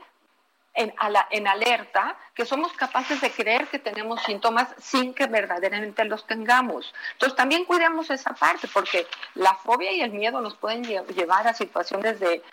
en, 0.74 0.94
en 1.32 1.48
alerta 1.48 2.16
que 2.36 2.46
somos 2.46 2.72
capaces 2.74 3.20
de 3.20 3.32
creer 3.32 3.68
que 3.68 3.80
tenemos 3.80 4.22
síntomas 4.24 4.70
sin 4.78 5.14
que 5.14 5.26
verdaderamente 5.26 6.06
los 6.06 6.28
tengamos. 6.28 6.94
Entonces 7.14 7.36
también 7.36 7.66
cuidemos 7.66 8.10
esa 8.10 8.34
parte 8.34 8.68
porque 8.68 9.08
la 9.34 9.56
fobia 9.56 9.92
y 9.92 10.02
el 10.02 10.12
miedo 10.12 10.40
nos 10.40 10.56
pueden 10.56 10.84
llevar 10.84 11.48
a 11.48 11.54
situaciones 11.54 12.20
de 12.20 12.44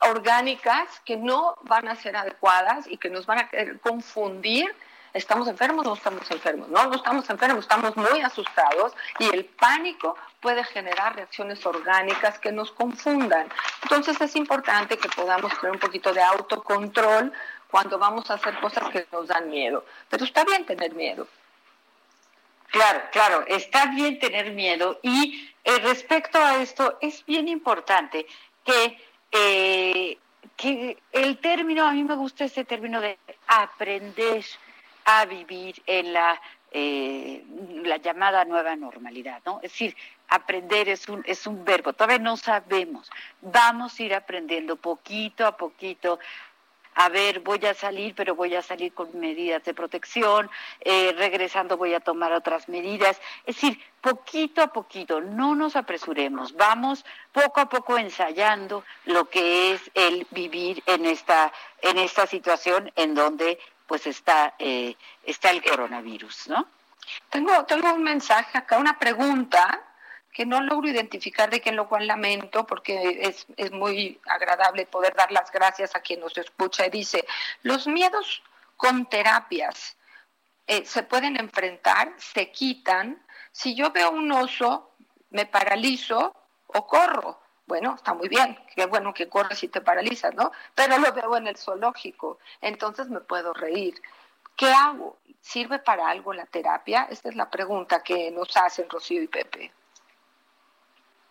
orgánicas 0.00 1.00
que 1.04 1.16
no 1.16 1.54
van 1.62 1.88
a 1.88 1.96
ser 1.96 2.16
adecuadas 2.16 2.86
y 2.86 2.98
que 2.98 3.08
nos 3.08 3.24
van 3.24 3.38
a 3.38 3.50
confundir 3.82 4.74
¿Estamos 5.14 5.46
enfermos 5.46 5.84
o 5.84 5.90
no 5.90 5.94
estamos 5.94 6.30
enfermos? 6.30 6.68
No, 6.68 6.86
no 6.86 6.96
estamos 6.96 7.28
enfermos, 7.28 7.64
estamos 7.64 7.94
muy 7.96 8.22
asustados 8.22 8.94
y 9.18 9.26
el 9.26 9.44
pánico 9.44 10.16
puede 10.40 10.64
generar 10.64 11.14
reacciones 11.14 11.64
orgánicas 11.66 12.38
que 12.38 12.50
nos 12.50 12.72
confundan. 12.72 13.48
Entonces 13.82 14.18
es 14.20 14.34
importante 14.36 14.96
que 14.96 15.10
podamos 15.10 15.52
tener 15.60 15.72
un 15.72 15.78
poquito 15.78 16.14
de 16.14 16.22
autocontrol 16.22 17.30
cuando 17.70 17.98
vamos 17.98 18.30
a 18.30 18.34
hacer 18.34 18.58
cosas 18.60 18.88
que 18.88 19.06
nos 19.12 19.28
dan 19.28 19.50
miedo. 19.50 19.84
Pero 20.08 20.24
está 20.24 20.44
bien 20.44 20.64
tener 20.64 20.94
miedo. 20.94 21.26
Claro, 22.68 23.02
claro, 23.12 23.44
está 23.48 23.86
bien 23.86 24.18
tener 24.18 24.52
miedo 24.52 24.98
y 25.02 25.52
eh, 25.62 25.78
respecto 25.80 26.38
a 26.38 26.56
esto 26.62 26.96
es 27.02 27.22
bien 27.26 27.48
importante 27.48 28.26
que, 28.64 28.98
eh, 29.30 30.16
que 30.56 30.96
el 31.12 31.36
término, 31.38 31.84
a 31.86 31.92
mí 31.92 32.02
me 32.02 32.14
gusta 32.14 32.46
ese 32.46 32.64
término 32.64 32.98
de 33.02 33.18
aprender 33.46 34.42
a 35.04 35.24
vivir 35.26 35.82
en 35.86 36.12
la, 36.12 36.40
eh, 36.70 37.44
la 37.84 37.96
llamada 37.98 38.44
nueva 38.44 38.76
normalidad, 38.76 39.42
¿no? 39.44 39.60
Es 39.62 39.72
decir, 39.72 39.96
aprender 40.28 40.88
es 40.88 41.08
un, 41.08 41.22
es 41.26 41.46
un 41.46 41.64
verbo, 41.64 41.92
todavía 41.92 42.18
no 42.18 42.36
sabemos, 42.36 43.10
vamos 43.40 43.98
a 43.98 44.02
ir 44.02 44.14
aprendiendo 44.14 44.76
poquito 44.76 45.46
a 45.46 45.56
poquito 45.56 46.18
a 46.94 47.08
ver, 47.08 47.40
voy 47.40 47.64
a 47.64 47.74
salir, 47.74 48.14
pero 48.14 48.34
voy 48.34 48.54
a 48.54 48.62
salir 48.62 48.92
con 48.92 49.18
medidas 49.18 49.64
de 49.64 49.72
protección, 49.72 50.50
eh, 50.80 51.14
regresando 51.16 51.76
voy 51.76 51.94
a 51.94 52.00
tomar 52.00 52.32
otras 52.32 52.68
medidas. 52.68 53.20
Es 53.46 53.56
decir, 53.56 53.80
poquito 54.00 54.62
a 54.62 54.66
poquito, 54.68 55.20
no 55.20 55.54
nos 55.54 55.76
apresuremos, 55.76 56.54
vamos 56.54 57.04
poco 57.32 57.60
a 57.60 57.68
poco 57.68 57.96
ensayando 57.96 58.84
lo 59.06 59.28
que 59.28 59.72
es 59.72 59.90
el 59.94 60.26
vivir 60.30 60.82
en 60.86 61.06
esta, 61.06 61.52
en 61.80 61.98
esta 61.98 62.26
situación 62.26 62.92
en 62.96 63.14
donde 63.14 63.58
pues 63.92 64.06
está, 64.06 64.54
eh, 64.58 64.96
está 65.22 65.50
el 65.50 65.62
coronavirus, 65.62 66.48
¿no? 66.48 66.66
Tengo, 67.28 67.66
tengo 67.66 67.92
un 67.92 68.02
mensaje 68.02 68.56
acá, 68.56 68.78
una 68.78 68.98
pregunta 68.98 69.82
que 70.32 70.46
no 70.46 70.62
logro 70.62 70.88
identificar 70.88 71.50
de 71.50 71.60
quién 71.60 71.76
lo 71.76 71.90
cual 71.90 72.06
lamento 72.06 72.66
porque 72.66 73.18
es, 73.20 73.44
es 73.58 73.70
muy 73.70 74.18
agradable 74.24 74.86
poder 74.86 75.14
dar 75.14 75.30
las 75.30 75.52
gracias 75.52 75.94
a 75.94 76.00
quien 76.00 76.20
nos 76.20 76.38
escucha 76.38 76.86
y 76.86 76.88
dice, 76.88 77.26
los 77.64 77.86
miedos 77.86 78.42
con 78.78 79.04
terapias 79.10 79.98
eh, 80.66 80.86
se 80.86 81.02
pueden 81.02 81.36
enfrentar, 81.38 82.14
se 82.16 82.50
quitan. 82.50 83.22
Si 83.50 83.74
yo 83.74 83.90
veo 83.90 84.10
un 84.10 84.32
oso, 84.32 84.94
me 85.28 85.44
paralizo 85.44 86.34
o 86.68 86.86
corro. 86.86 87.41
Bueno, 87.72 87.94
está 87.94 88.12
muy 88.12 88.28
bien, 88.28 88.54
qué 88.76 88.84
bueno 88.84 89.14
que 89.14 89.30
corres 89.30 89.62
y 89.62 89.68
te 89.68 89.80
paralizas, 89.80 90.34
¿no? 90.34 90.52
Pero 90.74 90.98
lo 90.98 91.10
veo 91.10 91.38
en 91.38 91.46
el 91.46 91.56
zoológico, 91.56 92.38
entonces 92.60 93.08
me 93.08 93.20
puedo 93.20 93.54
reír. 93.54 93.94
¿Qué 94.58 94.70
hago? 94.70 95.16
¿Sirve 95.40 95.78
para 95.78 96.06
algo 96.10 96.34
la 96.34 96.44
terapia? 96.44 97.06
Esta 97.08 97.30
es 97.30 97.34
la 97.34 97.48
pregunta 97.48 98.02
que 98.02 98.30
nos 98.30 98.54
hacen 98.58 98.90
Rocío 98.90 99.22
y 99.22 99.26
Pepe. 99.26 99.72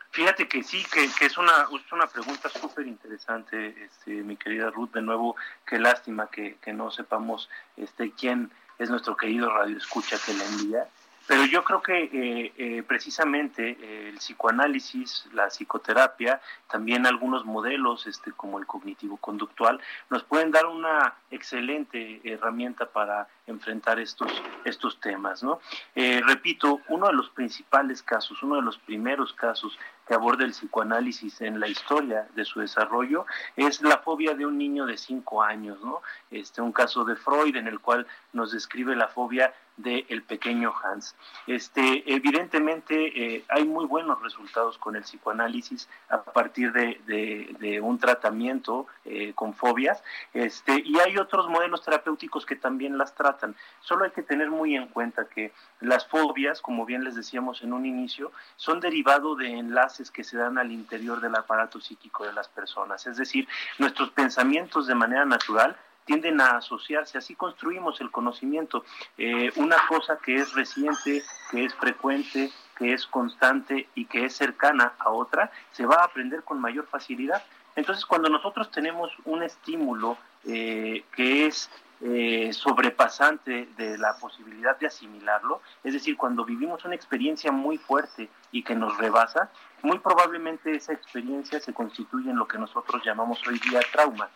Fíjate 0.10 0.48
que 0.48 0.64
sí, 0.64 0.84
que, 0.92 1.04
es, 1.04 1.38
una, 1.38 1.68
es 1.76 1.92
una 1.92 2.08
pregunta 2.08 2.50
súper 2.50 2.88
interesante, 2.88 3.76
este, 3.86 4.10
mi 4.10 4.36
querida 4.36 4.72
Ruth. 4.72 4.94
De 4.94 5.04
nuevo, 5.04 5.36
qué 5.68 5.78
lástima 5.78 6.26
que, 6.32 6.56
que 6.56 6.74
no 6.74 6.90
sepamos 6.90 7.52
este, 7.78 8.14
quién 8.14 8.52
es 8.80 8.90
nuestro 8.90 9.16
querido 9.16 9.48
Radio 9.48 9.78
Escucha 9.78 10.18
que 10.26 10.34
le 10.34 10.44
envía. 10.44 10.88
Pero 11.32 11.46
yo 11.46 11.64
creo 11.64 11.82
que 11.82 12.04
eh, 12.12 12.54
eh, 12.58 12.84
precisamente 12.86 13.78
eh, 13.80 14.10
el 14.10 14.18
psicoanálisis, 14.18 15.30
la 15.32 15.50
psicoterapia, 15.50 16.42
también 16.70 17.06
algunos 17.06 17.46
modelos 17.46 18.06
este, 18.06 18.34
como 18.34 18.60
el 18.60 18.66
cognitivo-conductual, 18.66 19.80
nos 20.10 20.26
pueden 20.26 20.52
dar 20.52 20.66
una 20.66 21.14
excelente 21.30 22.20
herramienta 22.26 22.86
para 22.86 23.30
enfrentar 23.52 24.00
estos, 24.00 24.32
estos 24.66 25.00
temas. 25.00 25.44
¿no? 25.44 25.60
repito, 25.96 26.82
uno 26.88 27.08
de 27.08 27.14
los 27.14 27.30
principales 27.30 28.02
casos, 28.02 28.42
uno 28.44 28.56
de 28.56 28.62
los 28.62 28.78
primeros 28.80 29.34
casos 29.34 29.78
que 30.08 30.14
aborda 30.14 30.44
el 30.44 30.52
psicoanálisis 30.52 31.42
en 31.42 31.60
la 31.60 31.68
historia 31.68 32.28
de 32.36 32.46
su 32.46 32.60
desarrollo 32.60 33.26
es 33.56 33.82
la 33.82 34.00
fobia 34.00 34.34
de 34.34 34.46
un 34.46 34.58
niño 34.58 34.86
de 34.86 34.98
cinco 34.98 35.42
años, 35.44 35.80
¿no? 35.82 36.02
Este, 36.30 36.62
un 36.62 36.72
caso 36.72 37.06
de 37.06 37.16
Freud 37.16 37.56
en 37.56 37.68
el 37.68 37.80
cual 37.80 38.08
nos 38.34 38.52
describe 38.52 38.96
la 38.96 39.08
fobia 39.08 39.54
del 39.78 40.06
el 40.10 40.24
pequeño 40.24 40.74
Hans. 40.84 41.16
Este, 41.48 42.04
evidentemente 42.14 43.36
eh, 43.36 43.46
hay 43.48 43.66
muy 43.66 43.86
buenos 43.86 44.22
resultados 44.22 44.78
con 44.78 44.96
el 44.96 45.04
psicoanálisis 45.04 45.90
a 46.10 46.22
partir 46.22 46.72
de, 46.74 47.80
un 47.82 47.98
tratamiento 47.98 48.88
eh, 49.06 49.34
con 49.34 49.54
fobias 49.54 50.04
este, 50.34 50.82
y 50.86 51.00
hay 51.00 51.18
otros 51.18 51.48
modelos 51.48 51.84
terapéuticos 51.84 52.46
que 52.46 52.56
también 52.56 52.98
las 52.98 53.16
tratan. 53.16 53.41
Solo 53.82 54.06
hay 54.06 54.12
que 54.12 54.24
tener 54.24 54.50
muy 54.50 54.76
en 54.76 54.88
cuenta 54.88 55.26
que 55.26 55.52
las 55.80 56.08
fobias, 56.08 56.62
como 56.62 56.86
bien 56.86 57.04
les 57.04 57.16
decíamos 57.16 57.62
en 57.62 57.74
un 57.74 57.86
inicio, 57.86 58.32
son 58.56 58.80
derivado 58.80 59.36
de 59.36 59.48
enlaces 59.48 60.12
que 60.12 60.24
se 60.24 60.38
dan 60.38 60.58
al 60.58 60.72
interior 60.72 61.22
del 61.22 61.36
aparato 61.36 61.80
psíquico 61.80 62.26
de 62.26 62.34
las 62.34 62.48
personas. 62.48 63.08
Es 63.08 63.18
decir, 63.18 63.48
nuestros 63.80 64.12
pensamientos 64.12 64.88
de 64.88 64.96
manera 64.96 65.26
natural 65.26 65.76
tienden 66.06 66.42
a 66.42 66.58
asociarse, 66.58 67.18
así 67.18 67.36
construimos 67.36 68.02
el 68.02 68.12
conocimiento. 68.12 68.84
Eh, 69.18 69.52
una 69.56 69.78
cosa 69.88 70.18
que 70.18 70.36
es 70.36 70.54
reciente, 70.54 71.24
que 71.50 71.66
es 71.66 71.74
frecuente, 71.76 72.52
que 72.78 72.94
es 72.94 73.06
constante 73.06 73.88
y 73.96 74.06
que 74.06 74.26
es 74.26 74.36
cercana 74.36 74.94
a 75.00 75.12
otra, 75.12 75.52
se 75.72 75.86
va 75.86 75.98
a 75.98 76.06
aprender 76.06 76.44
con 76.44 76.60
mayor 76.60 76.88
facilidad. 76.88 77.44
Entonces, 77.76 78.06
cuando 78.06 78.30
nosotros 78.30 78.72
tenemos 78.72 79.12
un 79.26 79.44
estímulo 79.44 80.18
eh, 80.46 81.06
que 81.16 81.46
es 81.46 81.70
eh, 82.04 82.52
sobrepasante 82.54 83.70
de 83.78 83.98
la 83.98 84.16
posibilidad 84.16 84.78
de 84.80 84.88
asimilarlo, 84.88 85.62
es 85.84 85.94
decir, 85.94 86.18
cuando 86.18 86.46
vivimos 86.46 86.84
una 86.86 86.96
experiencia 86.96 87.52
muy 87.52 87.78
fuerte 87.78 88.30
y 88.52 88.64
que 88.64 88.76
nos 88.76 88.98
rebasa, 88.98 89.50
muy 89.82 90.00
probablemente 90.00 90.76
esa 90.76 90.94
experiencia 90.94 91.60
se 91.60 91.74
constituye 91.74 92.30
en 92.30 92.38
lo 92.38 92.48
que 92.48 92.58
nosotros 92.58 93.02
llamamos 93.04 93.40
hoy 93.48 93.60
día 93.60 93.80
trauma 93.92 94.30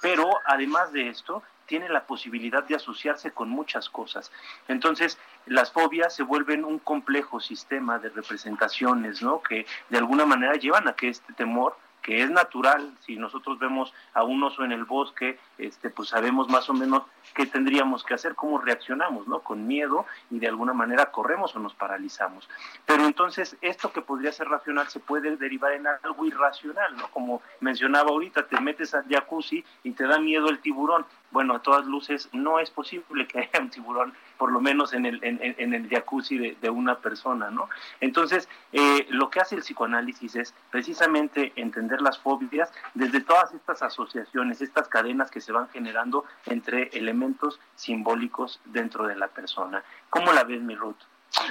pero 0.00 0.30
además 0.44 0.92
de 0.92 1.08
esto, 1.08 1.42
tiene 1.66 1.88
la 1.88 2.06
posibilidad 2.06 2.62
de 2.62 2.76
asociarse 2.76 3.32
con 3.32 3.48
muchas 3.48 3.90
cosas. 3.90 4.30
Entonces, 4.68 5.18
las 5.46 5.72
fobias 5.72 6.14
se 6.14 6.22
vuelven 6.22 6.64
un 6.64 6.78
complejo 6.78 7.40
sistema 7.40 7.98
de 7.98 8.10
representaciones, 8.10 9.20
¿no? 9.20 9.42
Que 9.42 9.66
de 9.88 9.98
alguna 9.98 10.24
manera 10.24 10.54
llevan 10.54 10.86
a 10.86 10.94
que 10.94 11.08
este 11.08 11.32
temor 11.32 11.76
que 12.06 12.22
es 12.22 12.30
natural, 12.30 12.94
si 13.00 13.16
nosotros 13.16 13.58
vemos 13.58 13.92
a 14.14 14.22
un 14.22 14.40
oso 14.44 14.62
en 14.62 14.70
el 14.70 14.84
bosque, 14.84 15.40
este, 15.58 15.90
pues 15.90 16.10
sabemos 16.10 16.48
más 16.48 16.70
o 16.70 16.72
menos 16.72 17.02
qué 17.34 17.46
tendríamos 17.46 18.04
que 18.04 18.14
hacer, 18.14 18.36
cómo 18.36 18.58
reaccionamos, 18.58 19.26
¿no? 19.26 19.40
Con 19.40 19.66
miedo 19.66 20.06
y 20.30 20.38
de 20.38 20.46
alguna 20.46 20.72
manera 20.72 21.10
corremos 21.10 21.56
o 21.56 21.58
nos 21.58 21.74
paralizamos. 21.74 22.48
Pero 22.84 23.06
entonces 23.06 23.56
esto 23.60 23.92
que 23.92 24.02
podría 24.02 24.30
ser 24.30 24.48
racional 24.48 24.86
se 24.86 25.00
puede 25.00 25.36
derivar 25.36 25.72
en 25.72 25.88
algo 25.88 26.24
irracional, 26.24 26.96
¿no? 26.96 27.08
Como 27.08 27.42
mencionaba 27.58 28.10
ahorita, 28.10 28.46
te 28.46 28.60
metes 28.60 28.94
al 28.94 29.08
jacuzzi 29.08 29.64
y 29.82 29.90
te 29.90 30.06
da 30.06 30.20
miedo 30.20 30.48
el 30.48 30.60
tiburón. 30.60 31.04
Bueno, 31.32 31.56
a 31.56 31.62
todas 31.62 31.86
luces 31.86 32.28
no 32.32 32.60
es 32.60 32.70
posible 32.70 33.26
que 33.26 33.40
haya 33.40 33.60
un 33.60 33.70
tiburón 33.70 34.14
por 34.38 34.52
lo 34.52 34.60
menos 34.60 34.92
en 34.92 35.06
el, 35.06 35.20
en, 35.22 35.74
el 35.74 35.88
jacuzzi 35.88 36.54
de, 36.54 36.70
una 36.70 36.98
persona, 36.98 37.50
¿no? 37.50 37.68
Entonces, 38.00 38.48
eh, 38.72 39.06
lo 39.10 39.30
que 39.30 39.40
hace 39.40 39.54
el 39.54 39.62
psicoanálisis 39.62 40.36
es 40.36 40.54
precisamente 40.70 41.52
entender 41.56 42.00
las 42.00 42.18
fobias 42.18 42.72
desde 42.94 43.20
todas 43.20 43.54
estas 43.54 43.82
asociaciones, 43.82 44.60
estas 44.60 44.88
cadenas 44.88 45.30
que 45.30 45.40
se 45.40 45.52
van 45.52 45.68
generando 45.68 46.24
entre 46.46 46.90
elementos 46.92 47.60
simbólicos 47.74 48.60
dentro 48.64 49.06
de 49.06 49.16
la 49.16 49.28
persona. 49.28 49.82
¿Cómo 50.10 50.32
la 50.32 50.44
ves, 50.44 50.60
mi 50.60 50.74
Ruth? 50.74 50.96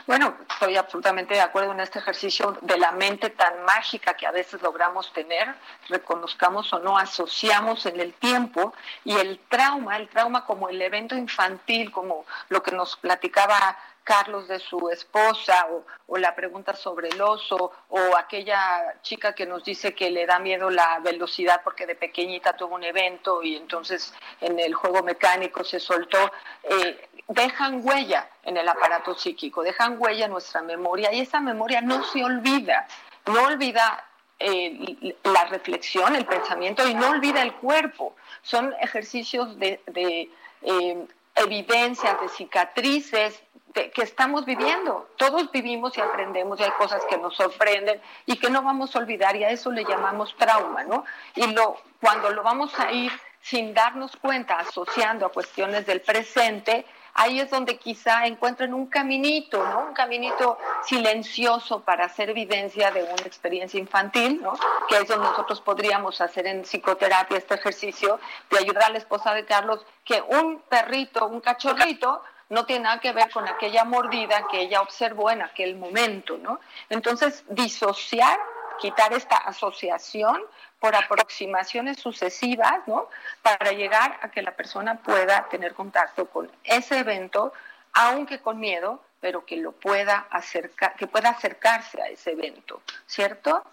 Bueno, 0.08 0.36
estoy 0.50 0.78
absolutamente 0.78 1.34
de 1.34 1.42
acuerdo 1.42 1.72
en 1.72 1.80
este 1.80 2.00
ejercicio 2.00 2.58
de 2.62 2.78
la 2.78 2.92
mente 2.92 3.30
tan 3.30 3.64
mágica 3.66 4.16
que 4.16 4.26
a 4.26 4.32
veces 4.32 4.62
logramos 4.62 5.12
tener, 5.14 5.54
reconozcamos 5.90 6.72
o 6.74 6.80
no, 6.80 6.98
asociamos 6.98 7.86
en 7.86 8.00
el 8.00 8.14
tiempo 8.14 8.74
y 9.04 9.14
el 9.14 9.40
trauma, 9.48 9.98
el 9.98 10.08
trauma 10.08 10.46
como 10.46 10.70
el 10.70 10.82
evento 10.82 11.16
infantil, 11.16 11.92
como 11.92 12.26
lo 12.50 12.64
que 12.64 12.72
nos 12.72 12.96
platicaba 12.98 13.78
Carlos 14.06 14.48
de 14.48 14.60
su 14.60 14.90
esposa 14.90 15.68
o, 16.08 16.18
la 16.18 16.36
pregunta 16.36 16.76
sobre 16.76 17.10
el 17.10 17.20
oso 17.20 17.72
o 17.90 18.16
aquella 18.16 19.02
chica 19.02 19.34
que 19.34 19.48
nos 19.48 19.66
dice 19.66 19.96
que 19.96 20.12
le 20.12 20.28
da 20.28 20.38
miedo 20.38 20.70
la 20.70 21.00
velocidad 21.00 21.62
porque 21.64 21.88
de 21.88 21.96
pequeñita 21.96 22.56
tuvo 22.56 22.76
un 22.76 22.84
evento 22.84 23.42
y 23.42 23.56
entonces 23.56 24.14
en 24.40 24.60
el 24.60 24.76
juego 24.76 25.02
mecánico 25.02 25.64
se 25.64 25.80
soltó. 25.80 26.32
Eh, 26.64 27.10
dejan 27.28 27.82
huella 27.84 28.30
en 28.44 28.58
el 28.58 28.70
aparato 28.70 29.16
psíquico, 29.16 29.64
dejan 29.64 29.98
huella 30.00 30.26
en 30.26 30.32
nuestra 30.32 30.62
memoria 30.62 31.12
y 31.12 31.22
esa 31.22 31.42
memoria 31.42 31.82
no 31.82 32.04
se 32.04 32.24
olvida, 32.24 32.88
no 33.26 33.42
olvida 33.44 34.06
eh, 34.38 35.18
la 35.24 35.46
reflexión, 35.46 36.16
el 36.16 36.26
pensamiento 36.26 36.88
y 36.88 36.94
no 36.94 37.10
olvida 37.10 37.42
el 37.42 37.54
cuerpo. 37.54 38.16
Son 38.44 38.72
ejercicios 38.80 39.58
de, 39.58 39.82
eh, 39.88 41.08
evidencias, 41.36 42.22
de 42.22 42.30
cicatrices 42.30 43.42
que 43.76 44.02
estamos 44.02 44.46
viviendo. 44.46 45.10
Todos 45.18 45.52
vivimos 45.52 45.98
y 45.98 46.02
aprendemos 46.02 46.60
y 46.60 46.64
hay 46.64 46.72
cosas 46.72 47.04
que 47.10 47.18
nos 47.18 47.36
sorprenden 47.36 48.02
y 48.26 48.38
que 48.38 48.50
no 48.50 48.62
vamos 48.62 48.96
a 48.96 49.00
olvidar 49.00 49.36
y 49.36 49.44
a 49.44 49.50
eso 49.50 49.70
le 49.70 49.84
llamamos 49.84 50.34
trauma, 50.38 50.84
¿no? 50.86 51.04
Y 51.36 51.46
lo, 51.48 51.78
cuando 52.02 52.30
lo 52.30 52.42
vamos 52.42 52.78
a 52.80 52.92
ir 52.92 53.12
sin 53.42 53.74
darnos 53.74 54.16
cuenta, 54.16 54.58
asociando 54.58 55.26
a 55.26 55.30
cuestiones 55.30 55.86
del 55.86 56.02
presente, 56.02 56.86
ahí 57.16 57.40
es 57.40 57.50
donde 57.50 57.78
quizá 57.78 58.26
encuentren 58.26 58.74
un 58.74 58.88
caminito, 58.88 59.62
¿no? 59.68 59.88
Un 59.88 59.94
caminito 59.94 60.58
silencioso 60.84 61.82
para 61.82 62.06
hacer 62.06 62.30
evidencia 62.30 62.92
de 62.92 63.04
una 63.04 63.24
experiencia 63.26 63.80
infantil, 63.80 64.42
¿no? 64.42 64.54
Que 64.88 64.98
es 64.98 65.08
donde 65.08 65.28
nosotros 65.28 65.60
podríamos 65.60 66.22
hacer 66.22 66.48
en 66.48 66.64
psicoterapia 66.64 67.38
este 67.38 67.56
ejercicio 67.56 68.20
de 68.50 68.58
ayudar 68.58 68.86
a 68.86 68.90
la 68.90 69.00
esposa 69.00 69.34
de 69.34 69.46
Carlos 69.46 69.86
que 70.06 70.22
un 70.22 70.62
perrito, 70.62 71.28
un 71.28 71.42
cachorrito, 71.42 72.22
no 72.50 72.66
tiene 72.66 72.84
nada 72.84 73.00
que 73.00 73.12
ver 73.12 73.30
con 73.32 73.48
aquella 73.48 73.84
mordida 73.84 74.48
que 74.50 74.62
ella 74.62 74.82
observó 74.82 75.32
en 75.32 75.42
aquel 75.42 75.76
momento, 75.76 76.38
¿no? 76.38 76.60
Entonces, 76.90 77.44
disociar, 77.50 78.40
quitar 78.80 79.14
esta 79.14 79.38
asociación 79.38 80.42
por 80.80 80.96
aproximaciones 80.96 81.98
sucesivas, 82.00 82.88
¿no? 82.88 83.10
Para 83.42 83.72
llegar 83.72 84.20
a 84.22 84.30
que 84.30 84.42
la 84.42 84.52
persona 84.52 84.98
pueda 84.98 85.48
tener 85.50 85.74
contacto 85.74 86.30
con 86.30 86.52
ese 86.64 87.00
evento, 87.00 87.54
aunque 87.94 88.40
con 88.40 88.60
miedo, 88.60 89.02
pero 89.20 89.46
que 89.46 89.58
lo 89.58 89.72
pueda 89.72 90.28
acercar, 90.30 90.96
que 90.96 91.08
pueda 91.08 91.30
acercarse 91.30 92.02
a 92.02 92.08
ese 92.10 92.34
evento, 92.34 92.82
¿cierto? 93.08 93.64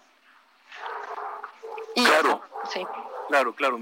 Y 1.95 2.03
claro. 2.03 2.52
Sí. 2.71 2.85
Claro, 3.27 3.53
claro. 3.53 3.79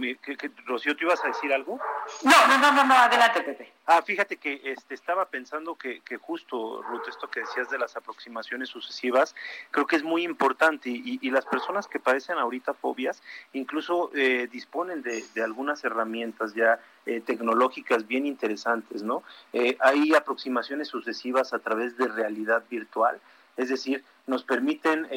Rocío, 0.65 0.95
¿tú 0.95 1.05
ibas 1.05 1.23
a 1.23 1.27
decir 1.27 1.53
algo? 1.53 1.79
No, 2.23 2.47
no, 2.47 2.71
no, 2.71 2.83
no, 2.85 2.93
adelante, 2.93 3.41
Pepe. 3.41 3.71
Ah, 3.85 4.01
fíjate 4.01 4.37
que 4.37 4.61
este, 4.63 4.93
estaba 4.93 5.25
pensando 5.25 5.75
que, 5.75 6.01
que, 6.01 6.17
justo, 6.17 6.81
Ruth, 6.83 7.07
esto 7.09 7.29
que 7.29 7.41
decías 7.41 7.69
de 7.69 7.77
las 7.77 7.97
aproximaciones 7.97 8.69
sucesivas, 8.69 9.35
creo 9.71 9.87
que 9.87 9.95
es 9.95 10.03
muy 10.03 10.23
importante 10.23 10.89
y, 10.89 11.19
y 11.21 11.29
las 11.31 11.45
personas 11.45 11.87
que 11.87 11.99
padecen 11.99 12.37
ahorita 12.37 12.73
fobias 12.73 13.21
incluso 13.53 14.11
eh, 14.13 14.47
disponen 14.51 15.01
de, 15.01 15.23
de, 15.33 15.43
algunas 15.43 15.83
herramientas 15.83 16.53
ya 16.53 16.79
eh, 17.05 17.21
tecnológicas 17.21 18.07
bien 18.07 18.25
interesantes, 18.25 19.03
¿no? 19.03 19.23
Eh, 19.53 19.75
hay 19.81 20.13
aproximaciones 20.13 20.87
sucesivas 20.87 21.53
a 21.53 21.59
través 21.59 21.97
de 21.97 22.07
realidad 22.07 22.63
virtual, 22.69 23.19
es 23.57 23.69
decir, 23.69 24.03
nos 24.27 24.43
permiten 24.43 25.07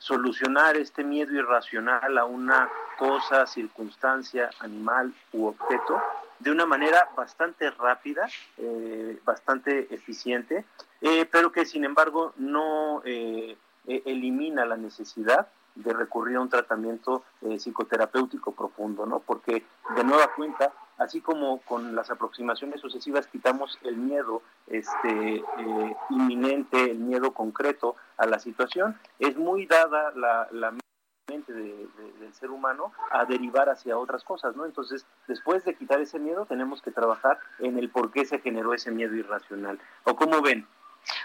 solucionar 0.00 0.76
este 0.76 1.04
miedo 1.04 1.32
irracional 1.34 2.18
a 2.18 2.24
una 2.24 2.68
cosa, 2.98 3.46
circunstancia, 3.46 4.50
animal 4.60 5.14
u 5.32 5.46
objeto 5.46 6.00
de 6.38 6.50
una 6.50 6.64
manera 6.64 7.10
bastante 7.14 7.70
rápida, 7.70 8.26
eh, 8.56 9.20
bastante 9.24 9.94
eficiente, 9.94 10.64
eh, 11.02 11.26
pero 11.30 11.52
que 11.52 11.66
sin 11.66 11.84
embargo 11.84 12.32
no 12.36 13.02
eh, 13.04 13.56
e-, 13.86 14.02
elimina 14.06 14.64
la 14.64 14.78
necesidad 14.78 15.48
de 15.74 15.92
recurrir 15.92 16.36
a 16.36 16.40
un 16.40 16.48
tratamiento 16.48 17.22
psicoterapéutico 17.40 18.52
profundo, 18.52 19.06
¿no? 19.06 19.20
Porque 19.20 19.64
de 19.94 20.04
nueva 20.04 20.32
cuenta, 20.34 20.72
así 21.00 21.20
como 21.20 21.60
con 21.62 21.96
las 21.96 22.10
aproximaciones 22.10 22.80
sucesivas 22.80 23.26
quitamos 23.26 23.78
el 23.82 23.96
miedo 23.96 24.42
este, 24.66 25.42
inminente, 26.10 26.90
el 26.90 26.98
miedo 26.98 27.32
concreto 27.32 27.96
a 28.18 28.26
la 28.26 28.38
situación, 28.38 28.98
es 29.18 29.36
muy 29.36 29.66
dada 29.66 30.12
la, 30.14 30.46
la 30.52 30.74
mente 31.28 31.52
del 31.52 32.34
ser 32.34 32.50
humano 32.50 32.92
a 33.10 33.24
derivar 33.24 33.70
hacia 33.70 33.98
otras 33.98 34.24
cosas, 34.24 34.54
¿no? 34.56 34.66
Entonces, 34.66 35.06
después 35.26 35.64
de 35.64 35.74
quitar 35.74 36.00
ese 36.00 36.18
miedo, 36.18 36.44
tenemos 36.44 36.82
que 36.82 36.90
trabajar 36.90 37.38
en 37.60 37.78
el 37.78 37.88
por 37.88 38.12
qué 38.12 38.24
se 38.24 38.40
generó 38.40 38.74
ese 38.74 38.90
miedo 38.90 39.14
irracional. 39.14 39.80
¿O 40.04 40.14
cómo 40.16 40.42
ven? 40.42 40.66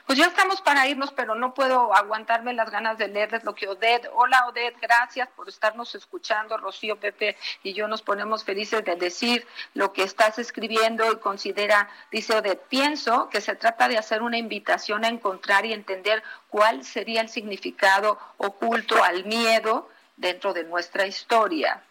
Pues 0.06 0.18
ya 0.18 0.26
estamos 0.26 0.62
para 0.62 0.88
irnos, 0.88 1.12
pero 1.12 1.36
no 1.36 1.54
puedo 1.54 1.94
aguantarme 1.96 2.54
las 2.54 2.70
ganas 2.70 2.98
de 2.98 3.08
leerles 3.08 3.44
lo 3.44 3.56
que 3.56 3.68
Odette. 3.68 4.10
Hola 4.14 4.48
Odette, 4.48 4.80
gracias 4.80 5.30
por 5.36 5.50
estarnos 5.50 5.96
escuchando. 5.96 6.58
Rocío, 6.58 7.00
Pepe 7.00 7.38
y 7.64 7.74
yo 7.74 7.88
nos 7.88 8.02
ponemos 8.02 8.44
felices 8.44 8.84
de 8.84 8.96
decir 8.96 9.48
lo 9.74 9.94
que 9.94 10.04
estás 10.04 10.40
escribiendo 10.40 11.12
y 11.12 11.18
considera, 11.18 11.90
dice 12.12 12.36
Odette, 12.36 12.62
pienso 12.68 13.30
que 13.30 13.42
se 13.42 13.56
trata 13.56 13.88
de 13.88 13.98
hacer 13.98 14.22
una 14.22 14.38
invitación 14.38 15.06
a 15.06 15.10
encontrar 15.10 15.66
y 15.66 15.74
entender 15.74 16.24
cuál 16.50 16.84
sería 16.84 17.22
el 17.22 17.30
significado 17.30 18.20
oculto 18.38 19.04
al 19.04 19.26
miedo 19.26 19.90
dentro 20.18 20.54
de 20.54 20.64
nuestra 20.64 21.06
historia. 21.06 21.82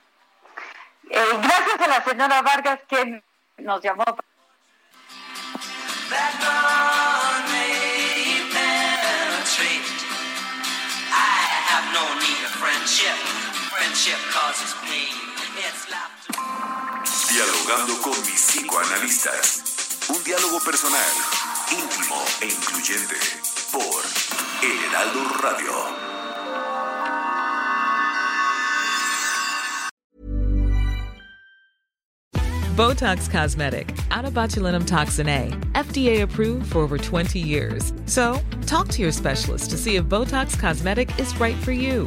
Eh, 1.11 1.20
gracias 1.43 1.80
a 1.80 1.89
la 1.89 2.05
señora 2.05 2.43
Vargas 2.43 2.80
que 2.89 3.22
nos 3.59 3.82
llamó. 3.82 4.05
Dialogando 17.31 18.03
con 18.03 18.13
mis 18.27 18.43
psicoanalistas. 18.43 19.63
Un 20.11 20.23
diálogo 20.23 20.61
personal, 20.61 21.01
íntimo 21.73 22.23
e 22.43 22.49
incluyente. 22.53 23.17
Por 23.73 24.05
El 24.63 24.85
Heraldo 24.85 25.25
Radio. 25.43 25.73
Botox 32.77 33.31
Cosmetic, 33.31 33.97
out 34.11 34.27
of 34.27 34.35
botulinum 34.35 34.87
toxin 34.87 35.29
A, 35.29 35.49
FDA 35.73 36.21
approved 36.23 36.71
for 36.71 36.81
over 36.81 36.99
20 36.99 37.39
years. 37.39 37.95
So, 38.05 38.39
talk 38.67 38.89
to 38.89 39.01
your 39.01 39.13
specialist 39.13 39.71
to 39.71 39.79
see 39.79 39.97
if 39.97 40.05
Botox 40.05 40.59
Cosmetic 40.59 41.19
is 41.19 41.35
right 41.41 41.57
for 41.57 41.73
you. 41.73 42.07